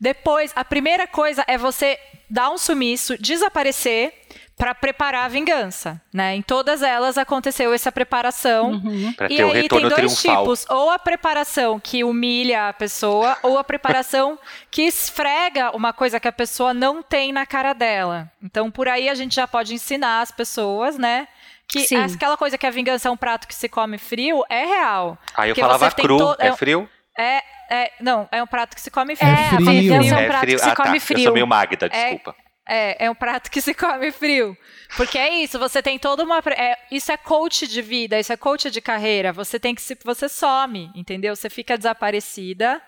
Depois, 0.00 0.52
a 0.54 0.64
primeira 0.64 1.06
coisa 1.06 1.44
é 1.46 1.56
você 1.56 1.98
dar 2.28 2.50
um 2.50 2.58
sumiço, 2.58 3.16
desaparecer 3.18 4.12
para 4.56 4.74
preparar 4.74 5.26
a 5.26 5.28
vingança, 5.28 6.00
né? 6.12 6.34
Em 6.34 6.40
todas 6.40 6.82
elas 6.82 7.18
aconteceu 7.18 7.74
essa 7.74 7.92
preparação. 7.92 8.80
Pra 9.14 9.30
E 9.30 9.40
aí 9.40 9.68
tem 9.68 9.82
dois 9.82 9.94
triunfal. 9.94 10.42
tipos, 10.44 10.66
ou 10.70 10.90
a 10.90 10.98
preparação 10.98 11.78
que 11.78 12.02
humilha 12.02 12.68
a 12.68 12.72
pessoa, 12.72 13.36
ou 13.42 13.58
a 13.58 13.64
preparação 13.64 14.38
que 14.70 14.82
esfrega 14.82 15.76
uma 15.76 15.92
coisa 15.92 16.18
que 16.18 16.26
a 16.26 16.32
pessoa 16.32 16.72
não 16.72 17.02
tem 17.02 17.32
na 17.32 17.44
cara 17.44 17.74
dela. 17.74 18.30
Então, 18.42 18.70
por 18.70 18.88
aí 18.88 19.10
a 19.10 19.14
gente 19.14 19.34
já 19.34 19.46
pode 19.46 19.74
ensinar 19.74 20.22
as 20.22 20.30
pessoas, 20.30 20.96
né? 20.96 21.28
Que 21.68 21.80
Sim. 21.80 21.96
aquela 21.96 22.36
coisa 22.36 22.56
que 22.56 22.66
a 22.66 22.70
vingança 22.70 23.08
é 23.08 23.10
um 23.10 23.16
prato 23.16 23.46
que 23.48 23.54
se 23.54 23.68
come 23.68 23.98
frio 23.98 24.44
é 24.48 24.64
real. 24.64 25.18
Aí 25.36 25.50
eu 25.50 25.54
Porque 25.54 25.60
falava 25.60 25.90
cru. 25.90 26.16
to- 26.18 26.36
É 26.38 26.48
é- 26.48 26.52
frio? 26.56 26.88
É, 27.18 27.42
é, 27.70 27.92
não, 28.00 28.28
é 28.30 28.42
um 28.42 28.46
prato 28.46 28.74
que 28.76 28.80
se 28.80 28.90
come 28.90 29.16
frio. 29.16 29.28
É, 29.30 29.32
a 29.32 29.48
frio. 29.56 29.64
vingança 29.70 30.14
é 30.14 30.16
um 30.16 30.20
É 30.20 30.26
prato 30.26 30.40
frio. 30.40 30.56
que 30.56 30.62
se 30.62 30.68
Ah, 30.70 30.74
tá. 30.74 30.82
come 30.84 30.96
Eu 30.96 31.00
frio. 31.00 31.22
sou 31.24 31.32
meio 31.32 31.46
Magda, 31.46 31.88
desculpa. 31.88 32.34
É, 32.68 33.06
é 33.06 33.10
um 33.10 33.14
prato 33.14 33.50
que 33.50 33.60
se 33.60 33.72
come 33.74 34.10
frio. 34.12 34.56
Porque 34.96 35.16
é 35.18 35.32
isso, 35.34 35.58
você 35.58 35.80
tem 35.82 35.98
toda 35.98 36.22
uma. 36.24 36.38
é, 36.56 36.76
isso 36.90 37.10
é 37.12 37.16
coach 37.16 37.66
de 37.66 37.80
vida, 37.82 38.18
isso 38.18 38.32
é 38.32 38.36
coach 38.36 38.70
de 38.70 38.80
carreira. 38.80 39.32
Você 39.32 39.58
tem 39.58 39.74
que 39.74 39.80
se. 39.82 39.96
Você 40.04 40.28
some, 40.28 40.90
entendeu? 40.94 41.34
Você 41.34 41.48
fica 41.48 41.76
desaparecida. 41.76 42.80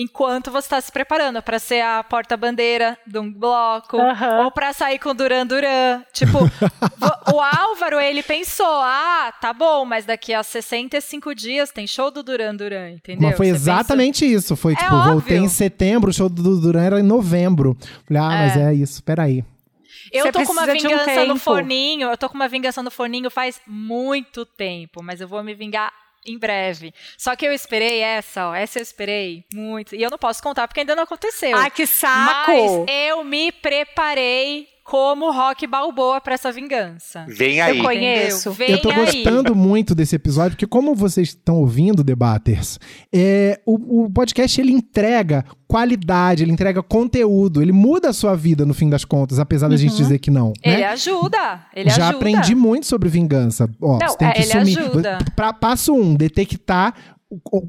Enquanto 0.00 0.52
você 0.52 0.66
está 0.66 0.80
se 0.80 0.92
preparando 0.92 1.42
para 1.42 1.58
ser 1.58 1.80
a 1.80 2.04
porta-bandeira 2.04 2.96
de 3.04 3.18
um 3.18 3.32
bloco 3.32 3.98
Aham. 3.98 4.44
ou 4.44 4.50
para 4.52 4.72
sair 4.72 5.00
com 5.00 5.12
Duran 5.12 5.44
Duran. 5.44 6.02
Tipo, 6.12 6.38
o 7.34 7.40
Álvaro, 7.40 7.98
ele 7.98 8.22
pensou: 8.22 8.64
"Ah, 8.66 9.32
tá 9.40 9.52
bom, 9.52 9.84
mas 9.84 10.04
daqui 10.04 10.32
a 10.32 10.42
65 10.42 11.34
dias 11.34 11.72
tem 11.72 11.86
show 11.86 12.12
do 12.12 12.22
Duran 12.22 12.54
Duran", 12.54 12.90
entendeu? 12.90 13.28
Mas 13.28 13.36
foi 13.36 13.46
Você 13.48 13.52
exatamente 13.54 14.24
isso. 14.24 14.54
Foi 14.56 14.74
É 14.74 14.76
tipo, 14.76 14.90
voltei 14.90 15.36
óbvio. 15.36 15.44
em 15.44 15.48
setembro, 15.48 16.10
o 16.10 16.14
show 16.14 16.28
do 16.28 16.60
Duran 16.60 16.82
era 16.82 17.00
em 17.00 17.02
novembro. 17.02 17.76
Falei, 18.06 18.22
ah, 18.22 18.28
mas 18.28 18.56
é 18.56 18.72
isso, 18.72 19.02
peraí. 19.02 19.44
Eu 20.12 20.24
Você 20.26 20.32
tô 20.32 20.44
com 20.44 20.52
uma 20.52 20.64
de 20.64 20.70
um 20.70 20.74
vingança 20.74 21.24
no 21.26 21.36
forninho, 21.36 22.08
eu 22.10 22.16
tô 22.16 22.28
com 22.28 22.34
uma 22.34 22.48
vingança 22.48 22.82
no 22.82 22.90
forninho 22.90 23.30
faz 23.30 23.60
muito 23.66 24.46
tempo, 24.46 25.02
mas 25.02 25.20
eu 25.20 25.28
vou 25.28 25.42
me 25.42 25.54
vingar 25.54 25.92
em 26.28 26.38
breve. 26.38 26.92
Só 27.16 27.34
que 27.34 27.46
eu 27.46 27.52
esperei 27.52 28.00
essa, 28.00 28.48
ó, 28.48 28.54
essa 28.54 28.78
eu 28.78 28.82
esperei 28.82 29.44
muito. 29.52 29.94
E 29.94 30.02
eu 30.02 30.10
não 30.10 30.18
posso 30.18 30.42
contar 30.42 30.68
porque 30.68 30.80
ainda 30.80 30.94
não 30.94 31.02
aconteceu. 31.04 31.56
Ai, 31.56 31.70
que 31.70 31.86
saco! 31.86 32.52
Mas 32.52 32.86
eu 32.88 33.24
me 33.24 33.50
preparei 33.52 34.68
como 34.88 35.30
Rock 35.30 35.66
Balboa 35.66 36.18
pra 36.18 36.32
essa 36.32 36.50
vingança. 36.50 37.26
Vem 37.28 37.60
aí. 37.60 37.76
Eu 37.78 37.84
conheço. 37.84 38.50
Vem 38.52 38.70
eu 38.70 38.80
tô 38.80 38.88
aí. 38.90 38.96
gostando 38.96 39.54
muito 39.54 39.94
desse 39.94 40.16
episódio, 40.16 40.52
porque 40.52 40.66
como 40.66 40.94
vocês 40.94 41.28
estão 41.28 41.56
ouvindo, 41.56 42.02
debaters, 42.02 42.80
é, 43.12 43.60
o, 43.66 44.04
o 44.04 44.10
podcast 44.10 44.58
ele 44.58 44.72
entrega 44.72 45.44
qualidade, 45.66 46.42
ele 46.42 46.52
entrega 46.52 46.82
conteúdo, 46.82 47.60
ele 47.60 47.72
muda 47.72 48.08
a 48.08 48.12
sua 48.14 48.34
vida 48.34 48.64
no 48.64 48.72
fim 48.72 48.88
das 48.88 49.04
contas, 49.04 49.38
apesar 49.38 49.68
da 49.68 49.76
gente 49.76 49.94
dizer 49.94 50.18
que 50.18 50.30
não. 50.30 50.54
Ele 50.62 50.78
né? 50.78 50.84
ajuda, 50.86 51.66
ele 51.74 51.90
Já 51.90 52.08
ajuda. 52.08 52.16
aprendi 52.16 52.54
muito 52.54 52.86
sobre 52.86 53.10
vingança. 53.10 53.68
Ó, 53.82 53.98
Não, 53.98 54.08
você 54.08 54.16
tem 54.16 54.32
que 54.32 54.38
é, 54.38 54.42
ele 54.42 54.72
sumir. 54.72 54.78
ajuda. 54.78 55.18
Pra, 55.36 55.52
passo 55.52 55.92
um, 55.92 56.14
detectar 56.14 56.94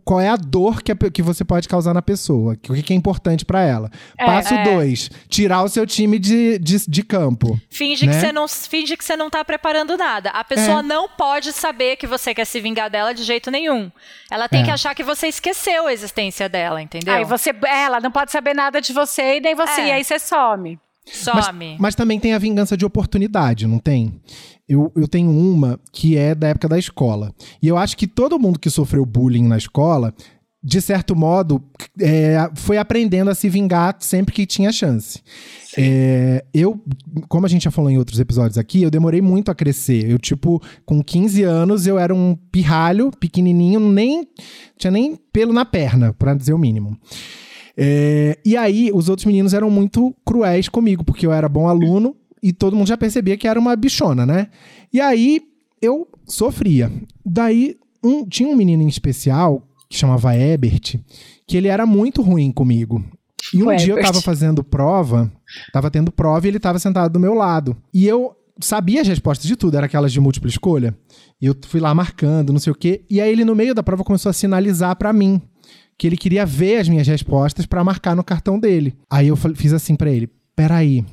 qual 0.05 0.21
é 0.21 0.29
a 0.29 0.37
dor 0.37 0.81
que, 0.81 0.91
a 0.91 0.95
que 0.95 1.21
você 1.21 1.43
pode 1.43 1.67
causar 1.67 1.93
na 1.93 2.01
pessoa, 2.01 2.53
o 2.53 2.57
que 2.57 2.81
que 2.81 2.93
é 2.93 2.95
importante 2.95 3.43
pra 3.43 3.61
ela. 3.61 3.91
É, 4.17 4.25
Passo 4.25 4.53
é. 4.53 4.63
dois, 4.63 5.09
tirar 5.27 5.63
o 5.63 5.67
seu 5.67 5.85
time 5.85 6.17
de, 6.17 6.57
de, 6.59 6.77
de 6.89 7.03
campo. 7.03 7.59
Finge, 7.69 8.05
né? 8.05 8.13
que 8.13 8.19
você 8.21 8.31
não, 8.31 8.47
finge 8.47 8.95
que 8.95 9.03
você 9.03 9.17
não 9.17 9.29
tá 9.29 9.43
preparando 9.43 9.97
nada. 9.97 10.29
A 10.29 10.43
pessoa 10.45 10.79
É. 10.79 10.83
não 10.83 11.09
pode 11.09 11.51
saber 11.51 11.97
que 11.97 12.07
você 12.07 12.33
quer 12.33 12.45
se 12.45 12.61
vingar 12.61 12.89
dela 12.89 13.13
de 13.13 13.23
jeito 13.23 13.51
nenhum. 13.51 13.91
Ela 14.31 14.47
tem 14.47 14.61
É. 14.61 14.65
que 14.65 14.71
achar 14.71 14.95
que 14.95 15.03
você 15.03 15.27
esqueceu 15.27 15.87
a 15.87 15.93
existência 15.93 16.47
dela, 16.47 16.81
entendeu? 16.81 17.13
Aí 17.13 17.25
você, 17.25 17.53
ela 17.67 17.99
não 17.99 18.11
pode 18.11 18.31
saber 18.31 18.53
nada 18.53 18.79
de 18.79 18.93
você 18.93 19.37
e 19.37 19.41
nem 19.41 19.55
você, 19.55 19.81
É. 19.81 19.87
e 19.87 19.91
aí 19.91 20.03
você 20.05 20.17
some. 20.19 20.79
Some. 21.05 21.75
Mas 21.79 21.95
também 21.95 22.19
tem 22.19 22.33
a 22.33 22.37
vingança 22.37 22.77
de 22.77 22.85
oportunidade, 22.85 23.65
não 23.67 23.79
tem? 23.79 24.21
Eu, 24.69 24.91
eu 24.95 25.07
tenho 25.07 25.31
uma 25.31 25.79
que 25.91 26.15
é 26.15 26.35
da 26.35 26.49
época 26.49 26.69
da 26.69 26.77
escola. 26.77 27.33
E 27.59 27.67
eu 27.67 27.75
acho 27.75 27.97
que 27.97 28.05
todo 28.05 28.39
mundo 28.39 28.59
que 28.59 28.69
sofreu 28.69 29.03
bullying 29.03 29.47
na 29.47 29.57
escola, 29.57 30.13
de 30.61 30.79
certo 30.79 31.15
modo, 31.15 31.63
é, 31.99 32.49
foi 32.53 32.77
aprendendo 32.77 33.31
a 33.31 33.35
se 33.35 33.49
vingar 33.49 33.95
sempre 33.99 34.33
que 34.33 34.45
tinha 34.45 34.71
chance. 34.71 35.21
É, 35.75 36.45
eu, 36.53 36.79
como 37.27 37.45
a 37.45 37.49
gente 37.49 37.63
já 37.63 37.71
falou 37.71 37.89
em 37.89 37.97
outros 37.97 38.19
episódios 38.19 38.57
aqui, 38.57 38.83
eu 38.83 38.91
demorei 38.91 39.21
muito 39.21 39.49
a 39.49 39.55
crescer. 39.55 40.07
Eu, 40.07 40.19
tipo, 40.19 40.61
com 40.85 41.01
15 41.01 41.43
anos, 41.43 41.87
eu 41.87 41.97
era 41.97 42.13
um 42.13 42.35
pirralho, 42.51 43.09
pequenininho, 43.11 43.79
nem 43.79 44.27
tinha 44.77 44.91
nem 44.91 45.15
pelo 45.31 45.51
na 45.51 45.65
perna, 45.65 46.13
pra 46.13 46.35
dizer 46.35 46.53
o 46.53 46.59
mínimo. 46.59 46.95
É, 47.75 48.37
e 48.45 48.57
aí, 48.57 48.91
os 48.93 49.07
outros 49.07 49.25
meninos 49.25 49.53
eram 49.53 49.71
muito 49.71 50.13
cruéis 50.25 50.67
comigo, 50.67 51.03
porque 51.03 51.25
eu 51.25 51.31
era 51.31 51.47
bom 51.47 51.67
aluno 51.67 52.15
e 52.41 52.51
todo 52.53 52.75
mundo 52.75 52.87
já 52.87 52.97
percebia 52.97 53.37
que 53.37 53.47
era 53.47 53.59
uma 53.59 53.75
bichona, 53.75 54.25
né? 54.25 54.47
E 54.93 54.99
aí, 54.99 55.41
eu 55.81 56.07
sofria. 56.25 56.91
Daí, 57.25 57.75
um- 58.03 58.25
tinha 58.25 58.47
um 58.49 58.55
menino 58.55 58.83
em 58.83 58.87
especial, 58.87 59.63
que 59.89 59.97
chamava 59.97 60.35
Ebert, 60.35 60.95
que 61.47 61.57
ele 61.57 61.67
era 61.67 61.85
muito 61.85 62.21
ruim 62.21 62.51
comigo. 62.51 63.03
E 63.53 63.63
um 63.63 63.67
O 63.69 63.75
dia 63.75 63.93
eu 63.93 63.97
Ebert. 63.97 64.05
tava 64.07 64.21
fazendo 64.21 64.63
prova, 64.63 65.31
tava 65.73 65.89
tendo 65.89 66.11
prova 66.11 66.45
e 66.45 66.49
ele 66.49 66.59
tava 66.59 66.77
sentado 66.79 67.11
do 67.13 67.19
meu 67.19 67.33
lado. 67.33 67.75
E 67.93 68.05
eu 68.07 68.35
sabia 68.61 69.01
as 69.01 69.07
respostas 69.07 69.47
de 69.47 69.55
tudo, 69.55 69.77
era 69.77 69.85
aquelas 69.85 70.11
de 70.11 70.19
múltipla 70.19 70.49
escolha. 70.49 70.95
E 71.41 71.45
eu 71.45 71.55
fui 71.67 71.79
lá 71.79 71.93
marcando, 71.95 72.51
não 72.51 72.59
sei 72.59 72.71
o 72.71 72.75
quê. 72.75 73.03
E 73.09 73.19
aí 73.21 73.31
ele, 73.31 73.45
no 73.45 73.55
meio 73.55 73.73
da 73.73 73.81
prova, 73.81 74.03
começou 74.03 74.29
a 74.29 74.33
sinalizar 74.33 74.95
pra 74.97 75.13
mim 75.13 75.41
que 75.97 76.05
ele 76.05 76.17
queria 76.17 76.45
ver 76.45 76.77
as 76.77 76.87
minhas 76.89 77.07
respostas 77.07 77.65
pra 77.65 77.83
marcar 77.83 78.15
no 78.15 78.23
cartão 78.23 78.59
dele. 78.59 78.95
Aí 79.09 79.29
eu 79.29 79.35
fiz 79.37 79.71
assim 79.73 79.95
pra 79.95 80.11
ele: 80.11 80.29
peraí. 80.55 81.03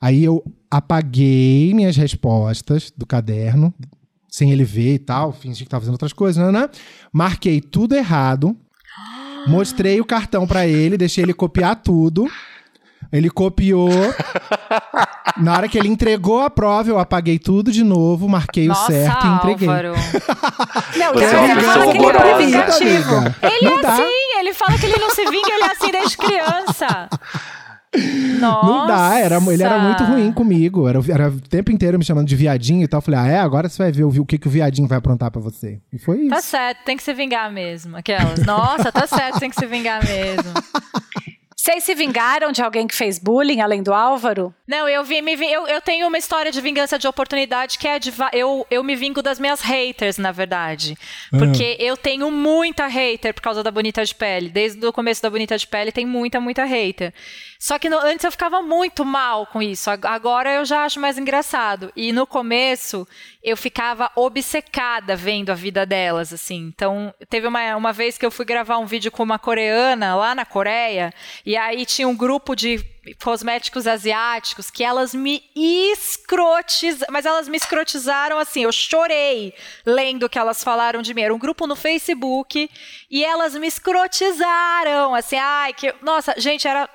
Aí 0.00 0.22
eu 0.24 0.42
apaguei 0.70 1.72
minhas 1.74 1.96
respostas 1.96 2.92
do 2.96 3.06
caderno, 3.06 3.72
sem 4.28 4.52
ele 4.52 4.64
ver 4.64 4.94
e 4.94 4.98
tal, 4.98 5.32
fingi 5.32 5.64
que 5.64 5.70
tava 5.70 5.80
fazendo 5.82 5.94
outras 5.94 6.12
coisas, 6.12 6.44
né, 6.44 6.52
né? 6.60 6.68
Marquei 7.12 7.60
tudo 7.60 7.94
errado. 7.94 8.56
Mostrei 9.46 10.00
o 10.00 10.04
cartão 10.04 10.46
pra 10.46 10.66
ele, 10.66 10.96
deixei 10.98 11.22
ele 11.24 11.32
copiar 11.32 11.76
tudo. 11.76 12.26
Ele 13.12 13.30
copiou. 13.30 13.88
Na 15.38 15.52
hora 15.54 15.68
que 15.68 15.78
ele 15.78 15.88
entregou 15.88 16.40
a 16.40 16.50
prova, 16.50 16.88
eu 16.90 16.98
apaguei 16.98 17.38
tudo 17.38 17.70
de 17.70 17.84
novo, 17.84 18.28
marquei 18.28 18.66
Nossa, 18.66 18.82
o 18.84 18.86
certo 18.86 19.26
e 19.26 19.30
entreguei. 19.30 19.68
Álvaro. 19.68 19.92
Não, 20.98 21.12
Você 21.14 21.24
é 21.24 21.38
uma 21.38 21.44
ele 21.46 21.54
pessoa 21.54 21.74
fala 21.74 21.92
que 21.92 21.98
ele 21.98 22.06
é. 22.06 23.56
Ele 23.56 23.70
Não 23.70 23.78
é 23.78 23.82
dá. 23.82 23.92
assim, 23.92 24.38
ele 24.40 24.52
fala 24.54 24.78
que 24.78 24.86
ele 24.86 24.98
não 24.98 25.10
se 25.10 25.24
vinga, 25.24 25.48
ele 25.52 25.62
é 25.64 25.70
assim 25.70 25.90
desde 25.92 26.16
criança. 26.16 27.08
Nossa. 28.40 28.66
Não 28.66 28.86
dá, 28.86 29.18
era, 29.18 29.36
ele 29.52 29.62
era 29.62 29.78
muito 29.78 30.04
ruim 30.04 30.32
comigo. 30.32 30.88
Era, 30.88 31.00
era 31.08 31.28
o 31.28 31.40
tempo 31.40 31.70
inteiro 31.72 31.98
me 31.98 32.04
chamando 32.04 32.26
de 32.28 32.36
viadinho 32.36 32.82
e 32.84 32.88
tal. 32.88 32.98
Eu 32.98 33.02
falei, 33.02 33.20
ah, 33.20 33.26
é? 33.26 33.38
Agora 33.38 33.68
você 33.68 33.82
vai 33.82 33.92
ver 33.92 34.04
o, 34.04 34.08
o 34.08 34.26
que, 34.26 34.38
que 34.38 34.46
o 34.46 34.50
viadinho 34.50 34.86
vai 34.88 34.98
aprontar 34.98 35.30
pra 35.30 35.40
você. 35.40 35.80
E 35.92 35.98
foi 35.98 36.20
isso. 36.20 36.30
Tá 36.30 36.40
certo, 36.40 36.84
tem 36.84 36.96
que 36.96 37.02
se 37.02 37.12
vingar 37.14 37.50
mesmo. 37.52 37.96
Aquelas. 37.96 38.44
Nossa, 38.44 38.92
tá 38.92 39.06
certo, 39.06 39.40
tem 39.40 39.50
que 39.50 39.56
se 39.56 39.66
vingar 39.66 40.04
mesmo. 40.04 40.52
Vocês 41.58 41.82
se 41.82 41.96
vingaram 41.96 42.52
de 42.52 42.62
alguém 42.62 42.86
que 42.86 42.94
fez 42.94 43.18
bullying, 43.18 43.60
além 43.60 43.82
do 43.82 43.92
Álvaro? 43.92 44.54
Não, 44.68 44.88
eu 44.88 45.02
vi, 45.02 45.20
me 45.20 45.34
vi- 45.34 45.50
eu, 45.50 45.66
eu 45.66 45.80
tenho 45.80 46.06
uma 46.06 46.16
história 46.16 46.52
de 46.52 46.60
vingança 46.60 46.96
de 46.96 47.08
oportunidade 47.08 47.76
que 47.76 47.88
é 47.88 47.98
de 47.98 48.12
eu, 48.32 48.64
eu 48.70 48.84
me 48.84 48.94
vingo 48.94 49.20
das 49.20 49.40
minhas 49.40 49.60
haters, 49.62 50.16
na 50.16 50.30
verdade. 50.30 50.96
Porque 51.28 51.76
eu 51.80 51.96
tenho 51.96 52.30
muita 52.30 52.86
hater 52.86 53.34
por 53.34 53.40
causa 53.40 53.64
da 53.64 53.72
Bonita 53.72 54.04
de 54.04 54.14
Pele. 54.14 54.48
Desde 54.48 54.86
o 54.86 54.92
começo 54.92 55.20
da 55.20 55.28
Bonita 55.28 55.58
de 55.58 55.66
Pele 55.66 55.90
tem 55.90 56.06
muita, 56.06 56.40
muita 56.40 56.64
hater. 56.64 57.12
Só 57.58 57.78
que 57.78 57.88
no- 57.88 57.98
antes 57.98 58.24
eu 58.24 58.30
ficava 58.30 58.60
muito 58.62 59.04
mal 59.04 59.46
com 59.46 59.62
isso. 59.62 59.90
Ag- 59.90 60.06
Agora 60.06 60.52
eu 60.52 60.64
já 60.64 60.84
acho 60.84 61.00
mais 61.00 61.18
engraçado. 61.18 61.92
E 61.96 62.12
no 62.12 62.26
começo 62.26 63.06
eu 63.42 63.56
ficava 63.56 64.10
obcecada 64.16 65.16
vendo 65.16 65.50
a 65.50 65.54
vida 65.54 65.84
delas, 65.86 66.32
assim. 66.32 66.70
Então, 66.74 67.14
teve 67.28 67.46
uma, 67.46 67.74
uma 67.76 67.92
vez 67.92 68.18
que 68.18 68.26
eu 68.26 68.30
fui 68.30 68.44
gravar 68.44 68.78
um 68.78 68.86
vídeo 68.86 69.10
com 69.10 69.22
uma 69.22 69.38
coreana 69.38 70.14
lá 70.16 70.34
na 70.34 70.44
Coreia, 70.44 71.12
e 71.44 71.56
aí 71.56 71.84
tinha 71.86 72.08
um 72.08 72.16
grupo 72.16 72.54
de 72.54 72.78
cosméticos 73.14 73.86
asiáticos 73.86 74.70
que 74.70 74.82
elas 74.84 75.14
me 75.14 75.42
escrotizaram, 75.54 77.12
mas 77.12 77.26
elas 77.26 77.48
me 77.48 77.56
escrotizaram 77.56 78.38
assim, 78.38 78.64
eu 78.64 78.72
chorei 78.72 79.54
lendo 79.84 80.24
o 80.24 80.28
que 80.28 80.38
elas 80.38 80.62
falaram 80.62 81.02
de 81.02 81.14
mim. 81.14 81.22
Era 81.22 81.34
um 81.34 81.38
grupo 81.38 81.66
no 81.66 81.76
Facebook 81.76 82.70
e 83.10 83.24
elas 83.24 83.54
me 83.54 83.66
escrotizaram, 83.66 85.14
assim, 85.14 85.36
ai, 85.36 85.72
que, 85.72 85.94
nossa, 86.02 86.34
gente, 86.38 86.66
era 86.66 86.88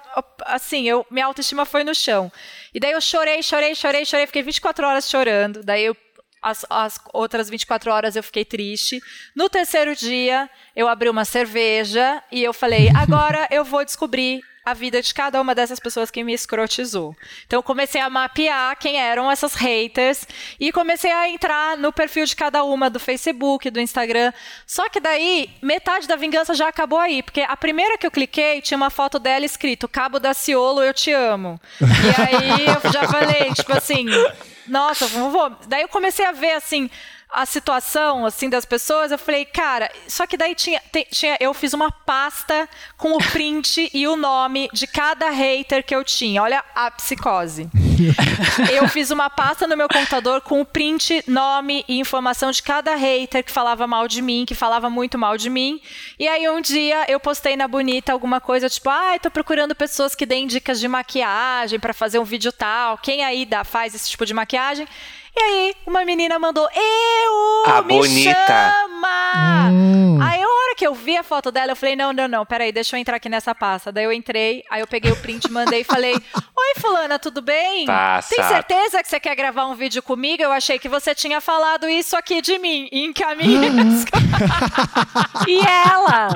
assim, 0.45 0.87
eu, 0.87 1.05
minha 1.09 1.25
autoestima 1.25 1.65
foi 1.65 1.83
no 1.83 1.95
chão. 1.95 2.31
E 2.73 2.79
daí 2.79 2.91
eu 2.91 3.01
chorei, 3.01 3.41
chorei, 3.41 3.75
chorei, 3.75 4.05
chorei, 4.05 4.27
fiquei 4.27 4.43
24 4.43 4.85
horas 4.85 5.09
chorando. 5.09 5.63
Daí 5.63 5.85
eu 5.85 5.95
as, 6.41 6.65
as 6.69 6.99
outras 7.13 7.49
24 7.49 7.91
horas 7.91 8.15
eu 8.15 8.23
fiquei 8.23 8.43
triste. 8.43 8.99
No 9.35 9.47
terceiro 9.47 9.95
dia, 9.95 10.49
eu 10.75 10.87
abri 10.87 11.07
uma 11.07 11.23
cerveja 11.23 12.21
e 12.31 12.43
eu 12.43 12.51
falei: 12.51 12.89
agora 12.95 13.47
eu 13.51 13.63
vou 13.63 13.85
descobrir 13.85 14.41
a 14.63 14.73
vida 14.73 15.01
de 15.01 15.13
cada 15.13 15.41
uma 15.41 15.55
dessas 15.55 15.79
pessoas 15.79 16.11
que 16.11 16.23
me 16.23 16.33
escrotizou. 16.33 17.15
Então, 17.47 17.63
comecei 17.63 17.99
a 17.99 18.09
mapear 18.09 18.77
quem 18.77 18.99
eram 18.99 19.29
essas 19.29 19.55
haters 19.55 20.27
e 20.59 20.71
comecei 20.71 21.11
a 21.11 21.27
entrar 21.29 21.77
no 21.77 21.91
perfil 21.91 22.25
de 22.25 22.35
cada 22.35 22.63
uma 22.63 22.89
do 22.89 22.99
Facebook, 22.99 23.69
do 23.71 23.79
Instagram. 23.79 24.31
Só 24.67 24.87
que 24.87 24.99
daí, 24.99 25.49
metade 25.61 26.07
da 26.07 26.15
vingança 26.15 26.53
já 26.53 26.67
acabou 26.67 26.99
aí, 26.99 27.23
porque 27.23 27.41
a 27.41 27.57
primeira 27.57 27.97
que 27.97 28.05
eu 28.05 28.11
cliquei 28.11 28.61
tinha 28.61 28.77
uma 28.77 28.89
foto 28.89 29.17
dela 29.17 29.45
escrito: 29.45 29.87
Cabo 29.87 30.19
da 30.19 30.33
Ciolo, 30.33 30.83
eu 30.83 30.93
te 30.93 31.11
amo. 31.11 31.59
E 31.81 32.21
aí 32.21 32.65
eu 32.65 32.91
já 32.91 33.07
falei, 33.07 33.51
tipo 33.53 33.73
assim. 33.73 34.05
Nossa, 34.67 35.07
não 35.09 35.31
vou. 35.31 35.49
Daí 35.67 35.81
eu 35.81 35.89
comecei 35.89 36.23
a 36.23 36.31
ver 36.31 36.51
assim 36.51 36.89
a 37.31 37.45
situação 37.45 38.25
assim 38.25 38.49
das 38.49 38.65
pessoas, 38.65 39.11
eu 39.11 39.17
falei, 39.17 39.45
cara, 39.45 39.89
só 40.07 40.27
que 40.27 40.35
daí 40.35 40.53
tinha, 40.53 40.81
tinha 41.09 41.37
eu 41.39 41.53
fiz 41.53 41.73
uma 41.73 41.89
pasta 41.89 42.67
com 42.97 43.13
o 43.13 43.17
print 43.17 43.89
e 43.93 44.07
o 44.07 44.15
nome 44.15 44.69
de 44.73 44.85
cada 44.85 45.29
hater 45.29 45.83
que 45.83 45.95
eu 45.95 46.03
tinha. 46.03 46.43
Olha 46.43 46.63
a 46.75 46.91
psicose. 46.91 47.69
eu 48.71 48.87
fiz 48.87 49.11
uma 49.11 49.29
pasta 49.29 49.65
no 49.67 49.77
meu 49.77 49.87
computador 49.87 50.41
com 50.41 50.61
o 50.61 50.65
print, 50.65 51.23
nome 51.27 51.85
e 51.87 51.99
informação 51.99 52.51
de 52.51 52.61
cada 52.61 52.95
hater 52.95 53.43
que 53.43 53.51
falava 53.51 53.87
mal 53.87 54.07
de 54.07 54.21
mim, 54.21 54.45
que 54.45 54.55
falava 54.55 54.89
muito 54.89 55.17
mal 55.17 55.37
de 55.37 55.49
mim. 55.49 55.81
E 56.19 56.27
aí 56.27 56.49
um 56.49 56.59
dia 56.59 57.05
eu 57.07 57.19
postei 57.19 57.55
na 57.55 57.67
Bonita 57.67 58.11
alguma 58.11 58.41
coisa 58.41 58.69
tipo, 58.69 58.89
ai, 58.89 59.19
tô 59.19 59.31
procurando 59.31 59.73
pessoas 59.73 60.13
que 60.13 60.25
deem 60.25 60.47
dicas 60.47 60.79
de 60.79 60.87
maquiagem 60.87 61.79
pra 61.79 61.93
fazer 61.93 62.19
um 62.19 62.25
vídeo 62.25 62.51
tal. 62.51 62.97
Quem 62.97 63.23
aí 63.23 63.45
dá, 63.45 63.63
faz 63.63 63.95
esse 63.95 64.09
tipo 64.09 64.25
de 64.25 64.33
maquiagem? 64.33 64.87
E 65.35 65.41
aí, 65.41 65.75
uma 65.87 66.03
menina 66.03 66.37
mandou, 66.37 66.67
eu, 66.73 67.63
A 67.73 67.81
me 67.81 67.97
Bonita. 67.97 68.33
chama! 68.45 69.69
Hum. 69.71 70.19
Aí, 70.21 70.41
a 70.41 70.45
hora 70.47 70.75
que 70.75 70.85
eu 70.85 70.93
vi 70.93 71.15
a 71.15 71.23
foto 71.23 71.51
dela, 71.51 71.71
eu 71.71 71.75
falei, 71.75 71.95
não, 71.95 72.11
não, 72.11 72.27
não, 72.27 72.45
peraí, 72.45 72.71
deixa 72.71 72.95
eu 72.95 72.99
entrar 72.99 73.15
aqui 73.15 73.29
nessa 73.29 73.55
pasta. 73.55 73.91
Daí 73.93 74.03
eu 74.03 74.11
entrei, 74.11 74.63
aí 74.69 74.81
eu 74.81 74.87
peguei 74.87 75.09
o 75.11 75.15
print, 75.15 75.49
mandei 75.49 75.81
e 75.81 75.83
falei, 75.85 76.13
oi, 76.35 76.81
fulana, 76.81 77.17
tudo 77.17 77.41
bem? 77.41 77.85
Passa. 77.85 78.35
Tem 78.35 78.43
certeza 78.43 79.01
que 79.01 79.07
você 79.07 79.19
quer 79.21 79.35
gravar 79.35 79.67
um 79.67 79.75
vídeo 79.75 80.03
comigo? 80.03 80.43
Eu 80.43 80.51
achei 80.51 80.77
que 80.77 80.89
você 80.89 81.15
tinha 81.15 81.39
falado 81.39 81.87
isso 81.89 82.15
aqui 82.17 82.41
de 82.41 82.59
mim. 82.59 82.89
E 82.91 83.05
encaminhei. 83.05 83.71
E 85.47 85.59
ela? 85.59 86.27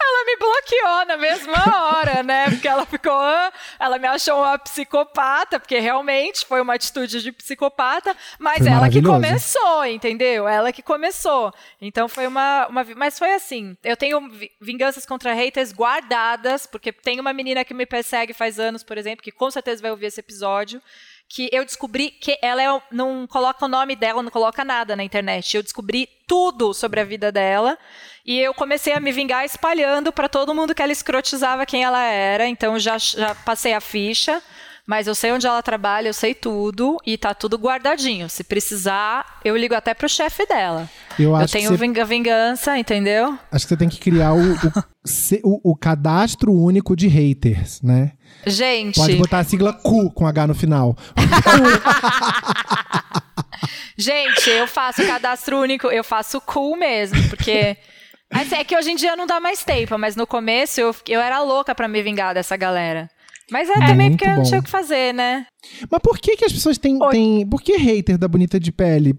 ela 0.00 0.24
me 0.26 0.36
bloqueou 0.36 1.06
na 1.06 1.16
mesma 1.16 1.90
hora, 1.96 2.22
né? 2.22 2.50
Porque 2.50 2.68
ela 2.68 2.84
ficou, 2.86 3.12
"Ah", 3.12 3.50
ela 3.82 3.98
me 3.98 4.06
achou 4.06 4.38
uma 4.38 4.58
psicopata, 4.58 5.58
porque 5.58 5.78
realmente 5.78 6.46
foi 6.46 6.60
uma 6.60 6.74
atitude 6.74 7.22
de 7.22 7.32
psicopata, 7.32 8.16
mas 8.38 8.58
Foi 8.58 8.68
ela 8.68 8.88
que 8.88 9.02
começou, 9.02 9.84
entendeu? 9.84 10.46
Ela 10.46 10.72
que 10.72 10.82
começou. 10.82 11.52
Então 11.80 12.08
foi 12.08 12.26
uma, 12.26 12.66
uma 12.68 12.84
mas 12.96 13.18
foi 13.18 13.32
assim. 13.34 13.76
Eu 13.82 13.96
tenho 13.96 14.28
vi- 14.30 14.50
vinganças 14.60 15.04
contra 15.04 15.32
haters 15.34 15.72
guardadas, 15.72 16.66
porque 16.66 16.92
tem 16.92 17.18
uma 17.20 17.32
menina 17.32 17.64
que 17.64 17.74
me 17.74 17.86
persegue 17.86 18.32
faz 18.32 18.58
anos, 18.58 18.82
por 18.82 18.96
exemplo, 18.98 19.22
que 19.22 19.32
com 19.32 19.50
certeza 19.50 19.82
vai 19.82 19.90
ouvir 19.90 20.06
esse 20.06 20.20
episódio. 20.20 20.80
Que 21.28 21.48
eu 21.50 21.64
descobri 21.64 22.10
que 22.10 22.36
ela 22.42 22.62
é- 22.62 22.82
não 22.90 23.26
coloca 23.26 23.64
o 23.64 23.68
nome 23.68 23.96
dela, 23.96 24.22
não 24.22 24.30
coloca 24.30 24.64
nada 24.64 24.94
na 24.94 25.02
internet. 25.02 25.56
Eu 25.56 25.62
descobri 25.62 26.06
tudo 26.26 26.74
sobre 26.74 27.00
a 27.00 27.04
vida 27.04 27.32
dela. 27.32 27.78
E 28.24 28.38
eu 28.38 28.54
comecei 28.54 28.92
a 28.92 29.00
me 29.00 29.10
vingar 29.12 29.44
espalhando 29.44 30.12
pra 30.12 30.28
todo 30.28 30.54
mundo 30.54 30.74
que 30.74 30.82
ela 30.82 30.92
escrotizava 30.92 31.66
quem 31.66 31.82
ela 31.84 32.02
era. 32.02 32.46
Então 32.48 32.78
já, 32.78 32.96
já 32.98 33.34
passei 33.34 33.74
a 33.74 33.80
ficha. 33.80 34.40
Mas 34.84 35.06
eu 35.06 35.14
sei 35.14 35.30
onde 35.30 35.46
ela 35.46 35.62
trabalha, 35.62 36.08
eu 36.08 36.12
sei 36.14 36.34
tudo. 36.34 36.96
E 37.06 37.16
tá 37.16 37.32
tudo 37.34 37.56
guardadinho. 37.56 38.28
Se 38.28 38.42
precisar, 38.42 39.38
eu 39.44 39.56
ligo 39.56 39.74
até 39.76 39.94
pro 39.94 40.08
chefe 40.08 40.44
dela. 40.44 40.90
Eu 41.18 41.30
Eu, 41.30 41.36
acho 41.36 41.46
que 41.46 41.52
tenho 41.58 41.70
você- 41.70 41.76
vinga- 41.76 42.04
vingança, 42.04 42.76
entendeu? 42.76 43.38
Acho 43.50 43.64
que 43.64 43.68
você 43.68 43.76
tem 43.76 43.88
que 43.88 43.98
criar 44.00 44.32
o, 44.34 44.54
o, 44.54 44.58
o- 45.44 45.70
o 45.72 45.76
cadastro 45.76 46.52
único 46.52 46.96
de 46.96 47.06
haters, 47.06 47.80
né? 47.80 48.12
Gente, 48.44 48.96
Pode 48.96 49.14
botar 49.16 49.38
a 49.38 49.44
sigla 49.44 49.72
Q 49.72 50.10
com 50.14 50.26
H 50.26 50.48
no 50.48 50.54
final. 50.54 50.96
gente, 53.96 54.50
eu 54.50 54.66
faço 54.66 55.04
cadastro 55.06 55.58
único, 55.60 55.86
eu 55.88 56.04
faço 56.04 56.40
cool 56.40 56.76
mesmo, 56.76 57.28
porque. 57.28 57.76
Assim, 58.32 58.56
é 58.56 58.64
que 58.64 58.76
hoje 58.76 58.90
em 58.90 58.96
dia 58.96 59.14
não 59.14 59.26
dá 59.26 59.38
mais 59.38 59.62
tempo, 59.64 59.98
mas 59.98 60.16
no 60.16 60.26
começo 60.26 60.80
eu, 60.80 60.94
eu 61.08 61.20
era 61.20 61.40
louca 61.40 61.74
pra 61.74 61.86
me 61.86 62.02
vingar 62.02 62.34
dessa 62.34 62.56
galera. 62.56 63.08
Mas 63.50 63.68
é, 63.68 63.74
também 63.74 64.08
muito 64.08 64.12
porque 64.12 64.24
eu 64.24 64.30
não 64.30 64.42
bom. 64.42 64.48
tinha 64.48 64.60
o 64.60 64.62
que 64.62 64.70
fazer, 64.70 65.12
né? 65.12 65.46
Mas 65.90 66.00
por 66.02 66.18
que, 66.18 66.36
que 66.36 66.44
as 66.44 66.52
pessoas 66.52 66.76
têm, 66.78 66.98
Oi. 67.02 67.10
têm. 67.10 67.46
Por 67.48 67.62
que 67.62 67.76
hater 67.76 68.18
da 68.18 68.26
bonita 68.28 68.58
de 68.58 68.72
pele? 68.72 69.14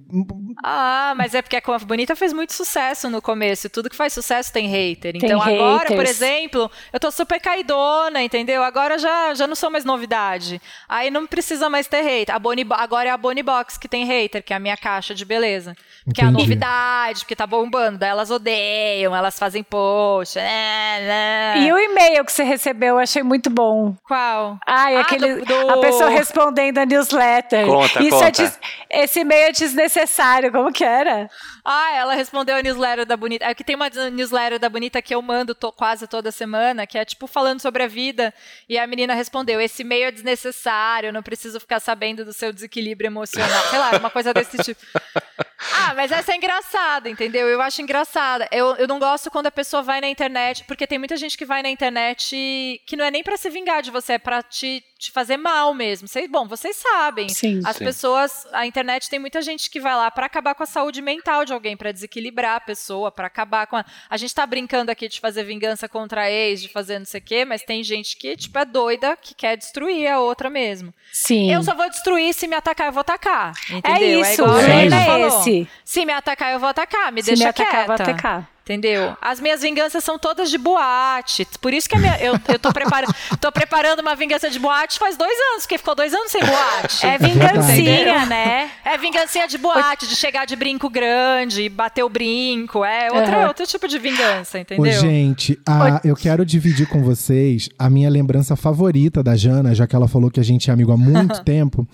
Ah, 0.64 1.14
mas 1.18 1.34
é 1.34 1.42
porque 1.42 1.56
a 1.58 1.62
Bonita 1.80 2.16
fez 2.16 2.32
muito 2.34 2.54
sucesso 2.54 3.10
no 3.10 3.22
começo. 3.22 3.70
Tudo 3.70 3.90
que 3.90 3.96
faz 3.96 4.14
sucesso 4.14 4.52
tem 4.54 4.68
hater. 4.68 5.14
Tem 5.14 5.22
Então 5.24 5.42
agora, 5.42 5.88
por 5.88 5.98
haters. 5.98 6.10
exemplo, 6.22 6.70
eu 6.92 7.00
tô 7.00 7.10
super 7.12 7.40
caidona, 7.42 8.22
entendeu? 8.22 8.62
Agora 8.64 8.98
já, 8.98 9.34
já 9.34 9.48
não 9.48 9.56
sou 9.56 9.70
mais 9.72 9.84
novidade. 9.84 10.62
Aí 10.88 11.10
não 11.10 11.26
precisa 11.26 11.70
mais 11.70 11.88
ter 11.88 12.02
hater. 12.02 12.34
A 12.36 12.40
Boni, 12.40 12.66
agora 12.72 13.10
é 13.10 13.12
a 13.12 13.18
Bonnie 13.18 13.44
Box 13.44 13.78
que 13.78 13.88
tem 13.88 14.06
hater, 14.06 14.44
que 14.44 14.54
é 14.54 14.56
a 14.56 14.60
minha 14.60 14.78
caixa 14.78 15.14
de 15.16 15.26
beleza. 15.26 15.76
Porque 16.06 16.22
é 16.22 16.26
a 16.26 16.28
Entendi. 16.28 16.44
novidade, 16.44 17.20
porque 17.22 17.36
tá 17.36 17.48
bombando. 17.48 17.98
Daí 17.98 18.10
elas 18.10 18.30
odeiam, 18.30 19.16
elas 19.16 19.38
fazem 19.40 19.64
post. 19.64 20.38
né, 20.38 21.54
né. 21.58 21.66
E 21.66 21.72
o 21.74 21.78
e-mail 21.78 22.24
que 22.26 22.32
você 22.32 22.44
recebeu, 22.44 22.90
eu 22.96 23.00
achei 23.00 23.24
muito 23.24 23.50
bom. 23.50 23.96
Qual? 24.08 24.58
Ai, 24.68 24.96
Ah, 24.98 25.02
aquele, 25.02 25.36
do- 25.38 25.46
do- 25.46 25.70
a 25.72 25.78
pessoa 25.80 26.10
respondendo 26.38 26.80
a 26.80 26.86
newsletter. 26.86 27.66
Conta, 27.66 28.02
Isso 28.02 28.10
conta. 28.12 28.26
É 28.28 28.32
des- 28.32 28.60
esse 28.90 29.20
e-mail 29.22 29.48
é 29.48 29.52
desnecessário, 29.52 30.52
como 30.52 30.72
que 30.72 30.84
era? 30.84 31.30
Ah, 31.66 31.92
ela 31.96 32.14
respondeu 32.14 32.56
a 32.58 32.62
newsletter 32.62 33.06
da 33.06 33.16
Bonita. 33.16 33.46
É 33.46 33.54
que 33.54 33.64
tem 33.64 33.76
uma 33.76 33.90
newsletter 33.90 34.60
da 34.60 34.68
Bonita 34.70 35.02
que 35.02 35.16
eu 35.16 35.22
mando 35.22 35.56
to- 35.56 35.72
quase 35.72 36.08
toda 36.08 36.32
semana, 36.32 36.86
que 36.86 36.98
é 36.98 37.06
tipo 37.06 37.26
falando 37.28 37.60
sobre 37.62 37.84
a 37.84 37.88
vida. 37.88 38.34
E 38.68 38.78
a 38.78 38.86
menina 38.86 39.14
respondeu: 39.14 39.62
esse 39.62 39.82
e-mail 39.82 40.08
é 40.08 40.12
desnecessário, 40.12 41.14
não 41.14 41.24
preciso 41.24 41.60
ficar 41.60 41.80
sabendo 41.80 42.26
do 42.26 42.34
seu 42.34 42.52
desequilíbrio 42.52 43.08
emocional. 43.08 43.64
Sei 43.70 43.80
lá, 43.80 43.92
uma 43.98 44.10
coisa 44.10 44.34
desse 44.34 44.58
tipo. 44.64 44.82
Ah, 45.76 45.94
mas 45.96 46.12
essa 46.12 46.34
é 46.34 46.36
engraçada, 46.36 47.10
entendeu? 47.10 47.48
Eu 47.48 47.62
acho 47.62 47.82
engraçada. 47.82 48.48
Eu, 48.52 48.76
eu 48.76 48.86
não 48.86 49.00
gosto 49.00 49.32
quando 49.32 49.48
a 49.48 49.52
pessoa 49.52 49.82
vai 49.82 50.02
na 50.02 50.10
internet, 50.10 50.66
porque 50.66 50.86
tem 50.86 51.00
muita 51.00 51.16
gente 51.16 51.38
que 51.38 51.46
vai 51.46 51.64
na 51.64 51.70
internet 51.70 52.82
que 52.86 52.98
não 52.98 53.06
é 53.06 53.10
nem 53.10 53.24
pra 53.24 53.38
se 53.38 53.50
vingar 53.50 53.82
de 53.82 53.90
você, 53.90 54.14
é 54.14 54.18
pra 54.20 54.44
te, 54.44 54.84
te 55.00 55.10
fazer 55.10 55.38
mal 55.38 55.74
mesmo. 55.74 56.06
Vocês, 56.08 56.30
bom, 56.30 56.48
vocês 56.50 56.76
sabem. 56.76 57.30
Sim. 57.30 57.62
As 57.66 57.78
Sim. 57.78 57.86
pessoas, 57.86 58.46
a 58.52 58.66
internet 58.66 59.10
tem 59.10 59.20
muita 59.20 59.42
gente 59.42 59.70
que 59.70 59.80
vai 59.80 59.96
lá 59.96 60.12
pra 60.12 60.26
acabar 60.26 60.54
com 60.54 60.64
a 60.64 60.68
saúde 60.68 61.02
mental 61.02 61.46
de 61.46 61.53
alguém, 61.54 61.78
pra 61.78 61.92
desequilibrar 61.92 62.56
a 62.56 62.60
pessoa, 62.60 63.12
pra 63.12 63.28
acabar 63.28 63.68
com 63.68 63.76
a. 63.78 63.86
A 64.10 64.18
gente 64.18 64.34
tá 64.34 64.46
brincando 64.46 64.92
aqui 64.92 65.08
de 65.08 65.20
fazer 65.20 65.44
vingança 65.44 65.88
contra 65.88 66.22
a 66.24 66.32
ex, 66.32 66.62
de 66.62 66.70
fazer 66.70 67.00
não 67.00 67.06
sei 67.06 67.20
o 67.20 67.24
quê, 67.24 67.46
mas 67.46 67.62
tem 67.64 67.84
gente 67.84 68.18
que, 68.18 68.36
tipo, 68.36 68.58
é 68.58 68.66
doida, 68.66 69.16
que 69.16 69.34
quer 69.34 69.56
destruir 69.58 70.08
a 70.08 70.20
outra 70.20 70.50
mesmo. 70.50 70.94
Sim. 71.12 71.54
Eu 71.54 71.64
só 71.64 71.74
vou 71.76 71.90
destruir 71.90 72.34
se 72.34 72.48
me 72.48 72.56
atacar, 72.56 72.88
eu 72.88 72.94
vou 72.94 73.02
atacar. 73.02 73.54
é 73.72 73.76
Entendeu? 73.76 74.22
isso, 74.22 74.34
igual 74.42 74.50
o 74.50 74.54
a 74.54 74.62
lema 74.62 74.74
Lena 74.76 75.02
é 75.02 75.06
falou. 75.06 75.28
esse. 75.42 75.68
Se 75.86 76.06
me 76.06 76.14
atacar, 76.14 76.52
eu 76.54 76.60
vou 76.60 76.70
atacar. 76.70 77.12
Me 77.12 77.22
Se 77.22 77.28
deixa 77.28 77.44
me 77.44 77.50
atacar, 77.50 77.82
eu 77.82 77.88
vou 77.88 77.96
quieta. 77.96 78.12
atacar. 78.12 78.53
Entendeu? 78.64 79.14
As 79.22 79.42
minhas 79.42 79.62
vinganças 79.62 80.02
são 80.06 80.18
todas 80.18 80.50
de 80.50 80.58
boate. 80.58 81.46
Por 81.60 81.74
isso 81.74 81.90
que 81.90 81.98
a 81.98 82.00
minha- 82.00 82.18
eu, 82.22 82.36
eu 82.48 82.58
tô, 82.58 82.72
prepara, 82.72 83.06
tô 83.42 83.52
preparando 83.52 84.00
uma 84.00 84.16
vingança 84.16 84.50
de 84.50 84.58
boate 84.58 84.98
faz 84.98 85.18
dois 85.18 85.38
anos, 85.52 85.64
porque 85.64 85.78
ficou 85.78 85.94
dois 85.94 86.14
anos 86.14 86.32
sem 86.32 86.42
boate. 86.46 87.06
É 87.06 87.18
vingancinha, 87.18 88.02
Entendeu? 88.02 88.26
né? 88.26 88.70
É 88.86 88.98
vingancinha 88.98 89.50
de 89.50 89.58
boate, 89.58 90.08
de 90.08 90.16
chegar 90.16 90.46
de 90.46 90.56
brinco 90.56 90.90
grande, 90.90 91.68
bater 91.68 92.04
o 92.04 92.10
brinco. 92.10 92.86
É 92.86 93.12
outra, 93.12 93.40
Uhum. 93.40 93.48
outro 93.48 93.68
tipo 93.68 93.86
de 93.86 94.00
vingança, 94.00 94.58
Ô, 94.58 94.62
entendeu? 94.62 95.02
gente, 95.02 95.60
a- 95.68 96.00
eu 96.06 96.16
quero 96.16 96.46
dividir 96.46 96.88
com 96.88 97.04
vocês 97.04 97.68
a 97.78 97.90
minha 97.90 98.10
lembrança 98.10 98.56
favorita 98.56 99.22
da 99.22 99.36
Jana, 99.36 99.76
já 99.76 99.86
que 99.86 99.94
ela 99.96 100.08
falou 100.08 100.32
que 100.32 100.40
a 100.40 100.44
gente 100.44 100.70
é 100.70 100.74
amigo 100.74 100.94
há 100.94 100.98
muito 100.98 101.44
tempo, 101.44 101.86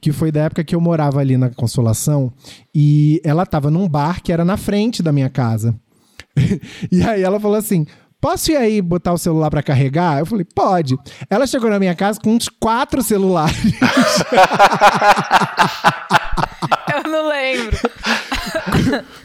que 0.00 0.10
foi 0.10 0.32
da 0.32 0.40
época 0.44 0.64
que 0.64 0.74
eu 0.74 0.80
morava 0.80 1.20
ali 1.20 1.36
na 1.36 1.50
Consolação 1.50 2.32
e 2.74 3.20
ela 3.22 3.44
tava 3.44 3.70
num 3.70 3.86
bar 3.86 4.22
que 4.22 4.32
era 4.32 4.42
na 4.42 4.56
frente 4.56 5.02
da 5.02 5.12
minha 5.12 5.28
casa. 5.28 5.74
e 6.90 7.02
aí 7.02 7.22
ela 7.22 7.38
falou 7.40 7.56
assim: 7.56 7.86
Posso 8.20 8.50
ir 8.50 8.56
aí 8.56 8.82
botar 8.82 9.12
o 9.12 9.18
celular 9.18 9.48
pra 9.50 9.62
carregar? 9.62 10.18
Eu 10.18 10.26
falei, 10.26 10.44
pode. 10.44 10.96
Ela 11.30 11.46
chegou 11.46 11.70
na 11.70 11.78
minha 11.78 11.94
casa 11.94 12.18
com 12.20 12.34
uns 12.34 12.48
quatro 12.48 13.00
celulares. 13.02 13.56
Eu 17.04 17.10
não 17.10 17.28
lembro. 17.28 17.76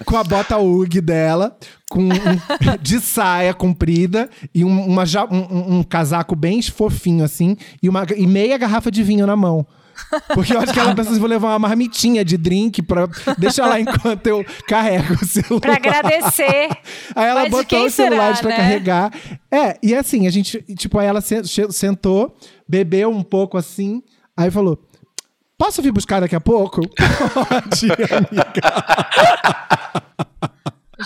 com 0.05 0.15
a 0.17 0.23
bota 0.23 0.57
UG 0.57 1.01
dela, 1.01 1.57
com 1.89 2.03
um, 2.03 2.09
de 2.81 2.99
saia 2.99 3.53
comprida 3.53 4.29
e 4.53 4.63
um, 4.63 4.85
uma 4.85 5.03
um- 5.31 5.35
um- 5.35 5.77
um 5.79 5.83
casaco 5.83 6.35
bem 6.35 6.61
fofinho 6.61 7.23
assim 7.23 7.57
e, 7.81 7.89
uma, 7.89 8.05
e 8.15 8.27
meia 8.27 8.57
garrafa 8.57 8.91
de 8.91 9.01
vinho 9.03 9.25
na 9.25 9.35
mão. 9.35 9.65
Porque 10.33 10.53
eu 10.53 10.59
acho 10.59 10.73
que 10.73 10.79
ela 10.79 10.95
pensa 10.95 11.11
assim, 11.11 11.19
vou 11.19 11.29
levar 11.29 11.49
uma 11.49 11.59
marmitinha 11.59 12.23
de 12.23 12.37
drink 12.37 12.81
pra 12.81 13.07
deixar 13.37 13.67
lá 13.67 13.79
enquanto 13.79 14.27
eu 14.27 14.45
carrego 14.67 15.13
o 15.13 15.25
celular. 15.25 15.61
Pra 15.61 15.75
agradecer. 15.75 16.69
Aí 17.15 17.27
ela 17.29 17.41
Mas 17.41 17.49
botou 17.49 17.65
quem 17.65 17.85
os 17.85 17.93
celulares 17.93 18.37
será, 18.39 18.49
pra 18.49 18.57
né? 18.57 18.63
carregar. 18.63 19.13
É, 19.51 19.77
e 19.81 19.95
assim, 19.95 20.27
a 20.27 20.29
gente, 20.31 20.61
tipo, 20.75 20.97
aí 20.99 21.07
ela 21.07 21.21
sentou, 21.21 22.35
bebeu 22.67 23.09
um 23.09 23.23
pouco 23.23 23.57
assim, 23.57 24.01
aí 24.35 24.49
falou: 24.49 24.79
Posso 25.57 25.81
vir 25.81 25.91
buscar 25.91 26.19
daqui 26.19 26.35
a 26.35 26.41
pouco? 26.41 26.81
Pode, 26.89 27.91
amiga. 28.13 28.61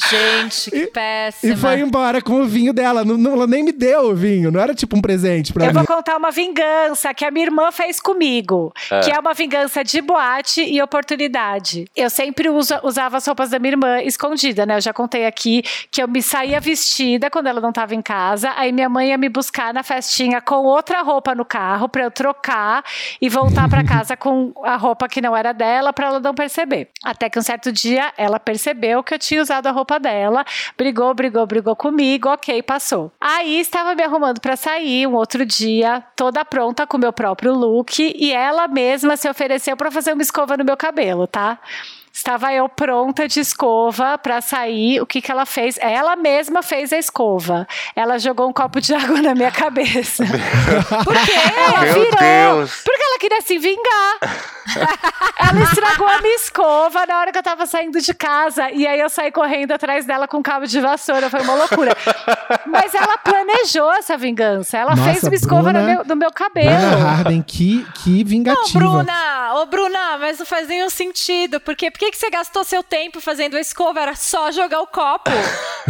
Gente, 0.09 0.71
que 0.71 0.87
péssima. 0.87 1.53
E 1.53 1.57
foi 1.57 1.79
embora 1.79 2.21
com 2.21 2.41
o 2.41 2.45
vinho 2.45 2.73
dela. 2.73 3.03
Não, 3.03 3.17
não- 3.17 3.33
ela 3.33 3.47
nem 3.47 3.63
me 3.63 3.71
deu 3.71 4.09
o 4.11 4.15
vinho. 4.15 4.51
Não 4.51 4.59
era 4.59 4.73
tipo 4.73 4.95
um 4.97 5.01
presente 5.01 5.53
pra 5.53 5.65
Eu 5.65 5.69
mim. 5.69 5.73
vou 5.73 5.85
contar 5.85 6.17
uma 6.17 6.31
vingança 6.31 7.13
que 7.13 7.25
a 7.25 7.31
minha 7.31 7.45
irmã 7.45 7.71
fez 7.71 7.99
comigo, 7.99 8.73
que 9.03 9.11
é 9.11 9.19
uma 9.19 9.33
vingança 9.33 9.83
de 9.83 10.01
boate 10.01 10.61
e 10.63 10.81
oportunidade. 10.81 11.85
Eu 11.95 12.09
sempre 12.09 12.49
usa- 12.49 12.79
usava 12.83 13.17
as 13.17 13.25
roupas 13.25 13.49
da 13.49 13.59
minha 13.59 13.71
irmã 13.73 14.01
escondida, 14.01 14.65
né? 14.65 14.77
Eu 14.77 14.81
já 14.81 14.93
contei 14.93 15.25
aqui 15.25 15.63
que 15.91 16.01
eu 16.01 16.07
me 16.07 16.21
saía 16.21 16.59
vestida 16.59 17.29
quando 17.29 17.47
ela 17.47 17.61
não 17.61 17.69
estava 17.69 17.95
em 17.95 18.01
casa, 18.01 18.51
aí 18.55 18.71
minha 18.71 18.89
mãe 18.89 19.09
ia 19.09 19.17
me 19.17 19.29
buscar 19.29 19.73
na 19.73 19.83
festinha 19.83 20.41
com 20.41 20.63
outra 20.65 21.01
roupa 21.01 21.33
no 21.33 21.45
carro 21.45 21.87
pra 21.89 22.03
eu 22.03 22.11
trocar 22.11 22.83
e 23.21 23.29
voltar 23.29 23.69
pra 23.69 23.83
casa 23.83 24.15
com 24.17 24.51
a 24.63 24.75
roupa 24.75 25.07
que 25.07 25.21
não 25.21 25.35
era 25.35 25.53
dela 25.53 25.93
pra 25.93 26.07
ela 26.07 26.19
não 26.19 26.33
perceber. 26.33 26.89
Até 27.03 27.29
que 27.29 27.39
um 27.39 27.41
certo 27.41 27.71
dia 27.71 28.11
ela 28.17 28.39
percebeu 28.39 29.03
que 29.03 29.13
eu 29.13 29.19
tinha 29.19 29.41
usado 29.41 29.67
a 29.67 29.71
roupa 29.71 29.86
dela, 29.97 30.45
brigou, 30.77 31.13
brigou, 31.13 31.45
brigou 31.47 31.75
comigo, 31.75 32.27
ok, 32.29 32.61
passou. 32.61 33.11
Aí 33.21 33.59
estava 33.59 33.95
me 33.95 34.03
arrumando 34.03 34.41
pra 34.41 34.57
sair 34.57 35.07
um 35.07 35.15
outro 35.15 35.45
dia, 35.45 36.03
toda 36.15 36.43
pronta 36.43 36.85
com 36.85 36.97
meu 36.97 37.13
próprio 37.13 37.53
look, 37.53 37.99
e 37.99 38.33
ela 38.33 38.67
mesma 38.67 39.15
se 39.15 39.29
ofereceu 39.29 39.77
pra 39.77 39.89
fazer 39.89 40.11
uma 40.11 40.21
escova 40.21 40.57
no 40.57 40.65
meu 40.65 40.75
cabelo, 40.75 41.25
tá? 41.25 41.59
Estava 42.17 42.51
eu 42.51 42.67
pronta 42.67 43.27
de 43.27 43.39
escova 43.39 44.17
para 44.17 44.41
sair. 44.41 44.99
O 44.99 45.05
que, 45.05 45.21
que 45.21 45.31
ela 45.31 45.45
fez? 45.45 45.77
Ela 45.79 46.15
mesma 46.15 46.63
fez 46.63 46.91
a 46.91 46.97
escova. 46.97 47.67
Ela 47.95 48.17
jogou 48.17 48.49
um 48.49 48.51
copo 48.51 48.81
de 48.81 48.91
água 48.95 49.21
na 49.21 49.35
minha 49.35 49.51
cabeça. 49.51 50.23
Por 51.05 51.13
quê? 51.13 51.31
Ela 51.55 51.81
Meu 51.81 51.93
virou. 51.93 52.17
Deus. 52.19 52.81
Porque 52.83 53.03
ela 53.03 53.19
queria 53.19 53.41
se 53.41 53.59
vingar. 53.59 54.17
ela 55.39 55.63
estragou 55.63 56.07
a 56.07 56.19
minha 56.19 56.35
escova 56.37 57.05
na 57.05 57.19
hora 57.19 57.31
que 57.31 57.37
eu 57.37 57.43
tava 57.43 57.67
saindo 57.67 58.01
de 58.01 58.13
casa. 58.15 58.71
E 58.71 58.87
aí 58.87 58.99
eu 58.99 59.09
saí 59.11 59.31
correndo 59.31 59.71
atrás 59.73 60.03
dela 60.05 60.27
com 60.27 60.37
um 60.37 60.41
cabo 60.43 60.65
de 60.65 60.79
vassoura. 60.79 61.29
Foi 61.29 61.41
uma 61.41 61.53
loucura. 61.53 61.95
Mas 62.65 62.95
ela 62.95 63.15
planejou 63.19 63.93
essa 63.93 64.17
vingança. 64.17 64.75
Ela 64.75 64.95
Nossa, 64.95 65.11
fez 65.11 65.23
uma 65.23 65.35
escova 65.35 65.71
Bruna- 65.71 65.81
no 65.81 65.85
meu, 65.85 66.03
no 66.03 66.15
meu 66.15 66.31
cabelo. 66.31 66.67
Bruna 66.75 66.97
Harden, 66.97 67.43
que, 67.43 67.85
que 68.03 68.23
Não, 68.23 68.25
vingativa. 68.25 68.79
Bruna! 68.79 69.53
Ô, 69.61 69.65
Bruna, 69.67 70.17
mas 70.17 70.39
não 70.39 70.45
faz 70.47 70.67
nenhum 70.67 70.89
sentido. 70.89 71.59
Porque 71.59 71.91
por 71.91 72.06
que 72.11 72.11
que 72.11 72.17
você 72.17 72.29
gastou 72.29 72.63
seu 72.63 72.81
tempo 72.83 73.19
fazendo 73.21 73.55
a 73.57 73.59
escova? 73.59 73.99
Era 73.99 74.15
só 74.15 74.51
jogar 74.51 74.79
o 74.81 74.87
copo. 74.87 75.29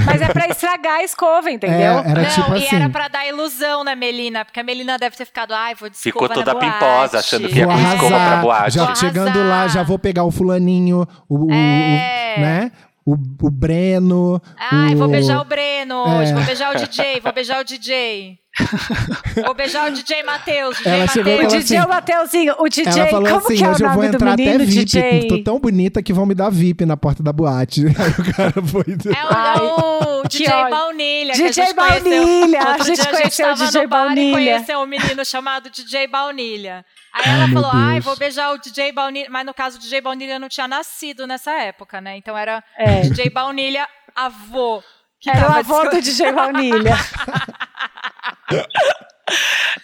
Mas 0.06 0.22
é 0.22 0.28
pra 0.28 0.48
estragar 0.48 0.96
a 1.00 1.04
escova, 1.04 1.50
entendeu? 1.52 2.00
É, 2.00 2.10
era 2.12 2.22
não, 2.24 2.30
tipo 2.30 2.56
e 2.56 2.66
assim. 2.66 2.76
era 2.76 2.90
pra 2.90 3.08
dar 3.08 3.28
ilusão, 3.28 3.84
né, 3.84 3.96
Melina? 3.96 4.44
Porque 4.46 4.60
a 4.60 4.64
Melina 4.64 4.98
deve 4.98 5.16
ter 5.16 5.26
ficado, 5.26 5.54
ai, 5.54 5.76
vou 5.76 5.90
de 5.90 5.98
Ficou 5.98 6.28
toda 6.28 6.54
na 6.54 6.60
pimposa, 6.60 7.20
achando 7.20 7.48
que 7.48 7.60
ia 7.60 7.66
com 7.68 7.74
escova 7.80 8.08
pra 8.16 8.36
boate. 8.38 8.76
já 8.76 8.86
Vou 8.86 8.96
chegando 8.96 9.40
arrasar. 9.40 9.48
lá, 9.48 9.68
já 9.68 9.84
vou 9.84 10.00
pegar 10.00 10.24
o 10.24 10.32
fulaninho, 10.32 11.08
o, 11.30 11.36
o- 11.36 11.48
o- 11.48 11.52
É. 11.54 12.36
né? 12.40 12.72
O, 13.08 13.14
o 13.14 13.50
Breno. 13.50 14.42
Ai, 14.70 14.94
o... 14.94 14.98
vou 14.98 15.08
beijar 15.08 15.40
o 15.40 15.46
Breno 15.46 15.96
hoje, 15.96 16.32
É. 16.32 16.34
vou 16.36 16.44
beijar 16.44 16.76
o 16.76 16.78
DJ, 16.78 17.22
vou 17.22 17.32
beijar 17.32 17.62
o 17.62 17.64
DJ. 17.64 18.38
vou 19.46 19.54
beijar 19.54 19.90
o 19.90 19.94
DJ 19.94 20.24
Matheus, 20.24 20.78
DJ 20.78 20.92
Ela 20.92 21.08
chegou 21.08 21.34
O 21.36 21.48
DJ 21.48 21.58
assim- 21.58 21.86
o 21.86 21.90
Mateuzinho, 21.90 22.56
o 22.60 22.68
DJ, 22.68 22.86
Ela 22.88 23.08
falou 23.08 23.28
como 23.30 23.38
assim: 23.46 23.56
que 23.56 23.64
é 23.64 23.68
o 23.68 23.72
hoje 23.72 23.84
eu 23.84 23.90
vou 23.92 24.04
entrar 24.04 24.34
até 24.34 24.44
menino, 24.44 24.66
VIP, 24.66 24.86
DJ? 24.86 25.28
tô 25.28 25.44
tão 25.44 25.60
bonita 25.60 26.02
que 26.04 26.12
vão 26.12 26.26
me 26.26 26.34
dar 26.36 26.50
VIP 26.50 26.86
na 26.86 26.98
porta 26.98 27.22
da 27.24 27.32
boate. 27.32 27.86
Aí 27.98 28.12
o 28.18 28.34
cara 28.34 28.62
foi. 28.62 28.84
É 29.16 29.62
o, 29.64 30.07
Ai, 30.36 30.40
DJ. 30.40 30.70
Baunilha. 30.70 31.34
que 31.34 31.44
DJ 31.44 31.64
a 31.64 31.66
gente 31.66 31.76
conheceu. 31.76 32.04
Baunilha, 32.04 32.62
a 32.62 32.78
gente 32.78 32.84
dia 32.84 32.92
a 32.92 32.96
gente 32.96 33.10
conheceu 33.12 33.46
o 33.46 33.50
tava 33.50 33.66
DJ 33.66 33.82
no 33.82 33.88
bar 33.88 34.06
Baunilha. 34.06 34.30
e 34.30 34.34
conheceu 34.34 34.80
um 34.80 34.86
menino 34.86 35.26
chamado 35.26 35.70
DJ 35.70 36.08
Baunilha. 36.08 36.86
Aí 37.14 37.24
Ai, 37.26 37.34
ela 37.34 37.48
meu 37.48 37.62
falou, 37.62 37.72
ai, 37.74 38.00
vou 38.00 38.16
beijar 38.18 38.52
o 38.54 38.58
DJ 38.58 38.92
Baunilha. 38.92 39.28
Mas 39.30 39.46
no 39.46 39.54
caso, 39.54 39.78
o 39.78 39.80
DJ 39.80 40.02
Baunilha 40.02 40.40
não 40.40 40.50
tinha 40.50 40.68
nascido 40.68 41.26
nessa 41.26 41.52
época, 41.54 42.02
né? 42.02 42.18
Então 42.18 42.38
era 42.38 42.64
É. 42.78 43.02
DJ 43.02 43.30
Baunilha 43.30 43.88
avô. 44.16 44.84
que 45.20 45.30
Era 45.30 45.50
o 45.50 45.54
avô 45.56 45.90
do. 45.90 46.02
DJ 46.02 46.32
Baunilha. 46.32 46.96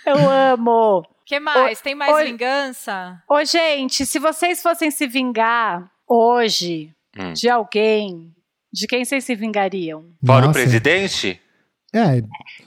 Eu 0.06 0.30
amo. 0.30 1.04
que 1.26 1.40
mais? 1.40 1.82
Tem 1.82 1.96
mais 1.96 2.14
Oi. 2.14 2.26
vingança? 2.26 3.22
Ô, 3.30 3.44
gente, 3.44 4.06
se 4.06 4.20
vocês 4.20 4.62
fossem 4.62 4.92
se 4.92 5.08
vingar 5.08 5.90
hoje 6.08 6.94
Hum. 7.18 7.34
de 7.34 7.50
alguém, 7.50 8.34
de 8.74 8.88
quem 8.88 9.06
vocês 9.06 9.24
se 9.24 9.36
vingariam? 9.36 10.06
Fora 10.26 10.48
o 10.50 10.52
presidente? 10.52 11.40
É, 11.94 12.24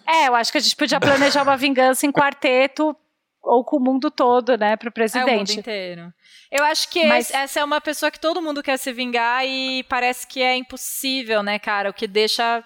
É, 0.08 0.28
eu 0.28 0.34
acho 0.36 0.52
que 0.52 0.58
a 0.58 0.60
gente 0.60 0.76
podia 0.76 1.00
planejar 1.00 1.42
uma 1.42 1.56
vingança 1.56 2.06
em 2.06 2.12
quarteto 2.12 2.94
ou 3.42 3.64
com 3.64 3.76
o 3.76 3.80
mundo 3.80 4.10
todo, 4.10 4.56
né, 4.56 4.76
pro 4.76 4.88
É 4.88 4.90
o 4.90 4.90
mundo 4.90 4.94
presidente. 4.94 5.58
inteiro. 5.60 6.12
Eu 6.50 6.64
acho 6.64 6.88
que 6.90 7.04
Mas- 7.06 7.26
esse- 7.26 7.36
essa 7.36 7.60
é 7.60 7.64
uma 7.64 7.80
pessoa 7.80 8.10
que 8.10 8.20
todo 8.20 8.40
mundo 8.40 8.62
quer 8.62 8.76
se 8.78 8.92
vingar 8.92 9.44
e 9.44 9.82
parece 9.88 10.26
que 10.26 10.40
é 10.40 10.56
impossível, 10.56 11.42
né, 11.42 11.58
cara? 11.58 11.90
O 11.90 11.92
que 11.92 12.06
deixa 12.06 12.62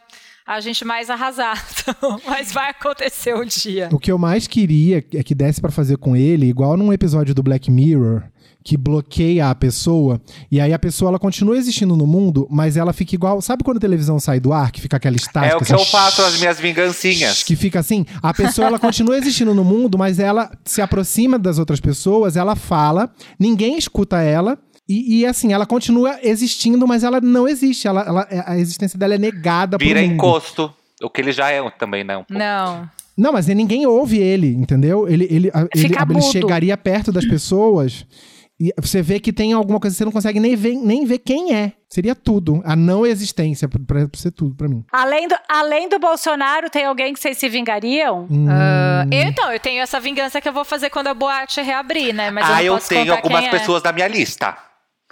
a 0.46 0.60
gente 0.60 0.84
mais 0.84 1.08
arrasado. 1.08 1.60
Mas 2.26 2.52
vai 2.52 2.70
acontecer 2.70 3.34
um 3.34 3.44
dia. 3.44 3.88
o 3.92 3.98
que 3.98 4.10
eu 4.12 4.18
mais 4.18 4.46
queria 4.46 4.98
é 5.14 5.22
que 5.22 5.34
desse 5.34 5.60
pra 5.60 5.70
fazer 5.70 5.96
com 5.96 6.14
ele, 6.16 6.46
igual 6.46 6.76
num 6.76 6.92
episódio 6.92 7.34
do 7.34 7.42
Black 7.42 7.70
Mirror, 7.70 8.24
que 8.62 8.76
bloqueia 8.76 9.48
a 9.48 9.54
pessoa, 9.54 10.20
e 10.50 10.60
aí 10.60 10.72
a 10.72 10.78
pessoa 10.78 11.08
ela 11.10 11.18
continua 11.18 11.56
existindo 11.56 11.96
no 11.96 12.06
mundo, 12.06 12.46
mas 12.50 12.76
ela 12.76 12.92
fica 12.92 13.14
igual. 13.14 13.40
Sabe 13.40 13.64
quando 13.64 13.78
a 13.78 13.80
televisão 13.80 14.20
sai 14.20 14.38
do 14.38 14.52
ar, 14.52 14.70
que 14.70 14.80
fica 14.80 14.96
aquela 14.98 15.16
estática? 15.16 15.54
É 15.54 15.56
o 15.56 15.58
que 15.58 15.72
assim, 15.72 15.82
eu 15.82 15.86
faço 15.86 16.22
as 16.22 16.38
minhas 16.38 16.60
vingancinhas. 16.60 17.42
Que 17.42 17.56
fica 17.56 17.80
assim, 17.80 18.04
a 18.22 18.34
pessoa 18.34 18.66
ela 18.66 18.78
continua 18.78 19.16
existindo 19.16 19.54
no 19.54 19.64
mundo, 19.64 19.96
mas 19.96 20.18
ela 20.18 20.50
se 20.64 20.82
aproxima 20.82 21.38
das 21.38 21.58
outras 21.58 21.80
pessoas, 21.80 22.36
ela 22.36 22.54
fala, 22.54 23.10
ninguém 23.38 23.78
escuta 23.78 24.20
ela. 24.20 24.58
E, 24.88 25.20
e, 25.20 25.26
assim, 25.26 25.52
ela 25.52 25.64
continua 25.66 26.18
existindo, 26.20 26.84
mas 26.84 27.04
ela 27.04 27.20
não 27.20 27.46
existe. 27.46 27.86
Ela, 27.86 28.02
ela- 28.02 28.26
a 28.44 28.58
existência 28.58 28.98
dela 28.98 29.14
é 29.14 29.18
negada 29.18 29.78
Vira 29.78 30.02
encosto. 30.02 30.74
O 31.00 31.08
que 31.08 31.20
ele 31.20 31.30
já 31.30 31.48
é 31.48 31.62
também, 31.70 32.02
né? 32.02 32.16
um 32.16 32.24
pouco. 32.24 32.34
Não. 32.34 32.90
Não, 33.16 33.32
mas 33.32 33.46
ninguém 33.46 33.86
ouve 33.86 34.18
ele, 34.18 34.48
entendeu? 34.48 35.06
Ele, 35.08 35.24
ele, 35.30 35.50
ele, 35.54 35.68
Fica 35.76 36.02
ele 36.02 36.14
mudo. 36.14 36.32
chegaria 36.32 36.76
perto 36.76 37.12
das 37.12 37.24
pessoas 37.24 38.04
e 38.60 38.72
você 38.78 39.00
vê 39.00 39.18
que 39.18 39.32
tem 39.32 39.52
alguma 39.54 39.80
coisa 39.80 39.94
que 39.94 39.98
você 39.98 40.04
não 40.04 40.12
consegue 40.12 40.38
nem 40.38 40.54
ver, 40.54 40.74
nem 40.74 41.04
ver 41.06 41.18
quem 41.18 41.54
é. 41.54 41.72
Seria 41.88 42.14
tudo. 42.14 42.60
A 42.64 42.76
não 42.76 43.06
existência, 43.06 43.66
pra, 43.68 43.80
pra 43.86 44.06
ser 44.18 44.30
tudo 44.30 44.54
pra 44.54 44.68
mim. 44.68 44.84
Além 44.92 45.26
do, 45.26 45.34
além 45.48 45.88
do 45.88 45.98
Bolsonaro, 45.98 46.68
tem 46.68 46.84
alguém 46.84 47.12
que 47.14 47.18
vocês 47.18 47.38
se 47.38 47.48
vingariam? 47.48 48.28
Hum, 48.30 48.46
eu, 49.10 49.22
então, 49.28 49.52
eu 49.52 49.58
tenho 49.58 49.80
essa 49.82 49.98
vingança 49.98 50.40
que 50.40 50.48
eu 50.48 50.52
vou 50.52 50.64
fazer 50.64 50.90
quando 50.90 51.06
a 51.08 51.14
boate 51.14 51.60
reabrir, 51.62 52.12
né? 52.14 52.30
Mas 52.30 52.46
eu 52.46 52.52
ah, 52.52 52.56
não 52.58 52.62
eu 52.64 52.74
posso 52.74 52.88
tenho 52.90 53.12
algumas 53.12 53.40
quem 53.40 53.48
é. 53.48 53.50
pessoas 53.50 53.82
da 53.82 53.92
minha 53.92 54.06
lista. 54.06 54.56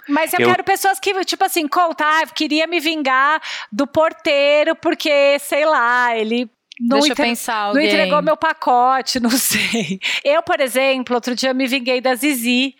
Mas 0.07 0.31
eu, 0.33 0.39
Eu- 0.39 0.49
quero 0.49 0.63
pessoas 0.63 0.99
que, 0.99 1.13
tipo 1.25 1.43
assim, 1.43 1.67
contar, 1.67 2.19
ah, 2.19 2.21
eu 2.23 2.27
queria 2.33 2.65
me 2.65 2.79
vingar 2.79 3.41
do 3.71 3.85
porteiro, 3.85 4.75
porque, 4.75 5.37
sei 5.39 5.65
lá, 5.65 6.15
ele 6.17 6.49
não, 6.79 6.97
Deixa 6.99 7.09
eu 7.09 7.11
entre- 7.11 7.23
pensar 7.25 7.61
não 7.61 7.67
alguém. 7.69 7.87
entregou 7.87 8.21
meu 8.21 8.37
pacote, 8.37 9.19
não 9.21 9.29
sei. 9.29 9.99
Eu, 10.23 10.41
por 10.41 10.59
exemplo, 10.61 11.13
outro 11.13 11.35
dia 11.35 11.53
me 11.53 11.67
vinguei 11.67 11.99
da 11.99 12.15
Zizi, 12.15 12.73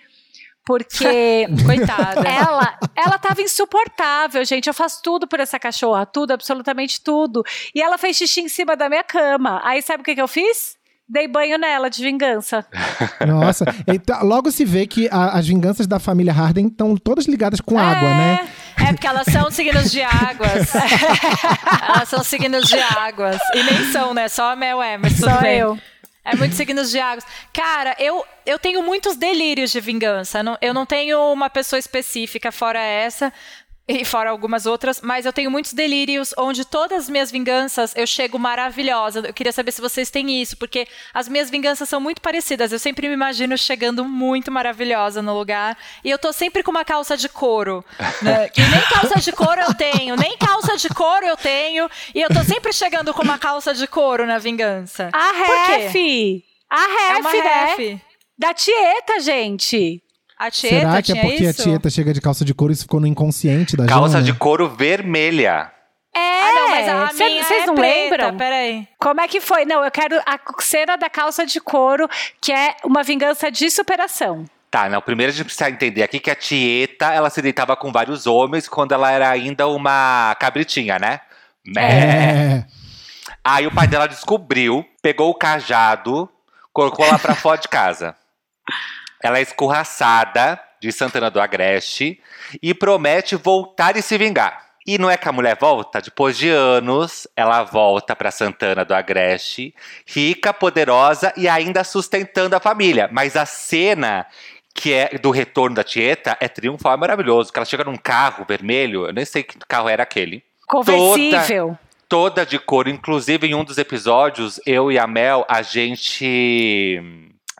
porque 0.69 1.47
Coitada. 1.65 2.21
ela, 2.29 2.77
ela 2.95 3.17
tava 3.17 3.41
insuportável, 3.41 4.45
gente. 4.45 4.67
Eu 4.67 4.73
faço 4.73 5.01
tudo 5.03 5.27
por 5.27 5.39
essa 5.39 5.57
cachorra, 5.57 6.05
tudo, 6.05 6.31
absolutamente 6.31 7.01
tudo. 7.01 7.43
E 7.73 7.81
ela 7.81 7.97
fez 7.97 8.15
xixi 8.17 8.41
em 8.41 8.47
cima 8.47 8.75
da 8.77 8.87
minha 8.87 9.03
cama. 9.03 9.59
Aí 9.63 9.81
sabe 9.81 10.01
o 10.01 10.03
que, 10.05 10.13
que 10.13 10.21
eu 10.21 10.27
fiz? 10.27 10.77
Dei 11.11 11.27
banho 11.27 11.57
nela 11.57 11.89
de 11.89 12.03
vingança. 12.03 12.63
Nossa. 13.27 13.65
Então, 13.87 14.23
logo 14.23 14.51
se 14.51 14.63
vê 14.63 14.85
que 14.85 15.09
a- 15.11 15.39
as 15.39 15.47
vinganças 15.47 15.87
da 15.87 15.97
família 15.97 16.31
Harden 16.31 16.67
estão 16.67 16.95
todas 16.95 17.25
ligadas 17.25 17.59
com 17.59 17.79
água, 17.79 18.07
né? 18.09 18.47
É, 18.77 18.93
porque 18.93 19.07
elas 19.07 19.25
são 19.25 19.49
signos 19.49 19.91
de 19.91 20.03
águas. 20.03 20.69
elas 21.87 22.07
são 22.09 22.23
signos 22.23 22.67
de 22.67 22.79
águas. 22.79 23.39
E 23.55 23.63
nem 23.63 23.91
são, 23.91 24.13
né? 24.13 24.27
Só 24.27 24.51
a 24.51 24.55
Mel 24.55 24.83
é, 24.83 24.99
tudo 24.99 25.15
Só 25.15 25.37
bem. 25.41 25.57
eu. 25.57 25.79
É 26.31 26.35
muito 26.35 26.53
signos 26.55 26.91
de 26.91 26.99
águas. 26.99 27.25
Cara, 27.51 27.95
eu, 27.97 28.23
eu 28.45 28.59
tenho 28.59 28.83
muitos 28.83 29.15
delírios 29.15 29.71
de 29.71 29.81
vingança. 29.81 30.41
Eu 30.61 30.73
não 30.73 30.85
tenho 30.85 31.19
uma 31.31 31.49
pessoa 31.49 31.79
específica 31.79 32.51
fora 32.51 32.79
essa. 32.79 33.33
E 33.91 34.05
fora 34.05 34.29
algumas 34.29 34.67
outras, 34.67 35.01
mas 35.01 35.25
eu 35.25 35.33
tenho 35.33 35.49
muitos 35.49 35.73
delírios 35.73 36.31
onde 36.37 36.63
todas 36.63 37.05
as 37.05 37.09
minhas 37.09 37.31
vinganças 37.31 37.91
eu 37.95 38.05
chego 38.05 38.37
maravilhosa. 38.37 39.21
Eu 39.21 39.33
queria 39.33 39.51
saber 39.51 39.71
se 39.71 39.81
vocês 39.81 40.11
têm 40.11 40.39
isso, 40.39 40.55
porque 40.57 40.87
as 41.11 41.27
minhas 41.27 41.49
vinganças 41.49 41.89
são 41.89 41.99
muito 41.99 42.21
parecidas. 42.21 42.71
Eu 42.71 42.77
sempre 42.77 43.07
me 43.07 43.15
imagino 43.15 43.57
chegando 43.57 44.05
muito 44.05 44.51
maravilhosa 44.51 45.23
no 45.23 45.35
lugar. 45.35 45.75
E 46.03 46.09
eu 46.11 46.19
tô 46.19 46.31
sempre 46.31 46.61
com 46.61 46.69
uma 46.69 46.85
calça 46.85 47.17
de 47.17 47.27
couro. 47.27 47.83
Né? 48.21 48.47
Que 48.53 48.61
nem 48.61 48.81
calça 48.81 49.19
de 49.19 49.31
couro 49.31 49.59
eu 49.61 49.73
tenho, 49.73 50.15
nem 50.15 50.37
calça 50.37 50.77
de 50.77 50.89
couro 50.89 51.25
eu 51.25 51.35
tenho. 51.35 51.89
E 52.13 52.21
eu 52.21 52.29
tô 52.29 52.43
sempre 52.43 52.71
chegando 52.71 53.11
com 53.11 53.23
uma 53.23 53.39
calça 53.39 53.73
de 53.73 53.87
couro 53.87 54.23
na 54.27 54.37
vingança. 54.37 55.09
A 55.11 55.31
ref! 55.31 55.95
A 56.69 56.83
É 56.83 57.13
ref, 57.13 57.19
uma 57.21 57.31
né? 57.33 57.65
ref. 57.75 58.01
Da 58.37 58.53
Tieta, 58.53 59.19
gente. 59.19 59.99
A 60.39 60.49
Tieta 60.49 60.79
Será 60.79 61.01
que 61.01 61.11
é 61.11 61.21
porque 61.21 61.43
isso? 61.43 61.61
a 61.61 61.63
Tieta 61.65 61.89
chega 61.89 62.13
de 62.13 62.21
calça 62.21 62.45
de 62.45 62.53
couro 62.53 62.71
e 62.71 62.73
isso 62.75 62.83
ficou 62.83 63.01
no 63.01 63.05
inconsciente 63.07 63.75
da 63.75 63.85
Calça 63.85 64.13
Jana? 64.13 64.23
de 64.23 64.33
couro 64.33 64.69
vermelha. 64.69 65.69
É, 66.15 66.19
Ah, 66.19 66.51
não, 66.55 66.69
mas 66.69 66.87
a 66.87 67.07
cê- 67.09 67.25
minha 67.29 67.43
vocês 67.43 67.63
é 67.63 67.65
não 67.67 67.75
preta, 67.75 68.15
lembram? 68.15 68.37
Peraí. 68.37 68.87
Como 68.97 69.19
é 69.21 69.27
que 69.27 69.41
foi? 69.41 69.65
Não, 69.65 69.83
eu 69.83 69.91
quero 69.91 70.17
a 70.25 70.39
cena 70.61 70.95
da 70.95 71.09
calça 71.09 71.45
de 71.45 71.59
couro, 71.59 72.07
que 72.41 72.51
é 72.53 72.75
uma 72.85 73.03
vingança 73.03 73.51
de 73.51 73.69
superação. 73.69 74.45
Tá, 74.71 74.87
não. 74.89 75.01
Primeiro 75.01 75.31
a 75.31 75.35
gente 75.35 75.45
precisa 75.45 75.69
entender 75.69 76.03
aqui 76.03 76.19
que 76.19 76.31
a 76.31 76.35
Tieta, 76.35 77.11
ela 77.13 77.29
se 77.29 77.41
deitava 77.41 77.75
com 77.75 77.91
vários 77.91 78.25
homens 78.25 78.67
quando 78.69 78.93
ela 78.93 79.11
era 79.11 79.29
ainda 79.29 79.67
uma 79.67 80.35
cabritinha, 80.39 80.97
né? 80.97 81.19
É. 81.77 82.63
Aí 83.43 83.67
o 83.67 83.71
pai 83.73 83.87
dela 83.87 84.07
descobriu, 84.07 84.85
pegou 85.01 85.29
o 85.29 85.35
cajado, 85.35 86.29
colocou 86.71 87.05
lá 87.05 87.19
pra 87.19 87.35
fora 87.35 87.59
de 87.59 87.67
casa. 87.67 88.15
Ela 89.21 89.39
é 89.39 89.41
escorraçada 89.41 90.59
de 90.79 90.91
Santana 90.91 91.29
do 91.29 91.41
Agreste 91.41 92.19
e 92.61 92.73
promete 92.73 93.35
voltar 93.35 93.97
e 93.97 94.01
se 94.01 94.17
vingar. 94.17 94.69
E 94.87 94.97
não 94.97 95.09
é 95.09 95.17
que 95.17 95.27
a 95.27 95.31
mulher 95.31 95.57
volta? 95.59 96.01
Depois 96.01 96.37
de 96.37 96.49
anos, 96.49 97.27
ela 97.35 97.63
volta 97.63 98.15
pra 98.15 98.31
Santana 98.31 98.83
do 98.83 98.95
Agreste, 98.95 99.75
rica, 100.07 100.53
poderosa 100.53 101.33
e 101.37 101.47
ainda 101.47 101.83
sustentando 101.83 102.55
a 102.55 102.59
família. 102.59 103.09
Mas 103.11 103.35
a 103.35 103.45
cena 103.45 104.25
que 104.73 104.93
é 104.93 105.09
do 105.17 105.29
retorno 105.29 105.75
da 105.75 105.83
Tieta 105.83 106.37
é 106.39 106.47
triunfal, 106.47 106.93
é 106.93 106.97
maravilhoso. 106.97 107.51
Que 107.51 107.59
ela 107.59 107.65
chega 107.65 107.83
num 107.83 107.97
carro 107.97 108.45
vermelho, 108.47 109.05
eu 109.05 109.13
nem 109.13 109.25
sei 109.25 109.43
que 109.43 109.57
carro 109.67 109.89
era 109.89 110.03
aquele 110.03 110.41
Conversível. 110.65 111.77
toda 112.07 112.45
de 112.45 112.57
couro. 112.57 112.89
Inclusive, 112.89 113.47
em 113.47 113.55
um 113.55 113.63
dos 113.63 113.77
episódios, 113.77 114.59
eu 114.65 114.91
e 114.91 114.97
a 114.97 115.05
Mel, 115.05 115.45
a 115.49 115.61
gente. 115.61 117.01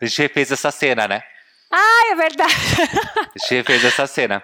A 0.00 0.06
gente 0.06 0.22
refez 0.22 0.50
essa 0.50 0.70
cena, 0.70 1.06
né? 1.06 1.22
Ah, 1.70 2.10
é 2.10 2.14
verdade. 2.14 2.54
A 3.34 3.38
gente 3.38 3.54
refez 3.56 3.84
essa 3.84 4.06
cena. 4.06 4.42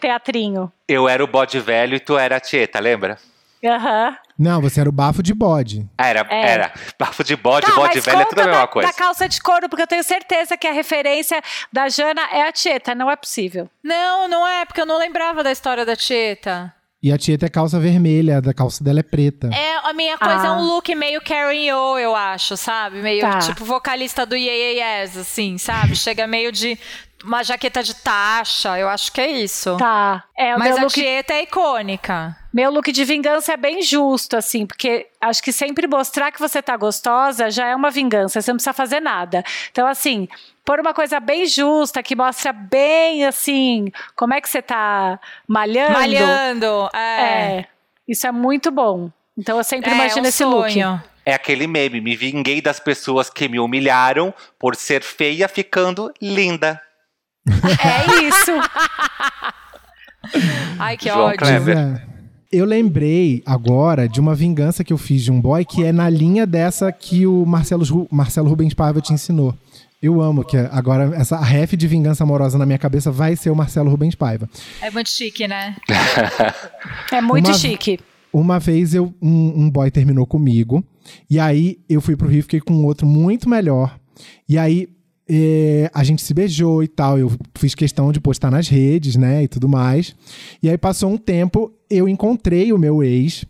teatrinho. 0.00 0.72
Eu 0.86 1.08
era 1.08 1.22
o 1.22 1.26
bode 1.26 1.58
velho 1.60 1.96
e 1.96 2.00
tu 2.00 2.16
era 2.16 2.36
a 2.36 2.40
Tieta, 2.40 2.78
lembra? 2.78 3.18
Aham. 3.64 4.16
Não, 4.38 4.60
você 4.60 4.80
era 4.80 4.88
o 4.88 4.92
bafo 4.92 5.20
de 5.20 5.34
bode. 5.34 5.84
Ah, 5.98 6.06
era, 6.06 6.24
É. 6.30 6.46
era. 6.52 6.72
Bafo 6.96 7.24
de 7.24 7.34
bode, 7.34 7.66
Tá, 7.66 7.74
bode 7.74 7.98
velho 7.98 8.20
é 8.20 8.24
tudo 8.24 8.40
a 8.40 8.44
mesma 8.46 8.60
da, 8.60 8.66
coisa. 8.68 8.88
da 8.88 8.94
calça 8.94 9.28
de 9.28 9.40
couro, 9.42 9.68
porque 9.68 9.82
eu 9.82 9.86
tenho 9.88 10.04
certeza 10.04 10.56
que 10.56 10.66
a 10.68 10.72
referência 10.72 11.42
da 11.72 11.88
Jana 11.88 12.22
é 12.30 12.42
a 12.46 12.52
Tieta, 12.52 12.94
não 12.94 13.10
é 13.10 13.16
possível. 13.16 13.68
Não, 13.82 14.28
não 14.28 14.46
é, 14.46 14.64
porque 14.64 14.80
eu 14.80 14.86
não 14.86 14.96
lembrava 14.96 15.42
da 15.42 15.50
história 15.50 15.84
da 15.84 15.96
Tieta. 15.96 16.72
E 17.00 17.12
a 17.12 17.16
Tieta 17.18 17.46
é 17.46 17.48
calça 17.48 17.78
vermelha, 17.78 18.38
a 18.38 18.52
calça 18.54 18.82
dela 18.82 18.98
é 18.98 19.02
preta. 19.04 19.48
É, 19.54 19.76
a 19.88 19.92
minha 19.92 20.18
coisa 20.18 20.46
é 20.46 20.48
Ah. 20.48 20.56
um 20.56 20.62
look 20.66 20.92
meio 20.96 21.20
Karen 21.22 21.72
O, 21.72 21.96
eu 21.96 22.12
acho, 22.16 22.56
sabe? 22.56 23.00
Meio 23.00 23.20
Tá. 23.20 23.38
tipo 23.38 23.64
vocalista 23.64 24.26
do 24.26 24.34
Yeah, 24.34 24.72
yeah 24.72 25.02
Yes, 25.02 25.16
assim, 25.16 25.58
sabe? 25.58 25.94
Chega 25.96 26.26
meio 26.26 26.50
de 26.50 26.76
uma 27.24 27.42
jaqueta 27.42 27.82
de 27.82 27.94
taxa, 27.94 28.78
eu 28.78 28.88
acho 28.88 29.10
que 29.12 29.20
é 29.20 29.26
isso. 29.28 29.76
Tá. 29.76 30.24
É, 30.36 30.56
Mas 30.56 30.76
a 30.76 30.82
look, 30.82 30.92
Tieta 30.94 31.34
é 31.34 31.42
icônica. 31.42 32.36
meu 32.52 32.70
look 32.70 32.90
de 32.92 33.04
vingança 33.04 33.52
é 33.52 33.56
bem 33.56 33.82
justo, 33.82 34.36
assim, 34.36 34.66
porque 34.66 35.06
acho 35.20 35.42
que 35.42 35.52
sempre 35.52 35.86
mostrar 35.86 36.30
que 36.30 36.38
você 36.38 36.62
tá 36.62 36.76
gostosa 36.76 37.50
já 37.50 37.66
é 37.66 37.74
uma 37.74 37.90
vingança, 37.90 38.40
você 38.40 38.50
não 38.52 38.56
precisa 38.56 38.72
fazer 38.72 39.00
nada. 39.00 39.42
Então, 39.70 39.86
assim, 39.86 40.28
pôr 40.64 40.78
uma 40.80 40.94
coisa 40.94 41.18
bem 41.18 41.44
justa, 41.46 42.02
que 42.02 42.14
mostra 42.14 42.52
bem, 42.52 43.24
assim, 43.26 43.90
como 44.14 44.34
é 44.34 44.40
que 44.40 44.48
você 44.48 44.62
tá 44.62 45.18
malhando. 45.46 45.92
Malhando, 45.92 46.88
é. 46.94 46.98
É. 47.60 47.66
Isso 48.06 48.26
é 48.26 48.32
muito 48.32 48.70
bom. 48.70 49.10
Então, 49.36 49.58
eu 49.58 49.64
sempre 49.64 49.90
É, 49.90 49.94
imagino 49.94 50.24
um 50.24 50.28
esse 50.28 50.44
look. 50.44 50.72
sonho. 50.72 51.02
É 51.26 51.34
aquele 51.34 51.66
meme, 51.66 52.00
me 52.00 52.16
vinguei 52.16 52.62
das 52.62 52.80
pessoas 52.80 53.28
que 53.28 53.48
me 53.48 53.60
humilharam 53.60 54.32
por 54.58 54.74
ser 54.74 55.02
feia 55.02 55.46
ficando 55.46 56.10
linda. 56.22 56.80
É 57.50 58.22
isso. 58.28 58.52
Ai, 60.78 60.96
que 60.96 61.08
João 61.08 61.26
ódio. 61.26 61.38
Kleber. 61.38 62.06
Eu 62.50 62.64
lembrei 62.64 63.42
agora 63.44 64.08
de 64.08 64.18
uma 64.20 64.34
vingança 64.34 64.82
que 64.82 64.92
eu 64.92 64.98
fiz 64.98 65.22
de 65.22 65.30
um 65.30 65.40
boy 65.40 65.64
que 65.64 65.84
é 65.84 65.92
na 65.92 66.08
linha 66.08 66.46
dessa 66.46 66.90
que 66.90 67.26
o 67.26 67.44
Marcelo, 67.44 67.84
Ru- 67.84 68.08
Marcelo 68.10 68.48
Rubens 68.48 68.72
Paiva 68.72 69.00
te 69.02 69.12
ensinou. 69.12 69.54
Eu 70.00 70.20
amo 70.22 70.44
que 70.44 70.56
agora 70.56 71.14
essa 71.16 71.36
ref 71.38 71.72
de 71.74 71.86
vingança 71.86 72.22
amorosa 72.24 72.56
na 72.56 72.64
minha 72.64 72.78
cabeça 72.78 73.10
vai 73.10 73.36
ser 73.36 73.50
o 73.50 73.56
Marcelo 73.56 73.90
Rubens 73.90 74.14
Paiva. 74.14 74.48
É 74.80 74.90
muito 74.90 75.10
chique, 75.10 75.46
né? 75.46 75.76
É 77.12 77.20
muito 77.20 77.46
Uma- 77.48 77.54
chique. 77.54 78.00
Uma 78.32 78.58
vez 78.58 78.94
eu, 78.94 79.12
um, 79.22 79.62
um 79.64 79.70
boy 79.70 79.90
terminou 79.90 80.26
comigo, 80.26 80.84
e 81.30 81.40
aí 81.40 81.78
eu 81.88 82.00
fui 82.00 82.14
pro 82.14 82.28
Rio 82.28 82.40
e 82.40 82.42
fiquei 82.42 82.60
com 82.60 82.84
outro 82.84 83.06
muito 83.06 83.48
melhor. 83.48 83.98
E 84.48 84.58
aí 84.58 84.88
eh, 85.28 85.90
a 85.92 86.02
gente 86.04 86.22
se 86.22 86.32
beijou 86.34 86.82
e 86.82 86.88
tal. 86.88 87.18
Eu 87.18 87.30
fiz 87.56 87.74
questão 87.74 88.12
de 88.12 88.20
postar 88.20 88.50
nas 88.50 88.68
redes, 88.68 89.16
né? 89.16 89.42
E 89.44 89.48
tudo 89.48 89.68
mais. 89.68 90.14
E 90.62 90.68
aí 90.70 90.78
passou 90.78 91.10
um 91.10 91.16
tempo, 91.18 91.72
eu 91.90 92.08
encontrei 92.08 92.72
o 92.72 92.78
meu 92.78 93.02
ex 93.02 93.44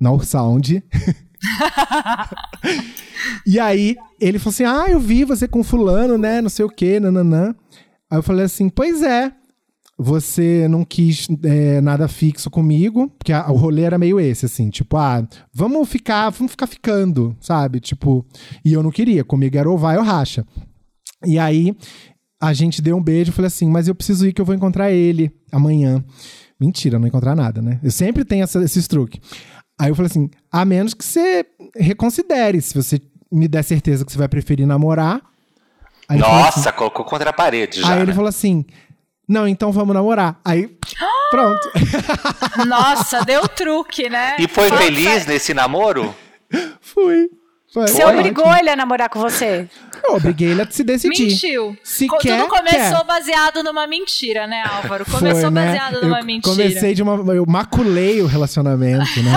na 0.00 0.12
Ursound. 0.12 0.82
e 3.46 3.58
aí 3.58 3.96
ele 4.20 4.38
falou 4.38 4.50
assim: 4.50 4.64
Ah, 4.64 4.86
eu 4.88 5.00
vi 5.00 5.24
você 5.24 5.46
com 5.48 5.62
fulano, 5.62 6.18
né? 6.18 6.40
Não 6.40 6.48
sei 6.50 6.64
o 6.64 6.68
quê, 6.70 7.00
nananã. 7.00 7.54
Aí 8.10 8.18
eu 8.18 8.22
falei 8.22 8.44
assim: 8.44 8.68
Pois 8.68 9.02
é, 9.02 9.32
você 9.98 10.66
não 10.68 10.84
quis 10.84 11.26
é, 11.44 11.80
nada 11.80 12.08
fixo 12.08 12.50
comigo, 12.50 13.08
porque 13.18 13.32
a- 13.32 13.50
o 13.50 13.56
rolê 13.56 13.82
era 13.82 13.98
meio 13.98 14.18
esse, 14.18 14.46
assim, 14.46 14.70
tipo, 14.70 14.96
ah, 14.96 15.26
vamos 15.52 15.88
ficar, 15.88 16.30
vamos 16.30 16.52
ficar 16.52 16.66
ficando, 16.66 17.36
sabe? 17.40 17.80
Tipo, 17.80 18.24
e 18.64 18.72
eu 18.72 18.82
não 18.82 18.90
queria, 18.90 19.24
comigo 19.24 19.56
era 19.58 19.70
ou 19.70 19.78
vai 19.78 19.96
ou 19.98 20.04
racha. 20.04 20.46
E 21.24 21.38
aí 21.38 21.76
a 22.40 22.52
gente 22.52 22.80
deu 22.80 22.96
um 22.96 23.02
beijo, 23.02 23.30
eu 23.30 23.34
falei 23.34 23.48
assim, 23.48 23.68
mas 23.68 23.86
eu 23.88 23.94
preciso 23.94 24.26
ir 24.26 24.32
que 24.32 24.40
eu 24.40 24.44
vou 24.44 24.54
encontrar 24.54 24.90
ele 24.90 25.30
amanhã. 25.52 26.02
Mentira, 26.58 26.98
não 26.98 27.06
encontrar 27.08 27.34
nada, 27.34 27.60
né? 27.62 27.78
Eu 27.82 27.90
sempre 27.90 28.24
tenho 28.24 28.44
essa- 28.44 28.62
esses 28.62 28.86
truques. 28.88 29.20
Aí 29.78 29.90
eu 29.90 29.94
falei 29.94 30.10
assim, 30.10 30.30
a 30.52 30.64
menos 30.64 30.92
que 30.94 31.04
você 31.04 31.44
reconsidere, 31.76 32.60
se 32.60 32.74
você 32.74 33.00
me 33.32 33.46
der 33.48 33.62
certeza 33.62 34.04
que 34.04 34.12
você 34.12 34.18
vai 34.18 34.28
preferir 34.28 34.66
namorar. 34.66 35.20
Aí 36.08 36.16
ele 36.18 36.24
assim, 36.24 36.32
Nossa, 36.32 36.72
colocou 36.72 37.04
contra 37.04 37.30
a 37.30 37.32
parede 37.32 37.80
já. 37.80 37.92
Aí 37.92 37.98
ele 38.00 38.06
né? 38.10 38.14
falou 38.14 38.28
assim: 38.28 38.64
Não, 39.28 39.46
então 39.46 39.70
vamos 39.70 39.94
namorar. 39.94 40.40
Aí, 40.44 40.66
pronto. 41.30 41.70
Nossa, 42.66 43.24
deu 43.24 43.46
truque, 43.48 44.10
né? 44.10 44.36
E 44.38 44.48
foi 44.48 44.68
Fala 44.68 44.80
feliz 44.82 45.24
nesse 45.26 45.54
namoro? 45.54 46.14
Fui. 46.80 47.30
Foi. 47.72 47.86
Você 47.86 48.02
Foi 48.02 48.16
obrigou 48.18 48.44
ótimo. 48.44 48.58
ele 48.60 48.70
a 48.70 48.76
namorar 48.76 49.08
com 49.08 49.20
você? 49.20 49.68
Eu 50.02 50.14
obriguei 50.16 50.48
ele 50.50 50.62
a 50.62 50.70
se 50.70 50.82
decidir. 50.82 51.26
Mentiu. 51.28 51.76
Se 51.84 52.06
Co- 52.08 52.18
quer, 52.18 52.36
Tudo 52.38 52.48
começou 52.48 52.98
quer. 52.98 53.04
baseado 53.04 53.62
numa 53.62 53.86
mentira, 53.86 54.46
né, 54.46 54.62
Álvaro? 54.66 55.04
Começou 55.04 55.40
Foi, 55.42 55.50
né? 55.50 55.66
baseado 55.66 56.02
numa 56.02 56.20
eu 56.20 56.24
mentira. 56.24 56.56
Comecei 56.56 56.94
de 56.94 57.02
uma. 57.02 57.32
Eu 57.34 57.44
maculei 57.46 58.20
o 58.22 58.26
relacionamento, 58.26 59.22
né? 59.22 59.32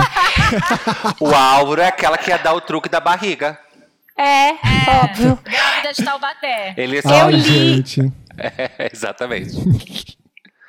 O 1.20 1.32
Álvaro 1.34 1.80
é 1.80 1.86
aquela 1.88 2.18
que 2.18 2.30
ia 2.30 2.38
dar 2.38 2.54
o 2.54 2.60
truque 2.60 2.88
da 2.88 2.98
barriga. 3.00 3.58
É, 4.18 4.50
óbvio. 5.02 5.38
Grávida 5.44 5.92
de 5.92 6.04
Taubaté. 6.04 6.74
Ele 6.76 7.02
só... 7.02 7.08
Ai, 7.26 7.32
li. 7.32 7.84
É, 8.38 8.90
exatamente. 8.92 10.16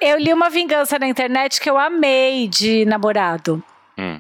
Eu 0.02 0.18
li 0.20 0.32
uma 0.34 0.50
vingança 0.50 0.98
na 1.00 1.08
internet 1.08 1.60
que 1.62 1.70
eu 1.70 1.78
amei 1.78 2.48
de 2.48 2.86
namorado. 2.86 3.64
Ah. 3.98 4.20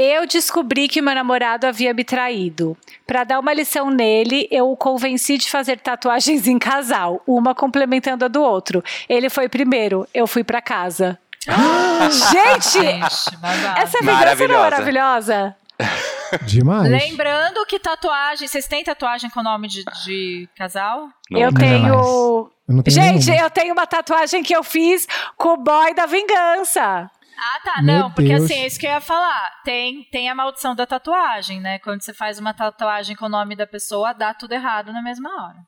Eu 0.00 0.28
descobri 0.28 0.86
que 0.86 1.02
meu 1.02 1.12
namorado 1.12 1.66
havia 1.66 1.92
me 1.92 2.04
traído. 2.04 2.76
Pra 3.04 3.24
dar 3.24 3.40
uma 3.40 3.52
lição 3.52 3.90
nele, 3.90 4.46
eu 4.48 4.70
o 4.70 4.76
convenci 4.76 5.36
de 5.36 5.50
fazer 5.50 5.80
tatuagens 5.80 6.46
em 6.46 6.56
casal, 6.56 7.20
uma 7.26 7.52
complementando 7.52 8.24
a 8.24 8.28
do 8.28 8.40
outro. 8.40 8.82
Ele 9.08 9.28
foi 9.28 9.48
primeiro, 9.48 10.06
eu 10.14 10.28
fui 10.28 10.44
pra 10.44 10.62
casa. 10.62 11.18
Gente, 11.48 12.78
essa 13.76 13.98
vingança 14.00 14.46
não 14.46 14.54
é 14.54 14.58
Maravilhosa. 14.58 15.56
Demais. 16.42 16.90
Lembrando 16.90 17.64
que 17.66 17.78
tatuagem. 17.78 18.46
Vocês 18.46 18.66
têm 18.68 18.84
tatuagem 18.84 19.30
com 19.30 19.42
nome 19.42 19.66
de, 19.68 19.84
de 20.04 20.48
casal? 20.56 21.08
Eu 21.30 21.50
Nunca. 21.50 21.60
tenho. 21.60 21.88
Eu 21.88 22.74
não 22.74 22.82
tenho 22.82 22.94
Gente, 22.94 23.26
nenhuma. 23.30 23.46
eu 23.46 23.50
tenho 23.50 23.72
uma 23.72 23.86
tatuagem 23.86 24.42
que 24.42 24.54
eu 24.54 24.62
fiz 24.62 25.06
com 25.36 25.50
o 25.50 25.56
boy 25.56 25.94
da 25.94 26.06
vingança. 26.06 27.10
Ah, 27.38 27.60
tá. 27.64 27.82
Meu 27.82 27.98
não, 27.98 28.10
porque 28.10 28.28
Deus. 28.28 28.44
assim, 28.44 28.54
é 28.54 28.66
isso 28.66 28.78
que 28.78 28.86
eu 28.86 28.90
ia 28.90 29.00
falar. 29.00 29.50
Tem, 29.64 30.04
tem 30.10 30.28
a 30.28 30.34
maldição 30.34 30.74
da 30.74 30.86
tatuagem, 30.86 31.60
né? 31.60 31.78
Quando 31.78 32.02
você 32.02 32.12
faz 32.12 32.38
uma 32.38 32.52
tatuagem 32.52 33.14
com 33.14 33.26
o 33.26 33.30
nome 33.30 33.54
da 33.54 33.66
pessoa, 33.66 34.12
dá 34.12 34.34
tudo 34.34 34.52
errado 34.52 34.92
na 34.92 35.02
mesma 35.02 35.30
hora. 35.30 35.58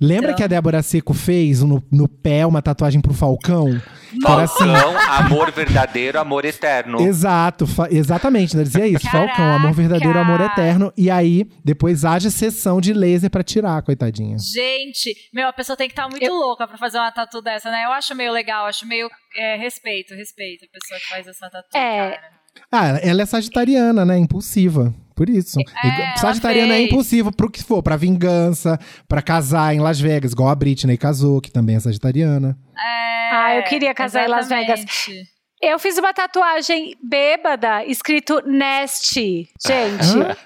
Lembra 0.00 0.26
Então. 0.28 0.36
que 0.36 0.42
a 0.42 0.46
Débora 0.46 0.82
Seco 0.82 1.14
fez 1.14 1.62
no, 1.62 1.82
no 1.90 2.08
pé 2.08 2.44
uma 2.46 2.60
tatuagem 2.62 3.00
pro 3.00 3.12
Falcão? 3.14 3.80
Assim. 4.24 4.64
Falcão, 4.64 4.98
amor 4.98 5.50
verdadeiro, 5.52 6.18
amor 6.18 6.44
eterno. 6.44 7.00
Exato, 7.00 7.66
fa- 7.66 7.88
exatamente, 7.90 8.54
ela 8.54 8.64
dizia 8.64 8.86
isso. 8.86 9.04
Caraca! 9.04 9.26
Falcão, 9.34 9.54
amor 9.54 9.72
verdadeiro, 9.72 10.18
amor 10.18 10.40
eterno. 10.40 10.92
E 10.96 11.10
aí, 11.10 11.46
depois 11.64 12.04
haja 12.04 12.30
sessão 12.30 12.80
de 12.80 12.92
laser 12.94 13.30
pra 13.30 13.42
tirar, 13.42 13.82
coitadinha. 13.82 14.36
Gente, 14.38 15.14
meu, 15.32 15.46
a 15.48 15.52
pessoa 15.52 15.76
tem 15.76 15.86
que 15.88 15.92
estar 15.92 16.08
muito 16.08 16.26
louca 16.32 16.66
pra 16.66 16.78
fazer 16.78 16.98
uma 16.98 17.12
tatu 17.12 17.42
dessa, 17.42 17.70
né? 17.70 17.84
Eu 17.84 17.92
acho 17.92 18.14
meio 18.14 18.32
legal, 18.32 18.64
acho 18.66 18.86
meio 18.86 19.08
é, 19.36 19.56
respeito, 19.56 20.14
respeito 20.14 20.64
a 20.64 20.68
pessoa 20.80 21.00
que 21.00 21.08
faz 21.08 21.26
essa 21.26 21.50
tatu. 21.50 21.68
É. 21.76 22.10
cara. 22.10 22.38
Ah, 22.72 22.98
ela 23.02 23.22
é 23.22 23.26
sagitariana, 23.26 24.04
né? 24.04 24.18
Impulsiva. 24.18 24.92
Por 25.18 25.28
isso. 25.28 25.58
É, 25.60 26.16
sagitariana 26.16 26.74
é 26.74 26.76
fez. 26.76 26.88
impulsiva 26.88 27.32
pro 27.32 27.50
que 27.50 27.60
for, 27.62 27.82
pra 27.82 27.96
vingança, 27.96 28.78
pra 29.08 29.20
casar 29.20 29.74
em 29.74 29.80
Las 29.80 29.98
Vegas, 29.98 30.30
igual 30.30 30.48
a 30.48 30.54
Britney 30.54 30.96
casou, 30.96 31.40
que 31.40 31.50
também 31.50 31.74
é 31.74 31.80
sagitariana. 31.80 32.56
É, 32.78 33.34
Ah, 33.34 33.56
eu 33.56 33.64
queria 33.64 33.92
casar 33.92 34.24
em 34.24 34.28
Las 34.28 34.48
Vegas. 34.48 34.78
exatamente. 34.80 35.28
Eu 35.60 35.76
fiz 35.80 35.98
uma 35.98 36.14
tatuagem 36.14 36.94
bêbada, 37.02 37.84
escrito 37.84 38.40
Nasty. 38.46 39.48
Gente, 39.66 40.16
Hã? 40.18 40.36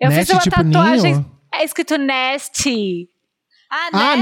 eu 0.00 0.10
Nasty 0.10 0.20
fiz 0.26 0.30
uma 0.30 0.40
tipo 0.42 0.56
tatuagem. 0.56 1.12
ninho? 1.14 1.30
É 1.52 1.64
escrito 1.64 1.98
Nasty. 1.98 3.08
Ah, 3.72 3.88
Ah! 3.92 4.16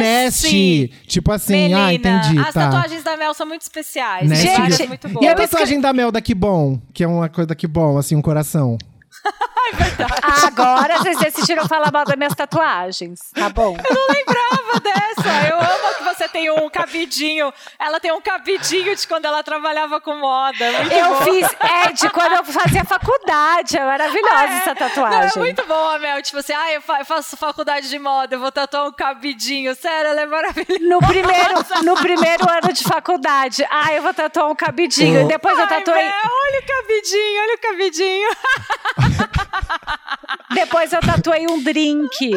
Tipo 1.06 1.32
assim, 1.32 1.52
Menina, 1.54 1.86
ah, 1.86 1.94
entendi, 1.94 2.38
as 2.38 2.54
tá. 2.54 2.64
tatuagens 2.70 3.02
da 3.02 3.16
Mel 3.16 3.32
são 3.34 3.46
muito 3.46 3.62
especiais. 3.62 4.28
Gente, 4.38 4.86
muito 4.88 5.06
E 5.06 5.10
boas. 5.10 5.26
a 5.26 5.34
tatuagem 5.34 5.80
da 5.80 5.92
Mel 5.92 6.10
da 6.12 6.20
Que 6.20 6.34
Bom? 6.34 6.78
Que 6.94 7.04
é 7.04 7.06
uma 7.08 7.28
coisa 7.28 7.48
da 7.48 7.54
Que 7.54 7.66
Bom, 7.66 7.96
assim, 7.98 8.16
um 8.16 8.22
coração. 8.22 8.76
Agora 10.46 10.98
vocês 10.98 11.18
decidiram 11.18 11.66
falar 11.66 11.90
mal 11.92 12.04
das 12.04 12.16
minhas 12.16 12.34
tatuagens. 12.34 13.20
Tá 13.34 13.48
bom. 13.48 13.76
não 13.76 14.06
lembrava 14.14 14.80
dessa. 14.80 15.48
Eu 15.48 15.56
amo 15.58 15.94
que 15.96 16.04
você 16.04 16.28
tem 16.28 16.50
um 16.50 16.68
cabidinho. 16.70 17.52
Ela 17.78 18.00
tem 18.00 18.12
um 18.12 18.20
cabidinho 18.20 18.94
de 18.94 19.06
quando 19.06 19.24
ela 19.26 19.42
trabalhava 19.42 20.00
com 20.00 20.14
moda. 20.16 20.70
Muito 20.72 20.92
Eu 20.92 21.08
bom. 21.14 21.22
fiz, 21.22 21.46
é, 21.60 21.92
de 21.92 22.08
quando 22.10 22.32
eu 22.34 22.44
fazia 22.44 22.84
faculdade. 22.84 23.76
É 23.76 23.84
maravilhosa 23.84 24.44
É. 24.44 24.56
essa 24.58 24.68
Não, 24.70 24.74
tatuagem. 24.76 25.30
é 25.34 25.38
muito 25.38 25.66
bom, 25.66 25.98
Mel. 25.98 26.22
Tipo 26.22 26.38
assim, 26.38 26.52
ah, 26.52 26.72
eu, 26.72 26.80
fa- 26.82 27.00
eu 27.00 27.04
faço 27.04 27.36
faculdade 27.36 27.88
de 27.88 27.98
moda, 27.98 28.34
eu 28.36 28.40
vou 28.40 28.52
tatuar 28.52 28.86
um 28.86 28.92
cabidinho. 28.92 29.74
Sério, 29.74 30.10
ela 30.10 30.20
é 30.22 30.26
maravilhosa. 30.26 30.78
No 30.80 30.98
primeiro, 31.00 31.54
no 31.84 31.94
primeiro 31.96 32.48
ano 32.50 32.72
de 32.72 32.84
faculdade. 32.84 33.66
Ah, 33.70 33.92
eu 33.92 34.02
vou 34.02 34.14
tatuar 34.14 34.48
um 34.48 34.54
cabidinho. 34.54 35.22
E 35.22 35.24
depois 35.24 35.56
eu 35.58 35.64
Ai, 35.64 35.68
tatuei. 35.68 36.04
Mel, 36.04 36.12
olha 36.24 36.60
o 36.60 36.66
cabidinho, 36.66 37.42
olha 37.42 37.54
o 37.54 37.58
cabidinho. 37.60 38.28
Depois 40.54 40.92
eu 40.92 41.00
tatuei 41.00 41.46
um 41.48 41.62
drink. 41.62 42.30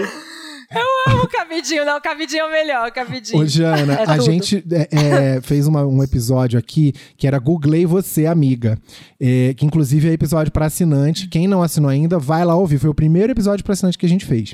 Amo 1.06 1.24
o 1.24 1.28
cabidinho, 1.28 1.84
não, 1.86 1.98
o 1.98 2.02
cabidinho 2.02 2.44
é 2.44 2.46
o 2.48 2.52
melhor, 2.52 2.88
o 2.90 2.94
cabidinho. 2.94 3.42
Ô, 3.44 3.46
Jana, 3.46 3.94
É 3.94 4.04
a 4.04 4.16
tudo. 4.16 4.24
gente 4.24 4.64
é, 4.72 5.36
é, 5.36 5.42
fez 5.42 5.68
uma- 5.68 5.86
um 5.86 6.02
episódio 6.02 6.58
aqui 6.58 6.94
que 7.18 7.28
era 7.28 7.38
Googlei 7.40 7.86
Você, 7.86 8.26
Amiga. 8.26 8.78
É, 9.20 9.54
que 9.54 9.66
inclusive 9.66 10.10
é 10.10 10.14
episódio 10.14 10.50
para 10.52 10.68
assinante. 10.68 11.28
Quem 11.28 11.46
não 11.46 11.62
assinou 11.62 11.90
ainda, 11.90 12.18
vai 12.18 12.46
lá 12.46 12.56
ouvir. 12.56 12.78
Foi 12.80 12.90
o 12.90 12.94
primeiro 12.96 13.34
episódio 13.34 13.66
para 13.66 13.74
assinante 13.74 13.98
que 13.98 14.06
a 14.06 14.10
gente 14.10 14.26
fez. 14.26 14.54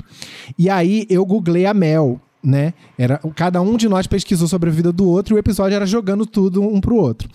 E 0.58 0.68
aí 0.68 1.06
eu 1.08 1.24
googlei 1.24 1.66
a 1.66 1.74
Mel. 1.74 2.20
Né? 2.40 2.72
Era, 2.96 3.18
cada 3.34 3.60
um 3.60 3.76
de 3.76 3.88
nós 3.88 4.06
pesquisou 4.06 4.46
sobre 4.46 4.70
a 4.70 4.72
vida 4.72 4.92
do 4.92 5.06
outro 5.08 5.34
e 5.34 5.36
o 5.36 5.38
episódio 5.40 5.74
era 5.74 5.84
jogando 5.84 6.24
tudo 6.24 6.62
um 6.62 6.80
pro 6.80 6.94
outro. 6.94 7.28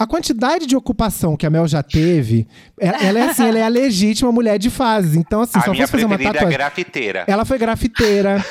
A 0.00 0.06
quantidade 0.06 0.64
de 0.64 0.74
ocupação 0.74 1.36
que 1.36 1.44
a 1.44 1.50
Mel 1.50 1.68
já 1.68 1.82
teve, 1.82 2.48
ela, 2.80 2.96
ela 3.04 3.18
é 3.18 3.22
assim, 3.28 3.46
ela 3.46 3.58
é 3.58 3.62
a 3.62 3.68
legítima 3.68 4.32
mulher 4.32 4.58
de 4.58 4.70
fases. 4.70 5.14
Então, 5.14 5.42
assim, 5.42 5.58
a 5.58 5.60
se 5.60 5.68
eu 5.68 5.72
minha 5.74 5.86
fosse 5.86 5.92
fazer 5.92 6.04
uma 6.06 6.14
é 6.14 6.18
tatuagem. 6.18 6.48
grafiteira. 6.48 7.24
Ela 7.26 7.44
foi 7.44 7.58
grafiteira. 7.58 8.42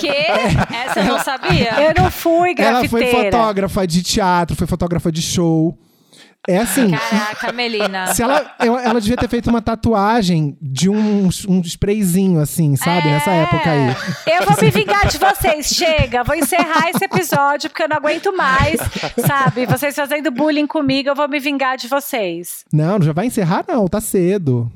Que? 0.00 0.08
Essa 0.08 0.98
eu 0.98 1.04
não 1.04 1.18
sabia. 1.20 1.70
Eu 1.80 1.94
não 2.02 2.10
fui 2.10 2.54
Ela 2.58 2.86
foi 2.88 3.00
grafiteira. 3.02 3.30
fotógrafa 3.30 3.86
de 3.86 4.02
teatro, 4.02 4.56
foi 4.56 4.66
fotógrafa 4.66 5.12
de 5.12 5.22
show. 5.22 5.78
É 6.48 6.58
assim. 6.58 6.90
Caraca, 6.90 7.52
Melina. 7.52 8.14
Se 8.14 8.22
ela, 8.22 8.54
ela 8.58 9.00
devia 9.00 9.16
ter 9.16 9.28
feito 9.28 9.50
uma 9.50 9.60
tatuagem 9.60 10.56
de 10.60 10.88
um, 10.88 11.28
um 11.48 11.60
sprayzinho, 11.60 12.40
assim, 12.40 12.76
sabe? 12.76 13.08
É. 13.08 13.12
Nessa 13.12 13.30
época 13.30 13.70
aí. 13.70 14.36
Eu 14.38 14.46
vou 14.46 14.56
me 14.60 14.70
vingar 14.70 15.06
de 15.06 15.18
vocês. 15.18 15.66
Chega, 15.66 16.24
vou 16.24 16.34
encerrar 16.34 16.88
esse 16.90 17.04
episódio 17.04 17.68
porque 17.68 17.82
eu 17.82 17.88
não 17.88 17.96
aguento 17.98 18.34
mais, 18.34 18.80
sabe? 19.26 19.66
Vocês 19.66 19.94
fazendo 19.94 20.30
bullying 20.30 20.66
comigo, 20.66 21.10
eu 21.10 21.14
vou 21.14 21.28
me 21.28 21.38
vingar 21.38 21.76
de 21.76 21.88
vocês. 21.88 22.64
Não, 22.72 22.98
não 22.98 23.06
já 23.06 23.12
vai 23.12 23.26
encerrar, 23.26 23.64
não, 23.68 23.86
tá 23.86 24.00
cedo. 24.00 24.70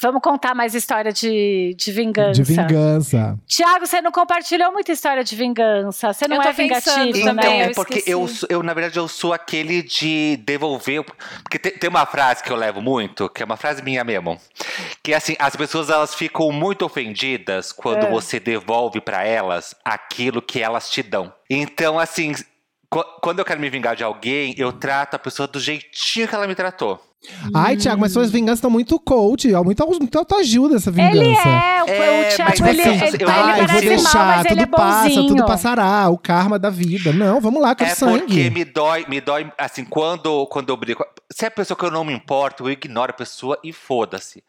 Vamos 0.00 0.22
contar 0.22 0.54
mais 0.54 0.74
história 0.74 1.12
de, 1.12 1.74
de 1.76 1.92
vingança. 1.92 2.32
De 2.32 2.42
vingança. 2.42 3.38
Tiago, 3.46 3.86
você 3.86 4.00
não 4.00 4.10
compartilhou 4.10 4.72
muita 4.72 4.92
história 4.92 5.22
de 5.22 5.36
vingança. 5.36 6.12
Você 6.12 6.26
não 6.26 6.36
Eu 6.36 6.42
é 6.42 6.52
vingativo, 6.52 7.08
Então, 7.18 7.22
também, 7.36 7.58
né? 7.58 7.66
eu 7.66 7.70
é 7.70 7.74
porque 7.74 8.02
eu, 8.06 8.26
sou- 8.26 8.48
eu, 8.50 8.62
na 8.62 8.72
verdade, 8.72 8.98
eu 8.98 9.06
sou 9.08 9.32
aquele 9.32 9.82
de 9.82 10.38
devolver. 10.38 11.04
Porque 11.42 11.58
tem, 11.58 11.72
tem 11.72 11.90
uma 11.90 12.06
frase 12.06 12.42
que 12.42 12.50
eu 12.50 12.56
levo 12.56 12.80
muito, 12.80 13.28
que 13.28 13.42
é 13.42 13.44
uma 13.44 13.56
frase 13.56 13.82
minha 13.82 14.02
mesmo. 14.02 14.40
Que 15.02 15.12
é 15.12 15.16
assim, 15.16 15.36
as 15.38 15.54
pessoas 15.54 15.90
elas 15.90 16.14
ficam 16.14 16.50
muito 16.50 16.84
ofendidas 16.84 17.70
quando 17.72 18.06
É. 18.06 18.10
você 18.10 18.40
devolve 18.40 19.00
pra 19.00 19.24
elas 19.24 19.74
aquilo 19.84 20.40
que 20.40 20.60
elas 20.62 20.88
te 20.90 21.02
dão. 21.02 21.32
Então, 21.48 21.98
assim, 21.98 22.32
qu- 22.88 23.04
quando 23.20 23.40
eu 23.40 23.44
quero 23.44 23.60
me 23.60 23.68
vingar 23.68 23.94
de 23.96 24.02
alguém, 24.04 24.54
eu 24.56 24.72
trato 24.72 25.14
a 25.14 25.18
pessoa 25.18 25.46
do 25.46 25.60
jeitinho 25.60 26.26
que 26.26 26.34
ela 26.34 26.46
me 26.46 26.54
tratou. 26.54 27.04
Ai, 27.54 27.76
Thiago, 27.76 28.00
mas 28.00 28.12
suas 28.12 28.30
vinganças 28.30 28.58
estão 28.58 28.70
muito 28.70 28.98
coach. 28.98 29.52
ó, 29.52 29.62
Muito, 29.62 29.86
muito 29.86 30.18
autoajuda 30.18 30.76
essa 30.76 30.90
vingança. 30.90 31.16
Ele 31.18 31.28
é, 31.34 31.82
o, 31.82 31.88
É, 31.88 32.32
o 32.32 32.36
Thiago, 32.36 32.50
mas 32.50 32.60
ele, 32.60 32.80
assim, 32.82 32.90
ele, 32.90 33.00
eu- 33.04 33.14
ele 33.14 33.24
Ai, 33.30 33.56
vou 33.58 33.66
mal, 33.68 33.80
deixar, 33.80 34.26
mas 34.36 34.46
ele 34.46 34.60
é 34.60 34.64
tudo 34.66 34.76
passa, 34.76 35.08
bonzinho. 35.08 35.26
tudo 35.28 35.46
passará, 35.46 36.08
o 36.08 36.16
karma 36.18 36.58
da 36.58 36.70
vida. 36.70 37.12
Não, 37.12 37.40
vamos 37.40 37.60
lá, 37.60 37.74
quero 37.74 37.90
É 37.90 37.94
sangue. 37.94 38.20
porque 38.20 38.50
me 38.50 38.64
dói, 38.64 39.04
me 39.08 39.20
dói, 39.20 39.52
assim, 39.58 39.84
quando, 39.84 40.46
quando 40.46 40.70
eu 40.70 40.76
brigo. 40.76 41.04
Se 41.30 41.44
é 41.44 41.48
a 41.48 41.50
pessoa 41.50 41.76
que 41.76 41.84
eu 41.84 41.90
não 41.90 42.04
me 42.04 42.12
importo, 42.14 42.64
eu 42.64 42.70
ignoro 42.72 43.10
a 43.10 43.14
pessoa 43.14 43.58
e 43.62 43.72
foda-se. 43.72 44.42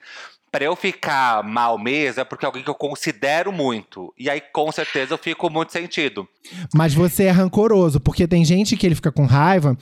Pra 0.50 0.66
eu 0.66 0.76
ficar 0.76 1.42
mal 1.44 1.78
mesmo, 1.78 2.20
é 2.20 2.24
porque 2.26 2.44
é 2.44 2.48
alguém 2.48 2.62
que 2.62 2.70
eu 2.70 2.76
considero 2.76 3.54
muito. 3.54 4.14
E 4.20 4.30
aí, 4.30 4.42
com 4.52 4.70
certeza, 4.70 5.14
eu 5.14 5.18
fico 5.18 5.50
muito 5.50 5.72
sentido. 5.72 6.28
Mas 6.74 6.94
você 6.94 7.24
é 7.26 7.32
rancoroso, 7.32 8.02
porque 8.02 8.28
tem 8.28 8.44
gente 8.44 8.76
que 8.76 8.86
ele 8.86 8.96
fica 8.96 9.14
com 9.14 9.26
raiva 9.26 9.78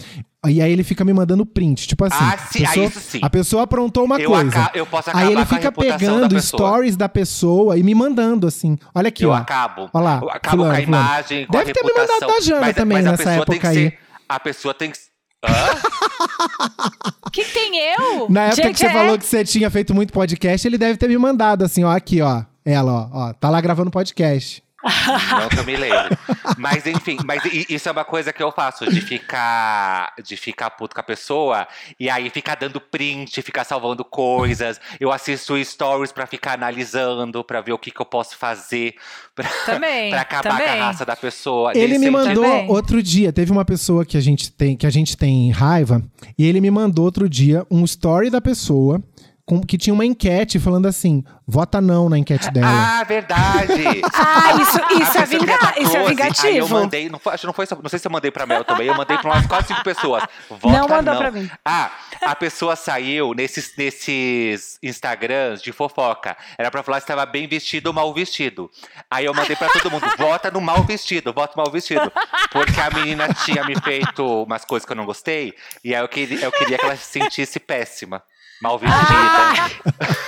e 0.47 0.61
aí 0.61 0.71
ele 0.71 0.83
fica 0.83 1.03
me 1.03 1.11
mandando 1.11 1.45
print. 1.45 1.87
Tipo 1.87 2.05
assim, 2.05 2.15
Ah, 2.19 2.37
sim, 2.37 2.59
pessoa- 2.59 2.85
ah, 2.85 2.87
isso 2.87 2.99
sim. 3.01 3.19
a 3.21 3.29
pessoa 3.29 3.63
aprontou 3.63 4.05
uma 4.05 4.19
Eu 4.19 4.29
coisa. 4.29 4.71
eu 4.73 4.85
posso 4.85 5.09
acabar 5.09 5.25
aí 5.25 5.31
ele 5.33 5.35
com 5.35 5.41
a 5.41 5.45
fica 5.45 5.71
pegando 5.71 6.27
da 6.35 6.41
stories 6.41 6.95
da 6.95 7.09
pessoa 7.09 7.77
e 7.77 7.83
me 7.83 7.93
mandando 7.93 8.47
assim. 8.47 8.77
Olha 8.95 9.09
aqui, 9.09 9.23
eu 9.25 9.31
ó. 9.31 9.35
acabo. 9.35 9.89
Ó 9.93 9.99
lá, 9.99 10.19
eu 10.21 10.29
acabo 10.29 10.57
fulano, 10.63 10.73
com 10.75 10.81
a 10.81 10.85
fulano. 10.85 11.03
imagem, 11.05 11.45
com 11.45 11.51
Deve 11.51 11.71
a 11.71 11.73
ter 11.73 11.83
me 11.83 11.93
mandado 11.93 12.19
da 12.33 12.39
Jana 12.41 12.61
mas, 12.61 12.75
também 12.75 12.97
mas 13.01 13.05
nessa 13.05 13.31
época 13.31 13.67
aí. 13.69 13.75
ser. 13.75 13.97
A 14.29 14.39
pessoa 14.39 14.73
tem 14.73 14.91
que. 14.91 14.97
Hã? 15.43 15.49
Que, 17.31 17.43
tem 17.45 17.77
eu? 17.93 18.27
Na 18.29 18.45
época 18.45 18.63
Gente, 18.63 18.71
que 18.73 18.79
você 18.79 18.87
é- 18.87 18.91
falou 18.93 19.17
que 19.17 19.25
você 19.25 19.45
tinha 19.45 19.69
feito 19.69 19.93
muito 19.93 20.11
podcast, 20.11 20.67
ele 20.67 20.77
deve 20.79 20.97
ter 20.97 21.07
me 21.07 21.17
mandado 21.17 21.63
assim, 21.63 21.83
ó, 21.83 21.91
aqui, 21.91 22.21
ó. 22.21 22.43
Ela, 22.65 22.91
ó, 22.91 23.09
ó, 23.29 23.33
tá 23.33 23.49
lá 23.49 23.61
gravando 23.61 23.91
podcast. 23.91 24.63
Não 24.83 25.49
que 25.49 25.59
eu 25.59 25.65
me 25.65 25.75
lembre. 25.75 26.17
Mas 26.57 26.85
enfim, 26.85 27.17
mas 27.25 27.43
isso 27.69 27.89
é 27.89 27.91
uma 27.91 28.05
coisa 28.05 28.31
que 28.31 28.41
eu 28.41 28.51
faço, 28.51 28.89
de 28.89 29.01
ficar 29.01 30.13
de 30.23 30.35
ficar 30.37 30.69
puto 30.71 30.95
com 30.95 31.01
a 31.01 31.03
pessoa 31.03 31.67
e 31.99 32.09
aí 32.09 32.29
ficar 32.29 32.55
dando 32.55 32.79
print, 32.79 33.41
ficar 33.41 33.63
salvando 33.63 34.03
coisas. 34.05 34.79
Eu 34.99 35.11
assisto 35.11 35.61
stories 35.63 36.11
pra 36.11 36.25
ficar 36.25 36.53
analisando, 36.53 37.43
pra 37.43 37.61
ver 37.61 37.73
o 37.73 37.77
que, 37.77 37.91
que 37.91 38.01
eu 38.01 38.05
posso 38.05 38.37
fazer 38.37 38.95
pra, 39.35 39.47
Também, 39.65 40.09
pra 40.11 40.21
acabar 40.21 40.51
também. 40.51 40.67
com 40.67 40.73
a 40.73 40.85
raça 40.85 41.05
da 41.05 41.15
pessoa. 41.15 41.71
Ele 41.75 41.97
me 41.97 42.09
mandou 42.09 42.43
Também. 42.43 42.69
outro 42.69 43.01
dia, 43.03 43.31
teve 43.33 43.51
uma 43.51 43.65
pessoa 43.65 44.05
que 44.05 44.17
a 44.17 44.21
gente 44.21 44.51
tem 44.51 44.75
que 44.77 44.85
a 44.87 44.89
gente 44.89 45.17
tem 45.17 45.51
raiva, 45.51 46.01
e 46.37 46.45
ele 46.45 46.61
me 46.61 46.71
mandou 46.71 47.05
outro 47.05 47.27
dia 47.29 47.65
um 47.69 47.83
story 47.83 48.29
da 48.29 48.39
pessoa 48.41 49.01
com, 49.49 49.59
que 49.61 49.79
tinha 49.79 49.91
uma 49.91 50.05
enquete 50.05 50.59
falando 50.59 50.87
assim: 50.87 51.23
vota 51.47 51.81
não 51.81 52.07
na 52.07 52.19
enquete 52.19 52.51
dela. 52.51 52.99
Ah, 52.99 53.03
verdade! 53.03 53.79
Ah, 54.21 54.53
isso, 54.53 54.77
A 54.77 54.93
isso, 54.93 55.17
é, 55.17 55.25
vinga, 55.25 55.53
isso 55.79 55.95
é 55.95 56.03
14, 56.03 56.09
vingativo. 56.09 56.47
Aí 56.47 56.57
eu 56.57 56.67
mandei, 56.67 57.09
não, 57.09 57.19
foi, 57.19 57.33
acho 57.33 57.47
não 57.47 57.53
foi, 57.53 57.65
não 57.81 57.89
sei 57.89 57.99
se 57.99 58.07
eu 58.07 58.11
mandei 58.11 58.29
pra 58.29 58.45
Mel 58.45 58.63
também, 58.63 58.87
eu 58.87 58.95
mandei 58.95 59.17
pra 59.17 59.31
umas 59.31 59.47
quase 59.47 59.67
cinco 59.67 59.83
pessoas. 59.83 60.23
Vota 60.49 60.77
Não 60.77 60.87
mandou 60.87 61.17
pra 61.17 61.31
mim. 61.31 61.49
Ah, 61.63 61.91
a 62.21 62.35
pessoa 62.35 62.75
saiu 62.75 63.33
nesses, 63.33 63.75
nesses 63.77 64.77
Instagrams 64.83 65.61
de 65.61 65.71
fofoca. 65.71 66.35
Era 66.57 66.69
pra 66.69 66.83
falar 66.83 66.99
se 66.99 67.05
estava 67.05 67.25
bem 67.25 67.47
vestido 67.47 67.87
ou 67.87 67.93
mal 67.93 68.13
vestido. 68.13 68.69
Aí 69.09 69.25
eu 69.25 69.33
mandei 69.33 69.55
pra 69.55 69.69
todo 69.69 69.89
mundo, 69.89 70.05
vota 70.17 70.51
no 70.51 70.61
mal 70.61 70.83
vestido, 70.83 71.33
vota 71.33 71.53
no 71.55 71.63
mal 71.63 71.71
vestido. 71.71 72.11
Porque 72.51 72.79
a 72.79 72.89
menina 72.91 73.33
tinha 73.33 73.63
me 73.63 73.79
feito 73.79 74.43
umas 74.43 74.65
coisas 74.65 74.85
que 74.85 74.91
eu 74.91 74.97
não 74.97 75.05
gostei, 75.05 75.53
e 75.83 75.95
aí 75.95 76.01
eu 76.01 76.07
queria, 76.07 76.45
eu 76.45 76.51
queria 76.51 76.77
que 76.77 76.85
ela 76.85 76.95
se 76.97 77.05
sentisse 77.19 77.59
péssima. 77.59 78.21
Mal 78.61 78.77
vestida. 78.77 79.89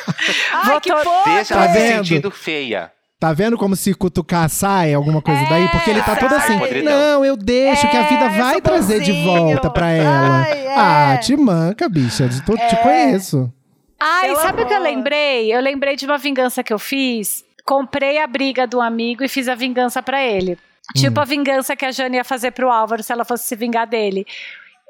Ai, 0.53 0.79
que 0.79 0.89
Votou- 0.91 1.03
porra! 1.03 1.35
Deixa 1.35 1.53
Tá 1.55 1.63
ela 1.65 1.73
se 1.73 1.79
vendo? 1.79 1.97
sentindo 2.07 2.31
feia. 2.31 2.91
Tá 3.19 3.33
vendo 3.33 3.55
como 3.57 3.75
se 3.75 3.93
cutucar 3.93 4.49
sai 4.49 4.93
alguma 4.95 5.21
coisa 5.21 5.43
daí? 5.47 5.67
Porque 5.69 5.91
ele 5.91 6.01
tá 6.01 6.13
É, 6.13 6.15
todo 6.15 6.33
assim. 6.33 6.57
Não, 6.83 7.23
eu 7.23 7.37
deixo 7.37 7.87
que 7.87 7.95
a 7.95 8.03
vida 8.03 8.25
É, 8.25 8.29
vai 8.29 8.61
trazer 8.61 8.99
de 8.99 9.11
bonzinho. 9.13 9.45
volta 9.51 9.69
pra 9.69 9.91
ela. 9.91 10.41
Ai, 10.43 10.67
é. 10.67 10.75
Ah, 10.75 11.17
te 11.17 11.37
manca, 11.37 11.87
bicha. 11.87 12.27
de- 12.27 12.41
Tô, 12.43 12.55
Te 12.57 12.75
conheço. 12.77 13.51
Ai, 13.99 14.27
Pelo 14.29 14.39
sabe 14.39 14.63
o 14.63 14.65
que 14.65 14.73
eu 14.73 14.81
lembrei? 14.81 15.53
Eu 15.53 15.61
lembrei 15.61 15.95
de 15.95 16.05
uma 16.05 16.17
vingança 16.17 16.63
que 16.63 16.73
eu 16.73 16.79
fiz. 16.79 17.45
Comprei 17.63 18.17
a 18.17 18.25
briga 18.25 18.65
do 18.65 18.81
amigo 18.81 19.23
e 19.23 19.27
fiz 19.27 19.47
a 19.47 19.53
vingança 19.53 20.01
pra 20.01 20.23
ele. 20.23 20.57
Tipo 20.95 21.19
Hum. 21.19 21.21
a 21.21 21.25
vingança 21.25 21.75
que 21.75 21.85
a 21.85 21.91
Jane 21.91 22.17
ia 22.17 22.23
fazer 22.23 22.49
pro 22.51 22.71
Álvaro 22.71 23.03
se 23.03 23.13
ela 23.13 23.23
fosse 23.23 23.43
se 23.43 23.55
vingar 23.55 23.85
dele. 23.85 24.25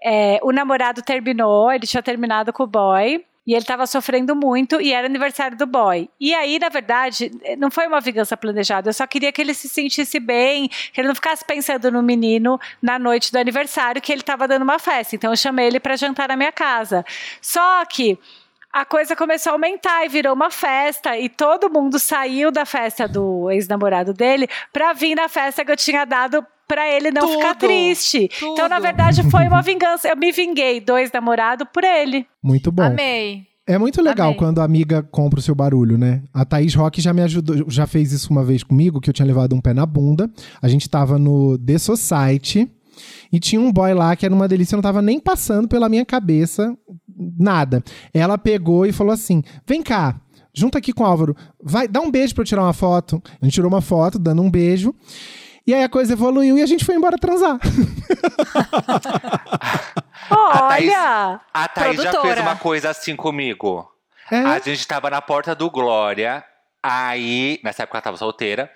É, 0.01 0.39
o 0.41 0.53
namorado 0.53 1.01
terminou, 1.01 1.69
ele 1.69 1.85
tinha 1.85 2.01
terminado 2.01 2.53
com 2.53 2.63
o 2.63 2.67
boy. 2.67 3.21
E 3.45 3.55
ele 3.55 3.65
tava 3.65 3.87
sofrendo 3.87 4.35
muito 4.35 4.79
e 4.79 4.93
era 4.93 5.07
aniversário 5.07 5.57
do 5.57 5.65
boy. 5.65 6.07
E 6.19 6.33
aí, 6.33 6.59
na 6.59 6.69
verdade, 6.69 7.31
não 7.57 7.71
foi 7.71 7.87
uma 7.87 7.99
vingança 7.99 8.37
planejada. 8.37 8.89
Eu 8.89 8.93
só 8.93 9.07
queria 9.07 9.31
que 9.31 9.41
ele 9.41 9.53
se 9.53 9.67
sentisse 9.67 10.19
bem, 10.19 10.69
que 10.93 11.01
ele 11.01 11.07
não 11.07 11.15
ficasse 11.15 11.43
pensando 11.43 11.91
no 11.91 12.03
menino 12.03 12.59
na 12.81 12.99
noite 12.99 13.31
do 13.31 13.39
aniversário, 13.39 14.01
que 14.01 14.11
ele 14.11 14.21
tava 14.21 14.47
dando 14.47 14.61
uma 14.61 14.77
festa. 14.77 15.15
Então 15.15 15.31
eu 15.31 15.37
chamei 15.37 15.67
ele 15.67 15.79
pra 15.79 15.95
jantar 15.95 16.27
na 16.27 16.35
minha 16.35 16.51
casa. 16.51 17.03
Só 17.41 17.83
que 17.85 18.17
a 18.71 18.85
coisa 18.85 19.15
começou 19.15 19.51
a 19.51 19.53
aumentar 19.55 20.05
e 20.05 20.09
virou 20.09 20.33
uma 20.33 20.49
festa. 20.49 21.17
E 21.17 21.27
todo 21.27 21.69
mundo 21.69 21.99
saiu 21.99 22.51
da 22.51 22.65
festa 22.65 23.07
do 23.07 23.49
ex-namorado 23.51 24.13
dele 24.13 24.47
pra 24.71 24.93
vir 24.93 25.15
na 25.15 25.27
festa 25.27 25.65
que 25.65 25.71
eu 25.71 25.77
tinha 25.77 26.05
dado 26.05 26.45
pra 26.71 26.89
ele 26.89 27.11
não 27.11 27.27
Tudo, 27.27 27.33
ficar 27.33 27.55
triste. 27.55 28.29
Então, 28.41 28.69
na 28.69 28.75
tudo. 28.75 28.83
verdade, 28.83 29.23
foi 29.29 29.45
uma 29.45 29.59
vingança. 29.61 30.07
Eu 30.07 30.15
me 30.15 30.31
vinguei 30.31 30.79
do 30.79 30.97
ex-namorado 30.97 31.65
por 31.65 31.83
ele. 31.83 32.25
Muito 32.41 32.71
bom. 32.71 32.83
Amei. 32.83 33.43
É 33.67 33.77
muito 33.77 34.01
legal 34.01 34.27
Amei. 34.27 34.37
quando 34.37 34.59
a 34.59 34.63
amiga 34.63 35.03
compra 35.03 35.39
o 35.39 35.43
seu 35.43 35.53
barulho, 35.53 35.97
né? 35.97 36.23
A 36.33 36.45
Thaís 36.45 36.73
Rock 36.73 37.01
já 37.01 37.13
me 37.13 37.21
ajudou, 37.23 37.69
já 37.69 37.85
fez 37.85 38.13
isso 38.13 38.31
uma 38.31 38.43
vez 38.43 38.63
comigo, 38.63 39.01
que 39.01 39.09
eu 39.09 39.13
tinha 39.13 39.25
levado 39.25 39.53
um 39.53 39.59
pé 39.61 39.73
na 39.73 39.85
bunda. 39.85 40.31
A 40.61 40.67
gente 40.69 40.89
tava 40.89 41.19
no 41.19 41.57
The 41.57 41.77
Society 41.77 42.71
e 43.31 43.39
tinha 43.39 43.59
um 43.59 43.71
boy 43.71 43.93
lá 43.93 44.15
que 44.15 44.25
era 44.25 44.33
uma 44.33 44.47
delícia, 44.47 44.75
não 44.75 44.81
tava 44.81 45.01
nem 45.01 45.19
passando 45.19 45.67
pela 45.67 45.89
minha 45.89 46.05
cabeça 46.05 46.75
nada. 47.37 47.83
Ela 48.13 48.37
pegou 48.37 48.85
e 48.85 48.93
falou 48.93 49.13
assim: 49.13 49.43
vem 49.67 49.83
cá. 49.83 50.19
Junta 50.53 50.79
aqui 50.79 50.91
com 50.91 51.03
o 51.03 51.05
Álvaro, 51.05 51.33
vai, 51.63 51.87
dá 51.87 52.01
um 52.01 52.11
beijo 52.11 52.33
pra 52.35 52.41
eu 52.41 52.45
tirar 52.45 52.63
uma 52.63 52.73
foto. 52.73 53.21
A 53.41 53.45
gente 53.45 53.53
tirou 53.53 53.69
uma 53.69 53.79
foto, 53.79 54.19
dando 54.19 54.41
um 54.41 54.51
beijo. 54.51 54.93
E 55.65 55.73
aí 55.73 55.83
a 55.83 55.89
coisa 55.89 56.13
evoluiu 56.13 56.57
e 56.57 56.61
a 56.61 56.65
gente 56.65 56.83
foi 56.83 56.95
embora 56.95 57.17
transar. 57.17 57.57
Thaís- 60.29 60.89
Olha! 60.91 61.39
A 61.53 61.67
Thaís 61.67 61.97
já 61.97 62.09
Produtora. 62.09 62.33
fez 62.35 62.45
uma 62.47 62.55
coisa 62.55 62.89
assim 62.89 63.15
comigo. 63.15 63.89
É. 64.31 64.37
A 64.39 64.59
gente 64.59 64.87
tava 64.87 65.09
na 65.09 65.21
porta 65.21 65.53
do 65.53 65.69
Glória. 65.69 66.43
Aí, 66.81 67.59
nessa 67.63 67.83
época 67.83 67.97
ela 67.97 68.01
tava 68.03 68.17
solteira. 68.17 68.71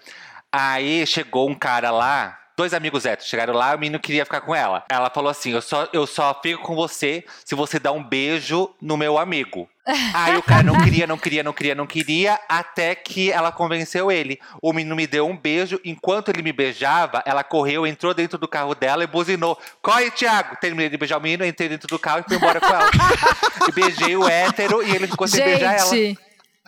Aí 0.51 1.05
chegou 1.07 1.49
um 1.49 1.55
cara 1.55 1.91
lá 1.91 2.37
Dois 2.57 2.73
amigos 2.73 3.05
héteros 3.05 3.29
chegaram 3.29 3.53
lá, 3.53 3.75
o 3.75 3.79
menino 3.79 3.99
queria 3.99 4.23
ficar 4.23 4.41
com 4.41 4.55
ela. 4.55 4.85
Ela 4.89 5.09
falou 5.09 5.29
assim: 5.29 5.51
eu 5.51 5.61
só, 5.61 5.87
eu 5.91 6.07
só 6.07 6.39
fico 6.41 6.63
com 6.63 6.75
você 6.75 7.23
se 7.43 7.53
você 7.53 7.77
dá 7.79 7.91
um 7.91 8.03
beijo 8.03 8.73
no 8.81 8.95
meu 8.95 9.17
amigo. 9.17 9.69
Aí 10.13 10.35
o 10.35 10.41
cara 10.41 10.63
não 10.63 10.81
queria, 10.81 11.05
não 11.05 11.17
queria, 11.17 11.43
não 11.43 11.53
queria, 11.53 11.75
não 11.75 11.85
queria, 11.85 12.39
até 12.49 12.95
que 12.95 13.31
ela 13.31 13.51
convenceu 13.51 14.11
ele. 14.11 14.39
O 14.61 14.73
menino 14.73 14.95
me 14.95 15.05
deu 15.05 15.27
um 15.27 15.37
beijo, 15.37 15.79
enquanto 15.85 16.29
ele 16.29 16.41
me 16.41 16.51
beijava, 16.51 17.21
ela 17.25 17.43
correu, 17.43 17.85
entrou 17.85 18.13
dentro 18.13 18.37
do 18.37 18.47
carro 18.47 18.73
dela 18.73 19.03
e 19.03 19.07
buzinou. 19.07 19.59
Corre, 19.81 20.09
Thiago! 20.09 20.55
Terminei 20.59 20.89
de 20.89 20.97
beijar 20.97 21.17
o 21.17 21.21
menino, 21.21 21.45
entrei 21.45 21.69
dentro 21.69 21.87
do 21.87 21.99
carro 21.99 22.21
e 22.21 22.23
fui 22.23 22.37
embora 22.37 22.59
com 22.59 22.73
ela. 22.73 22.89
e 23.67 23.71
beijei 23.73 24.17
o 24.17 24.27
hétero 24.27 24.81
e 24.81 24.95
ele 24.95 25.07
ficou 25.07 25.27
sem 25.27 25.43
beijar 25.43 25.75
ela. 25.75 25.89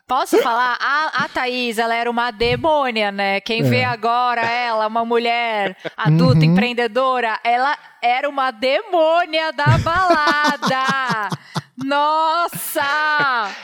Posso 0.08 0.42
falar? 0.42 0.78
A, 0.80 1.26
a 1.26 1.28
Thaís, 1.28 1.78
ela 1.78 1.94
era 1.94 2.10
uma 2.10 2.32
demônia, 2.32 3.12
né? 3.12 3.42
Quem 3.42 3.62
vê 3.62 3.84
agora 3.84 4.40
ela, 4.42 4.88
uma 4.88 5.04
mulher 5.04 5.76
adulta, 5.98 6.40
Uhum. 6.46 6.52
empreendedora, 6.54 7.38
ela 7.44 7.78
era 8.02 8.30
uma 8.30 8.50
demônia 8.52 9.52
da 9.52 9.78
balada. 9.80 11.30
Nossa! 11.84 12.82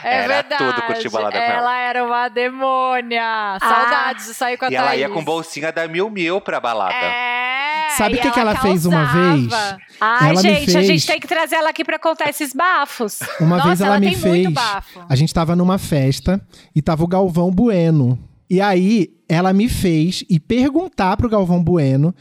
É 0.04 0.18
Era 0.24 0.28
verdade. 0.42 0.58
tudo 0.64 0.82
curtir 0.86 1.10
balada 1.10 1.38
ela. 1.38 1.54
ela 1.58 1.78
era 1.78 2.04
uma 2.06 2.30
demônia. 2.30 3.58
Saudades 3.60 4.28
de 4.28 4.34
sair 4.34 4.58
com 4.58 4.66
a 4.66 4.68
E 4.68 4.72
Thaís. 4.72 4.82
ela 4.82 4.96
ia 4.96 5.10
com 5.10 5.24
bolsinha 5.24 5.72
da 5.72 5.88
Mil 5.88 6.10
Mil 6.10 6.40
pra 6.40 6.60
balada. 6.60 6.94
É, 6.94 7.90
Sabe 7.98 8.16
o 8.16 8.18
e 8.18 8.22
que 8.22 8.32
que 8.32 8.40
ela 8.40 8.56
fez 8.56 8.86
uma 8.86 9.06
vez? 9.06 9.48
causava. 9.50 9.78
Ai, 10.00 10.30
Ela 10.30 10.42
me 10.42 10.50
gente, 10.50 10.70
a 10.70 10.74
fez- 10.74 10.86
gente 10.88 11.08
tem 11.08 11.20
que 11.20 11.28
trazer 11.28 11.56
ela 11.56 11.70
aqui 11.70 11.84
pra 11.84 11.98
contar 12.00 12.30
esses 12.30 12.54
bafos. 12.54 13.20
Uma 13.40 13.58
Nossa, 13.58 13.68
vez 13.70 13.82
ela, 13.82 13.90
ela 13.92 14.00
me 14.00 14.08
tem 14.08 14.16
fez. 14.16 14.36
muito 14.46 14.52
bafo. 14.52 15.06
A 15.10 15.16
gente 15.16 15.34
tava 15.34 15.56
numa 15.56 15.78
festa 15.78 16.40
e 16.76 16.82
tava 16.82 17.04
o 17.04 17.08
Galvão 17.08 17.50
Bueno. 17.52 18.18
E 18.50 18.62
aí 18.62 19.10
ela 19.28 19.52
me 19.54 19.68
fez 19.68 20.24
ir 20.30 20.40
perguntar 20.40 21.18
pro 21.18 21.30
Galvão 21.30 21.64
Bueno 21.64 22.14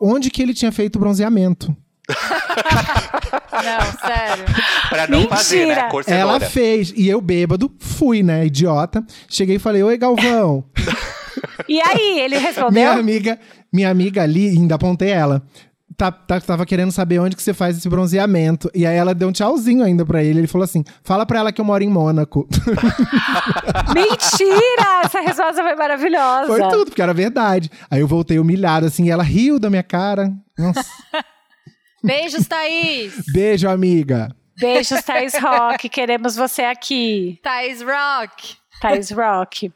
onde 0.00 0.30
que 0.30 0.42
ele 0.42 0.54
tinha 0.54 0.72
feito 0.72 0.96
o 0.96 0.98
bronzeamento. 0.98 1.76
Não, 3.52 4.08
sério. 4.08 4.44
Pra 4.88 5.06
não 5.06 5.28
fazer, 5.28 5.66
né? 5.66 5.88
Mentira! 5.92 6.14
Ela 6.14 6.40
fez. 6.40 6.92
E 6.96 7.08
eu, 7.08 7.20
bêbado, 7.20 7.70
fui, 7.78 8.22
né? 8.22 8.46
Idiota. 8.46 9.04
Cheguei 9.28 9.56
e 9.56 9.58
falei: 9.58 9.82
Oi, 9.82 9.96
Galvão. 9.98 10.64
E 11.68 11.80
aí, 11.80 12.20
ele 12.20 12.36
minha 12.36 12.48
respondeu? 12.48 12.92
amiga, 12.92 13.38
minha 13.72 13.90
amiga 13.90 14.22
ali, 14.22 14.48
ainda 14.48 14.74
apontei 14.74 15.10
ela. 15.10 15.42
Tá, 15.96 16.10
tá- 16.10 16.40
tava 16.40 16.64
querendo 16.64 16.90
saber 16.90 17.18
onde 17.18 17.36
que 17.36 17.42
você 17.42 17.52
faz 17.52 17.76
esse 17.76 17.88
bronzeamento. 17.88 18.70
E 18.74 18.86
aí 18.86 18.96
ela 18.96 19.14
deu 19.14 19.28
um 19.28 19.32
tchauzinho 19.32 19.84
ainda 19.84 20.04
pra 20.04 20.22
ele. 20.24 20.40
Ele 20.40 20.46
falou 20.46 20.64
assim: 20.64 20.82
fala 21.04 21.24
pra 21.26 21.38
ela 21.40 21.52
que 21.52 21.60
eu 21.60 21.64
moro 21.64 21.84
em 21.84 21.88
Mônaco. 21.88 22.48
Mentira! 23.94 25.02
Essa 25.04 25.20
resposta 25.20 25.62
foi 25.62 25.74
maravilhosa. 25.74 26.46
Foi 26.46 26.60
tudo, 26.70 26.86
porque 26.86 27.02
era 27.02 27.12
verdade. 27.14 27.70
Aí 27.90 28.00
eu 28.00 28.06
voltei 28.08 28.38
humilhado, 28.38 28.86
assim, 28.86 29.04
e 29.04 29.10
ela 29.10 29.22
riu 29.22 29.58
da 29.58 29.68
minha 29.70 29.82
cara. 29.82 30.32
Nossa. 30.58 30.84
Beijos, 32.02 32.46
Thaís. 32.46 33.14
Beijo, 33.32 33.68
amiga. 33.68 34.34
Beijos, 34.58 35.02
Thais 35.02 35.34
Rock. 35.38 35.88
Queremos 35.88 36.36
você 36.36 36.62
aqui. 36.62 37.38
Thaís 37.42 37.80
Rock. 37.82 38.56
Thais 38.80 39.10
Rock. 39.12 39.72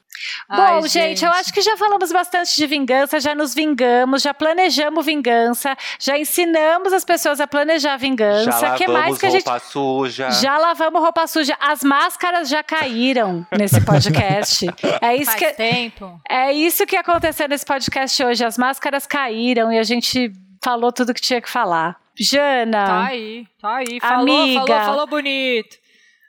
Ai, 0.49 0.81
Bom, 0.81 0.87
gente, 0.89 1.25
eu 1.25 1.31
acho 1.31 1.53
que 1.53 1.61
já 1.61 1.77
falamos 1.77 2.11
bastante 2.11 2.57
de 2.57 2.67
vingança, 2.67 3.21
já 3.21 3.35
nos 3.35 3.55
vingamos, 3.55 4.23
já 4.23 4.33
planejamos 4.33 5.05
vingança, 5.05 5.77
já 6.01 6.19
ensinamos 6.19 6.93
as 6.93 7.05
pessoas 7.05 7.39
a 7.39 7.47
planejar 7.47 7.97
vingança. 7.99 8.51
Já 8.51 8.75
que 8.75 8.87
lavamos 8.87 9.09
mais 9.09 9.19
que 9.19 9.27
a 9.27 9.31
gente 9.31 9.45
roupa 9.45 9.61
suja. 9.61 10.31
Já 10.31 10.59
lavamos 10.59 11.03
roupa 11.03 11.27
suja. 11.27 11.57
As 11.61 11.85
máscaras 11.85 12.49
já 12.49 12.63
caíram 12.63 13.47
nesse 13.57 13.81
podcast. 13.81 14.67
É 15.01 15.15
isso 15.15 15.31
Faz 15.31 15.39
que 15.39 15.53
tempo. 15.53 16.21
é 16.29 16.53
isso 16.53 16.87
que 16.87 16.97
aconteceu 16.97 17.47
nesse 17.49 17.65
podcast 17.65 18.25
hoje. 18.25 18.45
As 18.45 18.57
máscaras 18.57 19.07
caíram 19.07 19.71
e 19.71 19.79
a 19.79 19.83
gente 19.83 20.33
falou 20.65 20.91
tudo 20.91 21.13
que 21.15 21.21
tinha 21.21 21.41
que 21.41 21.49
falar. 21.51 21.97
Jana, 22.25 22.87
Tá 22.87 23.05
aí, 23.07 23.47
tá 23.61 23.77
aí. 23.77 24.01
Falou, 24.01 24.43
Amiga. 24.43 24.67
falou, 24.67 24.85
falou 24.85 25.07
bonito. 25.07 25.77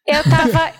eu 0.06 0.24
tava 0.24 0.74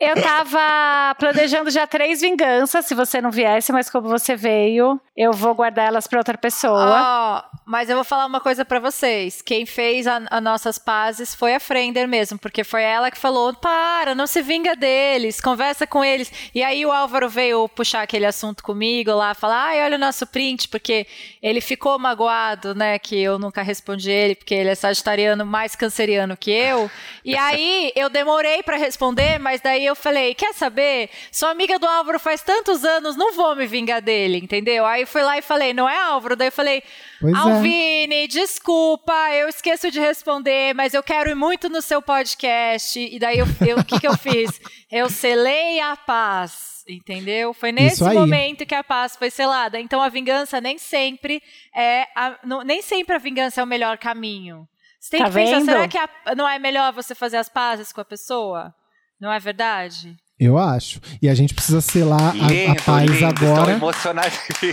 eu 0.00 0.20
tava 0.20 1.14
planejando 1.18 1.70
já 1.70 1.86
três 1.86 2.20
vinganças, 2.20 2.84
se 2.84 2.94
você 2.94 3.20
não 3.20 3.30
viesse, 3.30 3.72
mas 3.72 3.88
como 3.88 4.08
você 4.08 4.36
veio, 4.36 5.00
eu 5.16 5.32
vou 5.32 5.54
guardar 5.54 5.86
elas 5.86 6.08
pra 6.08 6.18
outra 6.18 6.36
pessoa. 6.36 7.44
Ó, 7.52 7.56
mas 7.64 7.88
eu 7.88 7.94
vou 7.94 8.04
falar 8.04 8.26
uma 8.26 8.40
coisa 8.40 8.64
pra 8.64 8.80
vocês. 8.80 9.40
Quem 9.40 9.64
fez 9.64 10.08
a, 10.08 10.22
a 10.28 10.40
nossas 10.40 10.76
pazes 10.76 11.34
foi 11.34 11.54
a 11.54 11.60
Frender 11.60 12.08
mesmo, 12.08 12.36
porque 12.36 12.64
foi 12.64 12.82
ela 12.82 13.12
que 13.12 13.18
falou: 13.18 13.54
para, 13.54 14.12
não 14.14 14.26
se 14.26 14.42
vinga 14.42 14.74
deles, 14.74 15.40
conversa 15.40 15.86
com 15.86 16.04
eles. 16.04 16.32
E 16.52 16.64
aí 16.64 16.84
o 16.84 16.90
Álvaro 16.90 17.28
veio 17.28 17.68
puxar 17.68 18.02
aquele 18.02 18.26
assunto 18.26 18.62
comigo 18.64 19.12
lá, 19.12 19.34
falar: 19.34 19.68
ai, 19.68 19.84
olha 19.84 19.96
o 19.96 20.00
nosso 20.00 20.26
print, 20.26 20.68
porque 20.68 21.06
ele 21.40 21.60
ficou 21.60 21.96
magoado, 21.96 22.74
né, 22.74 22.98
que 22.98 23.16
eu 23.20 23.38
nunca 23.38 23.62
respondi 23.62 24.10
ele, 24.10 24.34
porque 24.34 24.54
ele 24.54 24.70
é 24.70 24.74
sagitariano 24.74 25.46
mais 25.46 25.76
canceriano 25.76 26.36
que 26.36 26.50
eu. 26.50 26.90
E 27.24 27.36
aí 27.38 27.92
eu 27.94 28.10
demorei 28.10 28.64
pra 28.64 28.76
responder, 28.76 29.38
mas 29.38 29.60
daí 29.60 29.86
eu 29.86 29.94
falei: 29.94 30.34
quer 30.34 30.52
saber? 30.54 31.08
Sou 31.30 31.48
amiga 31.48 31.78
do 31.78 31.86
Álvaro 31.86 32.18
faz 32.18 32.42
tantos 32.42 32.84
anos, 32.84 33.14
não 33.14 33.32
vou 33.32 33.54
me 33.54 33.64
vingar 33.64 34.02
dele, 34.02 34.38
entendeu? 34.38 34.84
Aí 34.84 35.03
fui 35.06 35.22
lá 35.22 35.38
e 35.38 35.42
falei: 35.42 35.72
não 35.72 35.88
é 35.88 35.96
Álvaro? 35.96 36.36
Daí 36.36 36.48
eu 36.48 36.52
falei. 36.52 36.82
Pois 37.20 37.32
é. 37.34 37.36
Alvine, 37.38 38.28
desculpa, 38.28 39.12
eu 39.32 39.48
esqueço 39.48 39.90
de 39.90 39.98
responder, 40.00 40.74
mas 40.74 40.94
eu 40.94 41.02
quero 41.02 41.30
ir 41.30 41.34
muito 41.34 41.68
no 41.68 41.80
seu 41.82 42.00
podcast. 42.02 42.98
E 42.98 43.18
daí 43.18 43.38
eu- 43.38 43.46
eu- 43.66 43.78
o 43.78 43.84
que, 43.84 43.98
que 44.00 44.06
eu 44.06 44.16
fiz? 44.16 44.60
Eu 44.90 45.10
selei 45.10 45.80
a 45.80 45.96
paz. 45.96 46.84
Entendeu? 46.88 47.52
Foi 47.52 47.72
nesse 47.72 48.04
aí. 48.04 48.14
momento 48.14 48.64
que 48.66 48.74
a 48.74 48.84
paz 48.84 49.16
foi 49.16 49.28
selada. 49.30 49.80
Então 49.80 50.00
a 50.00 50.08
vingança 50.08 50.60
nem 50.60 50.78
sempre 50.78 51.42
é. 51.74 52.06
a- 52.14 52.38
não- 52.44 52.62
nem 52.62 52.80
sempre 52.82 53.14
a 53.14 53.18
vingança 53.18 53.60
é 53.60 53.64
o 53.64 53.66
melhor 53.66 53.98
caminho. 53.98 54.68
Você 55.00 55.10
tem 55.12 55.20
Tá 55.20 55.26
que 55.28 55.34
pensar, 55.34 55.56
vendo? 55.58 55.64
será 55.64 55.88
que 55.88 55.98
a- 55.98 56.34
não 56.36 56.48
é 56.48 56.58
melhor 56.60 56.92
você 56.92 57.14
fazer 57.14 57.38
as 57.38 57.48
pazes 57.48 57.92
com 57.92 58.00
a 58.00 58.04
pessoa? 58.04 58.72
Não 59.20 59.32
é 59.32 59.38
verdade? 59.40 60.16
Eu 60.44 60.58
acho. 60.58 61.00
E 61.22 61.28
a 61.28 61.34
gente 61.34 61.54
precisa 61.54 61.80
selar 61.80 62.20
a, 62.20 62.72
a 62.72 62.82
paz 62.84 63.10
lindo, 63.10 63.26
agora 63.26 63.78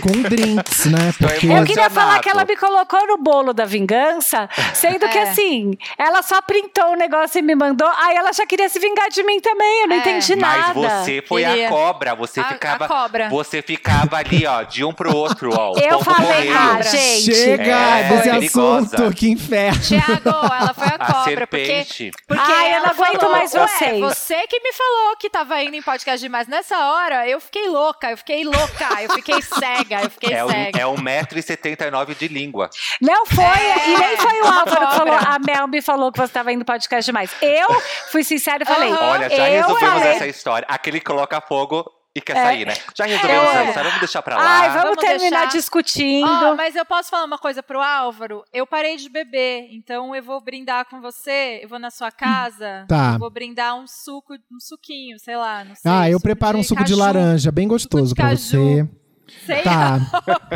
com 0.00 0.22
drinks, 0.22 0.86
né? 0.86 1.12
Porque 1.18 1.46
Eu 1.46 1.64
queria 1.64 1.88
falar 1.90 2.18
que 2.20 2.28
ela 2.28 2.44
me 2.44 2.56
colocou 2.56 3.06
no 3.06 3.16
bolo 3.18 3.52
da 3.52 3.64
vingança, 3.64 4.48
sendo 4.74 5.08
que 5.08 5.18
É. 5.18 5.22
assim, 5.22 5.76
ela 5.98 6.22
só 6.22 6.40
printou 6.42 6.92
o 6.92 6.96
negócio 6.96 7.38
e 7.38 7.42
me 7.42 7.54
mandou, 7.54 7.88
aí 7.88 8.16
ela 8.16 8.32
já 8.32 8.46
queria 8.46 8.68
se 8.68 8.78
vingar 8.78 9.08
de 9.10 9.22
mim 9.22 9.40
também, 9.40 9.82
eu 9.82 9.88
não 9.88 9.96
É. 9.96 9.98
entendi 10.00 10.36
Mas 10.36 10.60
nada. 10.60 10.74
você 11.04 11.22
foi 11.26 11.44
Queria. 11.44 11.66
a 11.66 11.70
cobra, 11.70 12.14
você 12.14 12.40
A- 12.40 12.44
ficava. 12.44 12.84
a 12.84 12.88
cobra. 12.88 13.28
Você 13.30 13.62
ficava 13.62 14.16
ali, 14.16 14.46
ó, 14.46 14.62
de 14.62 14.84
um 14.84 14.92
pro 14.92 15.14
outro, 15.16 15.50
ó. 15.56 15.72
o 15.72 15.78
Eu 15.78 16.00
falei, 16.02 16.26
correio. 16.26 16.56
ah, 16.58 16.82
gente. 16.82 17.34
chega 17.34 17.62
É, 17.72 18.08
desse 18.08 18.30
perigosa. 18.30 18.96
assunto, 18.96 19.14
que 19.16 19.30
inferno. 19.30 19.80
Tiago, 19.80 20.28
ela 20.28 20.74
foi 20.74 20.86
a 20.88 20.92
A 21.02 21.12
cobra, 21.12 21.46
porque 21.46 21.66
serpente. 21.66 22.10
Porque 22.28 22.42
Ai, 22.52 22.68
eu 22.72 22.76
ela 22.76 22.86
não 22.86 22.92
aguento 22.92 23.20
falou, 23.20 23.36
mais 23.36 23.54
"Ué, 23.54 23.66
vocês." 23.66 24.00
você 24.00 24.46
que 24.46 24.60
me 24.60 24.72
falou 24.72 25.16
que 25.18 25.28
tava 25.30 25.61
indo 25.62 25.76
em 25.76 25.82
podcast 25.82 26.20
demais. 26.20 26.46
Nessa 26.48 26.76
hora, 26.92 27.28
eu 27.28 27.40
fiquei 27.40 27.68
louca, 27.68 28.10
eu 28.10 28.16
fiquei 28.16 28.44
louca, 28.44 29.02
eu 29.02 29.10
fiquei 29.10 29.40
cega, 29.42 30.02
eu 30.02 30.10
fiquei 30.10 30.34
É, 30.34 30.44
um, 30.44 30.48
cega. 30.50 30.80
é 30.80 30.84
1,79m 30.84 32.16
de 32.16 32.28
língua. 32.28 32.68
Não 33.00 33.24
foi, 33.26 33.44
É, 33.44 33.88
e 33.88 33.98
nem 33.98 34.16
foi 34.16 34.40
o 34.42 34.46
Álvaro 34.52 34.88
que 34.88 34.96
falou, 34.96 35.14
a 35.14 35.38
Mel 35.38 35.66
me 35.68 35.80
falou 35.82 36.12
que 36.12 36.18
você 36.18 36.24
estava 36.26 36.52
indo 36.52 36.64
podcast 36.64 37.06
demais. 37.06 37.30
Eu 37.40 37.68
fui 38.10 38.24
sincera 38.24 38.62
e 38.62 38.66
falei. 38.66 38.92
Olha, 38.92 39.28
já 39.28 39.48
eu 39.50 39.62
resolvemos 39.62 39.98
falei, 40.00 40.16
essa 40.16 40.26
história. 40.26 40.66
Aquele 40.68 40.98
que 41.00 41.06
coloca 41.06 41.40
fogo 41.40 41.84
e 42.14 42.20
quer 42.20 42.36
É. 42.36 42.42
sair, 42.44 42.66
né? 42.66 42.74
Já 42.96 43.04
resolvemos 43.06 43.44
Eu 43.54 43.60
essa 43.62 43.82
vamos 43.82 43.98
deixar 44.00 44.22
pra 44.22 44.36
lá. 44.36 44.42
ai, 44.60 44.68
vamos, 44.68 44.82
Vamos 44.82 44.98
terminar 45.00 45.40
deixar. 45.42 45.56
discutindo. 45.56 46.26
Ó, 46.28 46.54
mas 46.54 46.76
eu 46.76 46.84
posso 46.84 47.08
falar 47.10 47.24
uma 47.24 47.38
coisa 47.38 47.62
pro 47.62 47.80
Álvaro? 47.80 48.44
Eu 48.52 48.66
parei 48.66 48.96
de 48.96 49.08
beber, 49.08 49.68
então 49.72 50.14
eu 50.14 50.22
vou 50.22 50.40
brindar 50.40 50.84
com 50.86 51.00
você, 51.00 51.60
eu 51.62 51.68
vou 51.68 51.78
na 51.78 51.90
sua 51.90 52.10
casa, 52.10 52.84
Tá. 52.88 53.12
eu 53.14 53.18
vou 53.18 53.30
brindar 53.30 53.76
um 53.76 53.86
suco, 53.86 54.34
um 54.52 54.60
suquinho, 54.60 55.18
sei 55.18 55.36
lá, 55.36 55.64
não 55.64 55.74
sei. 55.74 55.90
Ah, 55.90 56.08
eu 56.08 56.14
suco 56.18 56.22
preparo 56.24 56.58
um 56.58 56.62
suco 56.62 56.84
de 56.84 56.94
laranja, 56.94 57.50
bem 57.50 57.66
gostoso 57.66 58.14
pra 58.14 58.28
caju. 58.28 58.40
você. 58.42 58.88
Sei 59.46 59.62
Tá. 59.62 59.98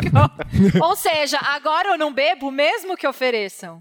Ou 0.83 0.95
seja, 0.95 1.39
agora 1.41 1.89
eu 1.89 1.97
não 1.97 2.13
bebo 2.13 2.51
mesmo 2.51 2.95
que 2.95 3.07
ofereçam. 3.07 3.79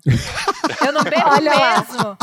Eu 0.87 0.93
não 0.93 1.03
bebo 1.03 1.29
Olha 1.29 1.53
lá. 1.55 2.17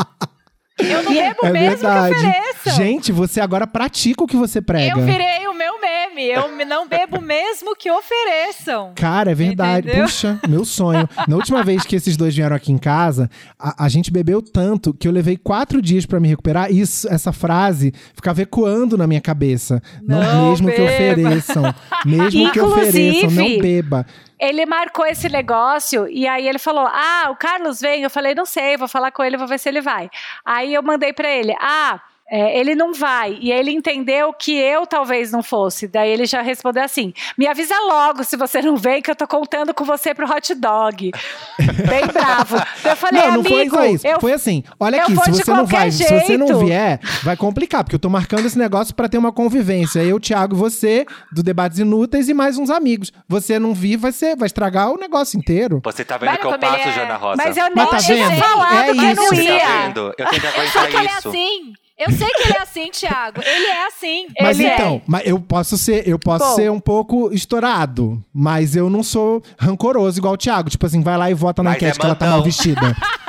Eu 0.78 1.02
não 1.04 1.12
bebo 1.12 1.46
É 1.46 1.50
mesmo 1.50 1.76
verdade. 1.78 2.14
que 2.14 2.20
ofereçam. 2.26 2.72
Gente, 2.76 3.12
você 3.12 3.40
agora 3.40 3.66
pratica 3.66 4.24
o 4.24 4.26
que 4.26 4.36
você 4.36 4.60
prega. 4.60 4.98
eu 4.98 5.04
virei 5.04 5.46
o 5.46 5.54
meu 5.54 5.80
meme. 5.80 6.24
Eu 6.26 6.66
não 6.66 6.88
bebo 6.88 7.20
mesmo 7.20 7.76
que 7.76 7.90
ofereçam. 7.90 8.92
Cara, 8.94 9.30
é 9.30 9.34
verdade. 9.34 9.86
Entendeu? 9.88 10.04
Puxa, 10.06 10.40
meu 10.48 10.64
sonho. 10.64 11.08
Na 11.28 11.36
última 11.36 11.62
vez 11.62 11.84
que 11.84 11.94
esses 11.96 12.16
dois 12.16 12.34
vieram 12.34 12.56
aqui 12.56 12.72
em 12.72 12.78
casa, 12.78 13.30
a, 13.58 13.84
a 13.84 13.88
gente 13.88 14.10
bebeu 14.10 14.40
tanto 14.42 14.92
que 14.94 15.06
eu 15.06 15.12
levei 15.12 15.36
quatro 15.36 15.80
dias 15.80 16.06
pra 16.06 16.18
me 16.18 16.28
recuperar. 16.28 16.70
E 16.72 16.80
isso, 16.80 17.08
essa 17.08 17.32
frase 17.32 17.92
ficava 18.14 18.42
ecoando 18.42 18.96
na 18.98 19.06
minha 19.06 19.20
cabeça. 19.20 19.82
Não, 20.02 20.20
Não 20.22 20.50
mesmo 20.50 20.70
que 20.70 20.76
beba. 20.76 20.92
ofereçam. 20.92 21.74
Mesmo 22.04 22.50
que 22.52 22.60
ofereçam, 22.60 23.30
não 23.30 23.44
Inclusive, 23.44 23.62
beba. 23.62 24.06
Ele 24.38 24.66
marcou 24.66 25.06
esse 25.06 25.28
negócio 25.28 26.08
e 26.08 26.26
aí 26.26 26.46
ele 26.46 26.58
falou: 26.58 26.86
Ah, 26.86 27.28
o 27.30 27.36
Carlos 27.36 27.80
vem. 27.80 28.02
Eu 28.02 28.10
falei: 28.10 28.34
Não 28.34 28.44
sei, 28.44 28.76
vou 28.76 28.88
falar 28.88 29.10
com 29.10 29.22
ele, 29.22 29.36
vou 29.36 29.46
ver 29.46 29.58
se 29.58 29.68
ele 29.68 29.80
vai. 29.80 30.10
Aí 30.44 30.74
eu 30.74 30.82
mandei 30.82 31.12
pra 31.12 31.28
ele: 31.28 31.54
Ah, 31.60 32.00
É, 32.36 32.58
ele 32.58 32.74
não 32.74 32.92
vai. 32.92 33.38
E 33.40 33.52
ele 33.52 33.70
entendeu 33.70 34.32
que 34.32 34.52
eu 34.58 34.84
talvez 34.88 35.30
não 35.30 35.40
fosse. 35.40 35.86
Daí 35.86 36.10
ele 36.10 36.26
já 36.26 36.42
respondeu 36.42 36.82
assim: 36.82 37.14
me 37.38 37.46
avisa 37.46 37.76
logo 37.86 38.24
se 38.24 38.36
você 38.36 38.60
não 38.60 38.76
vem, 38.76 39.00
que 39.00 39.08
eu 39.08 39.14
tô 39.14 39.24
contando 39.28 39.72
com 39.72 39.84
você 39.84 40.12
pro 40.12 40.28
hot 40.28 40.52
dog. 40.56 41.12
Bem 41.88 42.06
bravo. 42.12 42.56
Eu 42.84 42.96
falei, 42.96 43.22
não, 43.22 43.34
não 43.34 43.40
amigo, 43.40 43.48
foi 43.48 43.68
só 43.70 43.84
isso. 43.86 44.06
eu 44.08 44.20
Foi 44.20 44.32
assim, 44.32 44.64
olha 44.80 45.00
aqui, 45.00 45.14
se 45.14 45.30
você 45.30 45.52
não 45.52 45.64
vai, 45.64 45.92
se 45.92 46.02
você 46.02 46.36
não 46.36 46.48
jeito. 46.48 46.64
vier, 46.64 46.98
vai 47.22 47.36
complicar, 47.36 47.84
porque 47.84 47.94
eu 47.94 48.00
tô 48.00 48.10
marcando 48.10 48.46
esse 48.46 48.58
negócio 48.58 48.92
pra 48.96 49.08
ter 49.08 49.16
uma 49.16 49.30
convivência. 49.30 50.00
Eu, 50.02 50.18
Thiago, 50.18 50.56
você, 50.56 51.06
do 51.30 51.40
Debates 51.40 51.78
Inúteis 51.78 52.28
e 52.28 52.34
mais 52.34 52.58
uns 52.58 52.68
amigos. 52.68 53.12
Você 53.28 53.60
não 53.60 53.72
vir, 53.72 53.96
vai 53.96 54.10
ser, 54.10 54.34
vai 54.34 54.46
estragar 54.46 54.90
o 54.90 54.96
negócio 54.96 55.38
inteiro. 55.38 55.80
Você 55.84 56.04
tá 56.04 56.16
vendo 56.16 56.30
Olha 56.30 56.38
que 56.38 56.46
eu 56.46 56.58
passo, 56.58 56.88
é. 56.88 56.92
Jana 56.94 57.14
Rosa? 57.14 57.42
Mas 57.44 57.56
eu 57.56 57.64
nem 57.66 57.74
Mas 57.76 57.90
tá 57.90 57.98
tinha 57.98 58.28
vendo? 58.28 58.38
falado 58.40 58.76
É 58.76 58.92
que 58.92 58.98
eu 58.98 59.14
não 59.14 59.24
isso. 59.24 59.34
Você 59.36 59.44
tá 59.44 59.52
ia. 59.52 59.82
vendo? 59.86 60.00
Eu 60.18 60.26
tenho 60.26 60.40
que 60.40 60.46
Eu 60.46 60.68
sei 60.68 60.80
aguentar 60.80 61.02
é 61.04 61.06
isso. 61.06 61.28
assim. 61.28 61.74
Eu 61.96 62.10
sei 62.10 62.28
que 62.28 62.42
ele 62.42 62.52
é 62.54 62.60
assim, 62.60 62.90
Thiago. 62.90 63.40
Ele 63.40 63.66
é 63.66 63.86
assim. 63.86 64.26
Mas 64.40 64.58
Ele 64.58 64.68
é. 64.68 64.74
então, 64.74 65.02
mas 65.06 65.22
eu 65.26 65.38
posso 65.38 65.78
ser, 65.78 66.08
eu 66.08 66.18
posso 66.18 66.44
Bom. 66.44 66.54
ser 66.56 66.70
um 66.70 66.80
pouco 66.80 67.32
estourado, 67.32 68.22
mas 68.32 68.74
eu 68.74 68.90
não 68.90 69.02
sou 69.02 69.40
rancoroso 69.56 70.18
igual 70.18 70.34
o 70.34 70.36
Thiago, 70.36 70.68
tipo 70.68 70.84
assim, 70.84 71.02
vai 71.02 71.16
lá 71.16 71.30
e 71.30 71.34
vota 71.34 71.62
na 71.62 71.70
Mas 71.70 71.76
enquete 71.76 71.96
é 71.96 72.00
que 72.00 72.06
ela 72.06 72.14
tá 72.16 72.26
mal 72.26 72.42
vestida. 72.42 72.96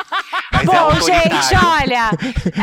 Mas 0.65 0.75
é 0.75 0.79
Bom, 0.79 0.85
autoritário. 0.85 1.41
gente, 1.41 1.65
olha, 1.65 2.09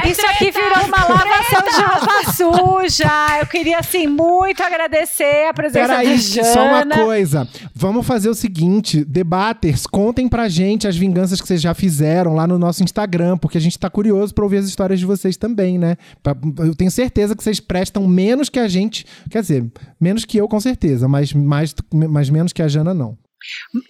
isso 0.11 0.26
aqui 0.26 0.50
virou 0.50 0.84
uma 0.86 1.05
lavação 1.05 1.62
de 1.62 1.82
roupa 1.82 2.32
suja. 2.32 3.38
Eu 3.40 3.46
queria, 3.46 3.78
assim, 3.78 4.07
muito 4.07 4.62
agradecer 4.62 5.48
a 5.48 5.55
presença 5.55 5.88
Peraí, 5.88 6.09
da 6.09 6.16
Jana. 6.16 6.53
só 6.53 6.64
uma 6.66 6.86
coisa. 6.86 7.48
Vamos 7.74 8.07
fazer 8.07 8.28
o 8.28 8.34
seguinte: 8.34 9.05
debaters, 9.05 9.86
contem 9.86 10.28
pra 10.28 10.48
gente 10.48 10.86
as 10.86 10.96
vinganças 10.96 11.40
que 11.40 11.46
vocês 11.46 11.61
já 11.61 11.74
fizeram 11.74 12.34
lá 12.34 12.46
no 12.46 12.59
nosso 12.59 12.82
Instagram, 12.82 13.36
porque 13.38 13.59
a 13.59 13.61
gente 13.61 13.78
tá 13.78 13.88
curioso 13.90 14.34
pra 14.34 14.44
ouvir 14.44 14.59
as 14.59 14.66
histórias 14.66 14.98
de 14.98 15.07
vocês 15.07 15.36
também, 15.36 15.78
né? 15.78 15.96
Eu 16.59 16.74
tenho 16.74 16.90
certeza 16.90 17.34
que 17.36 17.42
vocês 17.42 17.61
prestam 17.61 18.07
menos 18.07 18.48
que 18.48 18.59
a 18.59 18.68
gente. 18.68 19.05
Quer 19.30 19.40
dizer, 19.42 19.64
menos 20.00 20.24
que 20.24 20.36
eu, 20.38 20.48
com 20.48 20.61
certeza, 20.61 21.09
mas, 21.09 21.32
mais, 21.32 21.74
mas 21.92 22.30
menos 22.30 22.53
que 22.53 22.62
a 22.62 22.68
Jana, 22.68 22.92
não. 22.94 23.16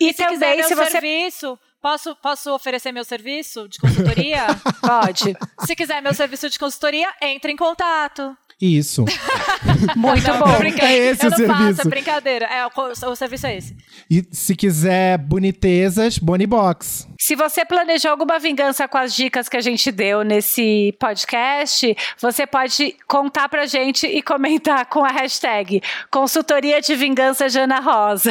E 0.01 0.13
Se 0.13 0.25
quiser 0.25 0.29
também, 0.31 0.57
meu 0.57 0.69
se 0.69 0.75
você 0.75 0.91
serviço, 0.93 1.59
posso, 1.83 2.15
posso 2.17 2.55
oferecer 2.55 2.93
meu 2.93 3.05
serviço 3.05 3.69
de 3.69 3.79
consultoria? 3.79 4.47
pode. 4.81 5.37
Se 5.67 5.75
quiser 5.75 6.01
meu 6.01 6.15
serviço 6.15 6.49
de 6.49 6.59
consultoria, 6.59 7.13
entre 7.21 7.53
em 7.53 7.57
contato. 7.57 8.37
Isso. 8.61 9.05
Muito 9.97 10.27
Não, 10.29 10.39
bom. 10.41 10.63
É 10.81 10.97
esse 10.97 11.25
eu 11.27 11.31
o 11.31 11.39
não 11.39 11.47
faço, 11.47 11.59
serviço. 11.63 11.81
é 11.81 11.91
brincadeira. 11.91 12.47
É, 12.47 12.67
o, 12.67 12.71
o 13.11 13.17
serviço 13.17 13.47
é 13.47 13.57
esse. 13.57 13.77
E 14.11 14.25
se 14.31 14.55
quiser 14.57 15.19
bonitezas, 15.19 16.19
Bonnie 16.19 16.47
Box. 16.47 17.07
Se 17.21 17.37
você 17.37 17.65
planejou 17.65 18.11
alguma 18.11 18.39
vingança 18.41 18.89
com 18.89 18.99
as 18.99 19.15
dicas 19.15 19.49
que 19.49 19.57
a 19.57 19.61
gente 19.61 19.93
deu 19.93 20.25
nesse 20.25 20.93
podcast, 20.99 21.97
você 22.21 22.45
pode 22.47 22.97
contar 23.07 23.49
pra 23.49 23.65
gente 23.67 24.07
e 24.07 24.21
comentar 24.23 24.85
com 24.87 25.05
a 25.05 25.09
hashtag 25.11 25.81
Consultoria 26.11 26.81
de 26.81 26.97
Vingança 26.97 27.49
Jana 27.49 27.79
Rosa. 27.79 28.31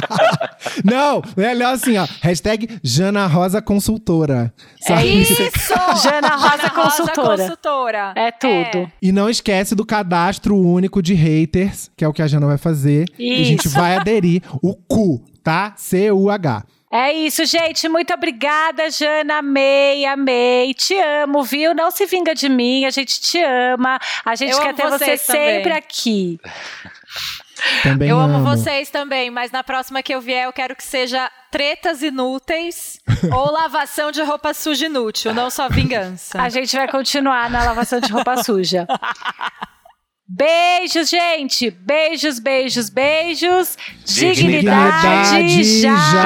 Não, 0.84 1.22
é 1.36 1.40
melhor 1.48 1.74
assim, 1.74 1.96
ó. 1.98 2.06
Hashtag 2.22 2.78
Jana 2.82 3.26
Rosa 3.26 3.60
Consultora. 3.60 4.52
Sabe? 4.80 5.22
Isso! 5.22 5.34
Jana 6.02 6.36
Rosa 6.36 6.70
Consultora. 6.70 7.36
Consultora. 7.38 8.12
É 8.16 8.30
tudo. 8.30 8.90
E 9.02 9.10
não 9.12 9.19
esquece 9.28 9.74
do 9.74 9.84
cadastro 9.84 10.56
único 10.56 11.02
de 11.02 11.14
haters, 11.14 11.90
que 11.96 12.04
é 12.04 12.08
o 12.08 12.12
que 12.12 12.22
a 12.22 12.26
Jana 12.26 12.46
vai 12.46 12.58
fazer. 12.58 13.06
E 13.18 13.40
a 13.40 13.44
gente 13.44 13.66
Isso. 13.66 13.76
vai 13.78 13.96
aderir 13.96 14.42
o 14.62 14.74
CU, 14.74 15.22
tá? 15.42 15.74
C-U-H. 15.76 16.64
É 16.92 17.12
isso, 17.12 17.44
gente. 17.44 17.88
Muito 17.88 18.12
obrigada, 18.12 18.90
Jana. 18.90 19.38
Amei, 19.38 20.04
amei. 20.04 20.74
Te 20.74 20.94
amo, 21.22 21.40
viu? 21.44 21.72
Não 21.72 21.88
se 21.92 22.04
vinga 22.04 22.34
de 22.34 22.48
mim. 22.48 22.84
A 22.84 22.90
gente 22.90 23.20
te 23.20 23.38
ama. 23.40 23.96
A 24.24 24.34
gente 24.34 24.50
Eu 24.50 24.60
quer 24.60 24.74
ter 24.74 24.82
você 24.90 25.16
também. 25.16 25.18
sempre 25.18 25.72
aqui. 25.72 26.40
Também 27.82 28.08
Eu 28.08 28.18
amo 28.18 28.36
amo 28.36 28.44
vocês 28.44 28.88
também, 28.90 29.30
mas 29.30 29.50
na 29.50 29.62
próxima 29.62 30.02
que 30.02 30.14
eu 30.14 30.20
vier, 30.20 30.46
eu 30.46 30.52
quero 30.52 30.74
que 30.76 30.84
seja 30.84 31.30
tretas 31.50 32.02
inúteis 32.02 32.98
ou 33.32 33.50
lavação 33.50 34.12
de 34.12 34.22
roupa 34.22 34.54
suja 34.54 34.86
inútil, 34.86 35.34
não 35.34 35.50
só 35.50 35.68
vingança. 35.68 36.40
A 36.40 36.48
gente 36.48 36.74
vai 36.76 36.88
continuar 36.88 37.50
na 37.50 37.64
lavação 37.64 38.00
de 38.00 38.12
roupa 38.12 38.42
suja. 38.42 38.86
Beijos, 40.32 41.10
gente. 41.10 41.70
Beijos, 41.70 42.38
beijos, 42.38 42.88
beijos. 42.88 43.76
Dignidade, 44.06 45.42
Dignidade 45.42 45.80
já. 45.80 45.96
já! 46.12 46.20